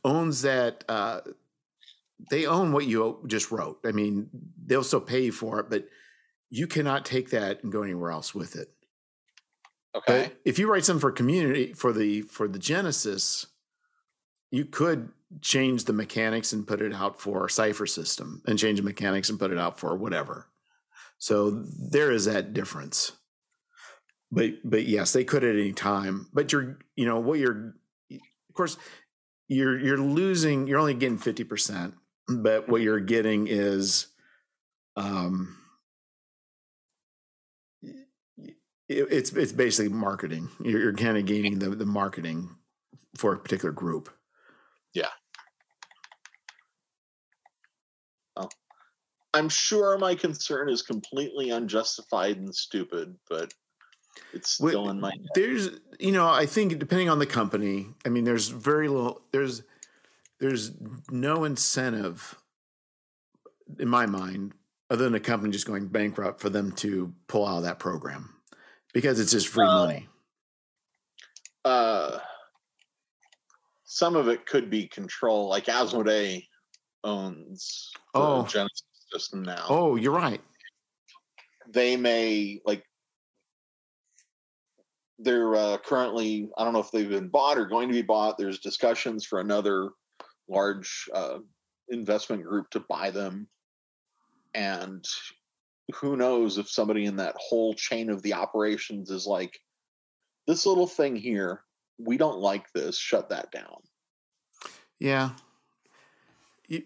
[0.06, 1.20] owns that uh,
[2.30, 3.80] they own what you just wrote.
[3.84, 4.28] I mean,
[4.64, 5.88] they'll still pay you for it, but
[6.48, 8.68] you cannot take that and go anywhere else with it.
[9.94, 10.28] Okay.
[10.28, 13.46] But if you write something for community for the for the Genesys,
[14.50, 15.10] you could
[15.40, 19.38] change the mechanics and put it out for Cypher system and change the mechanics and
[19.38, 20.48] put it out for whatever.
[21.18, 23.12] So there is that difference.
[24.30, 26.28] But but yes, they could at any time.
[26.32, 27.74] But you're you know what you're
[28.10, 28.76] of course
[29.48, 31.92] you're you're losing you're only getting 50%
[32.28, 34.08] but what you're getting is
[34.96, 35.56] um
[38.88, 40.48] it, it's it's basically marketing.
[40.62, 42.50] You're, you're kind of gaining the the marketing
[43.16, 44.10] for a particular group.
[44.94, 45.08] Yeah.
[49.34, 53.52] I'm sure my concern is completely unjustified and stupid but
[54.32, 55.26] it's still in my head.
[55.34, 59.62] there's you know i think depending on the company i mean there's very little there's
[60.40, 60.72] there's
[61.10, 62.36] no incentive
[63.78, 64.52] in my mind
[64.90, 68.34] other than a company just going bankrupt for them to pull out of that program
[68.92, 70.08] because it's just free uh, money.
[71.64, 72.18] uh
[73.84, 76.44] some of it could be control like asmodee
[77.04, 78.46] owns oh.
[78.48, 78.82] Genesys
[79.12, 79.66] system now.
[79.68, 80.40] Oh you're right.
[81.68, 82.84] They may like
[85.18, 88.36] they're uh, currently i don't know if they've been bought or going to be bought
[88.36, 89.90] there's discussions for another
[90.48, 91.38] large uh,
[91.88, 93.48] investment group to buy them.
[94.54, 95.04] And
[95.94, 99.60] who knows if somebody in that whole chain of the operations is like,
[100.46, 101.62] this little thing here,
[101.98, 103.76] we don't like this, shut that down.
[104.98, 105.30] Yeah.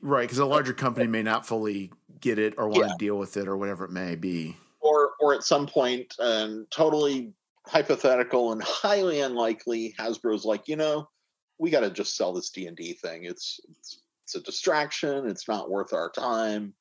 [0.02, 0.22] Right.
[0.22, 2.92] Because a larger company may not fully get it or want yeah.
[2.92, 4.56] to deal with it or whatever it may be.
[4.80, 7.32] Or, or at some point, um, totally
[7.66, 11.08] hypothetical and highly unlikely, Hasbro's like, you know,
[11.58, 13.24] we got to just sell this D and D thing.
[13.24, 14.00] It's, it's
[14.30, 15.26] it's a distraction.
[15.26, 16.74] It's not worth our time.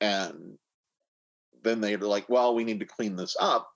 [0.00, 0.56] And
[1.62, 3.68] then they're like, well, we need to clean this up.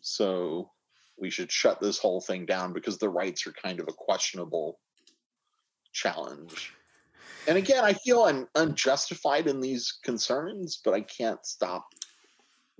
[0.00, 0.72] So
[1.16, 4.80] we should shut this whole thing down because the rights are kind of a questionable
[5.92, 6.72] challenge.
[7.46, 11.86] And again, I feel I'm unjustified in these concerns, but I can't stop.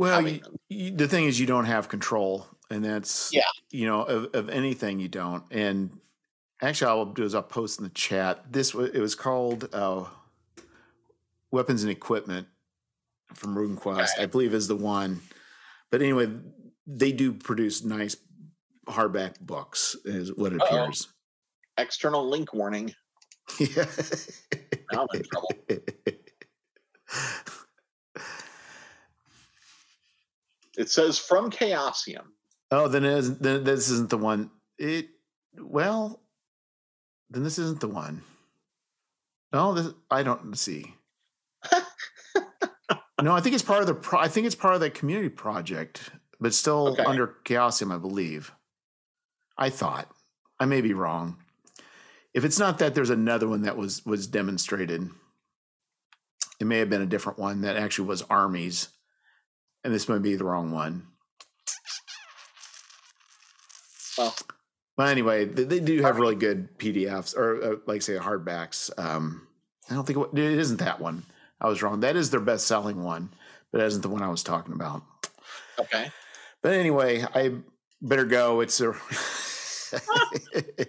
[0.00, 3.42] Well, you, you, the thing is, you don't have control, and that's yeah.
[3.70, 6.00] You know, of, of anything you don't, and
[6.62, 8.52] Actually, I'll do is I'll post in the chat.
[8.52, 10.04] This it was called uh,
[11.50, 12.48] Weapons and Equipment
[13.34, 15.22] from RuneQuest, I believe is the one.
[15.90, 16.28] But anyway,
[16.86, 18.16] they do produce nice
[18.86, 20.82] hardback books, is what it Uh-oh.
[20.82, 21.08] appears.
[21.78, 22.94] External link warning.
[23.58, 23.84] Yeah.
[24.92, 25.50] now I'm in trouble.
[30.80, 32.24] It says from Chaosium.
[32.70, 34.50] Oh, then, is, then this isn't the one.
[34.78, 35.08] It
[35.60, 36.22] well,
[37.28, 38.22] then this isn't the one.
[39.52, 40.94] No, this I don't see.
[43.20, 43.94] no, I think it's part of the.
[43.94, 47.04] Pro, I think it's part of the community project, but still okay.
[47.04, 48.52] under Chaosium, I believe.
[49.58, 50.08] I thought
[50.58, 51.36] I may be wrong.
[52.32, 55.10] If it's not that, there's another one that was was demonstrated.
[56.58, 58.88] It may have been a different one that actually was armies,
[59.84, 61.06] and this might be the wrong one.
[64.18, 64.36] Well,
[64.96, 68.90] well, anyway, they, they do have really good PDFs or, uh, like say hardbacks.
[68.98, 69.46] Um,
[69.88, 71.24] I don't think it, it isn't that one.
[71.58, 72.00] I was wrong.
[72.00, 73.30] That is their best selling one,
[73.72, 75.02] but it isn't the one I was talking about.
[75.78, 76.10] Okay.
[76.62, 77.52] But anyway, I
[78.02, 78.60] better go.
[78.60, 78.94] It's a.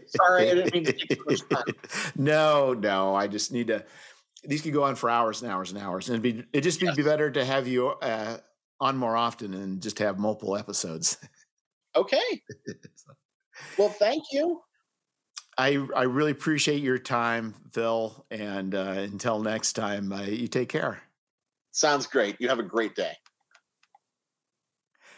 [0.07, 1.63] Sorry, I didn't mean to take much time.
[2.15, 3.85] No, no, I just need to.
[4.43, 6.79] These could go on for hours and hours and hours, and it'd be it just
[6.79, 6.95] be, yes.
[6.95, 8.37] be better to have you uh,
[8.81, 11.17] on more often and just have multiple episodes.
[11.93, 12.41] Okay.
[13.77, 14.61] well, thank you.
[15.57, 18.25] I I really appreciate your time, Phil.
[18.31, 21.01] And uh, until next time, uh, you take care.
[21.73, 22.37] Sounds great.
[22.39, 23.11] You have a great day.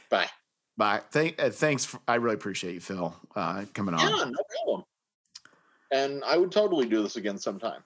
[0.09, 0.29] Bye.
[0.77, 1.01] Bye.
[1.11, 1.85] Thank, uh, thanks.
[1.85, 3.99] For, I really appreciate you, Phil, uh, coming on.
[3.99, 4.83] Yeah, no problem.
[5.91, 7.83] And I would totally do this again sometime.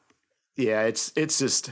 [0.56, 1.72] Yeah, it's it's just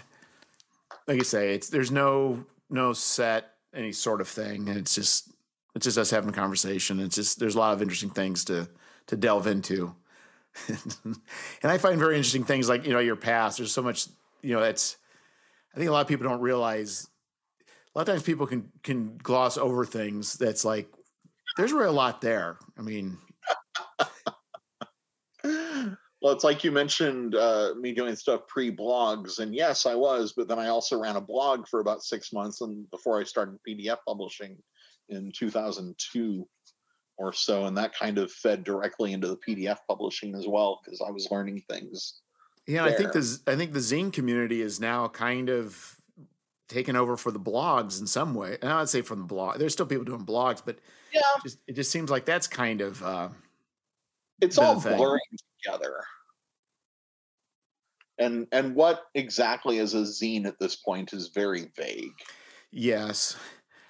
[1.07, 4.69] like you say, it's there's no no set any sort of thing.
[4.69, 5.31] And It's just
[5.75, 6.99] it's just us having a conversation.
[6.99, 8.69] It's just there's a lot of interesting things to
[9.07, 9.95] to delve into.
[10.67, 11.17] and
[11.63, 13.57] I find very interesting things like, you know, your past.
[13.57, 14.07] There's so much,
[14.41, 14.97] you know, that's
[15.73, 17.07] I think a lot of people don't realize
[17.93, 20.87] a lot of times people can can gloss over things that's like
[21.57, 22.57] there's really a lot there.
[22.77, 23.17] I mean
[26.25, 30.33] Well, it's like you mentioned uh, me doing stuff pre blogs, and yes, I was,
[30.35, 33.59] but then I also ran a blog for about six months, and before I started
[33.69, 34.57] PDF publishing
[35.09, 36.47] in 2002
[37.17, 40.99] or so, and that kind of fed directly into the PDF publishing as well because
[40.99, 42.21] I was learning things.
[42.65, 42.95] Yeah, there.
[42.95, 45.95] I think the I think the zine community is now kind of
[46.69, 48.57] taken over for the blogs in some way.
[48.63, 50.79] And I would say from the blog, there's still people doing blogs, but
[51.13, 53.29] yeah, just, it just seems like that's kind of uh,
[54.41, 55.21] it's all blurring
[55.63, 56.03] together
[58.17, 62.13] and and what exactly is a zine at this point is very vague.
[62.71, 63.37] Yes.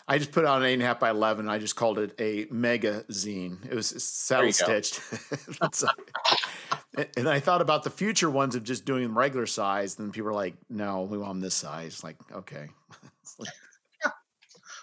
[0.08, 2.14] I just put out an eight and a half by 11 i just called it
[2.20, 3.66] a mega zine.
[3.70, 5.02] It was saddle stitched
[7.18, 10.30] and i thought about the future ones of just doing them regular size and people
[10.30, 12.04] are like no we want them this size.
[12.04, 12.68] Like okay.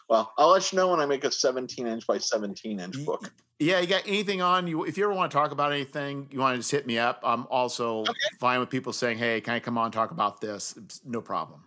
[0.09, 3.33] Well i'll let you know when i make a 17 inch by 17 inch book
[3.63, 4.85] yeah, you got anything on you?
[4.85, 7.21] If you ever want to talk about anything, you want to just hit me up.
[7.23, 8.13] I'm also okay.
[8.41, 11.63] fine with people saying, "Hey, can I come on talk about this?" It's no problem.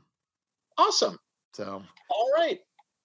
[0.77, 1.17] Awesome.
[1.53, 2.59] So, all right.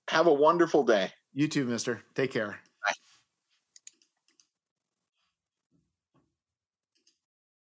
[0.09, 1.13] Have a wonderful day.
[1.33, 2.03] You too, Mister.
[2.15, 2.59] Take care.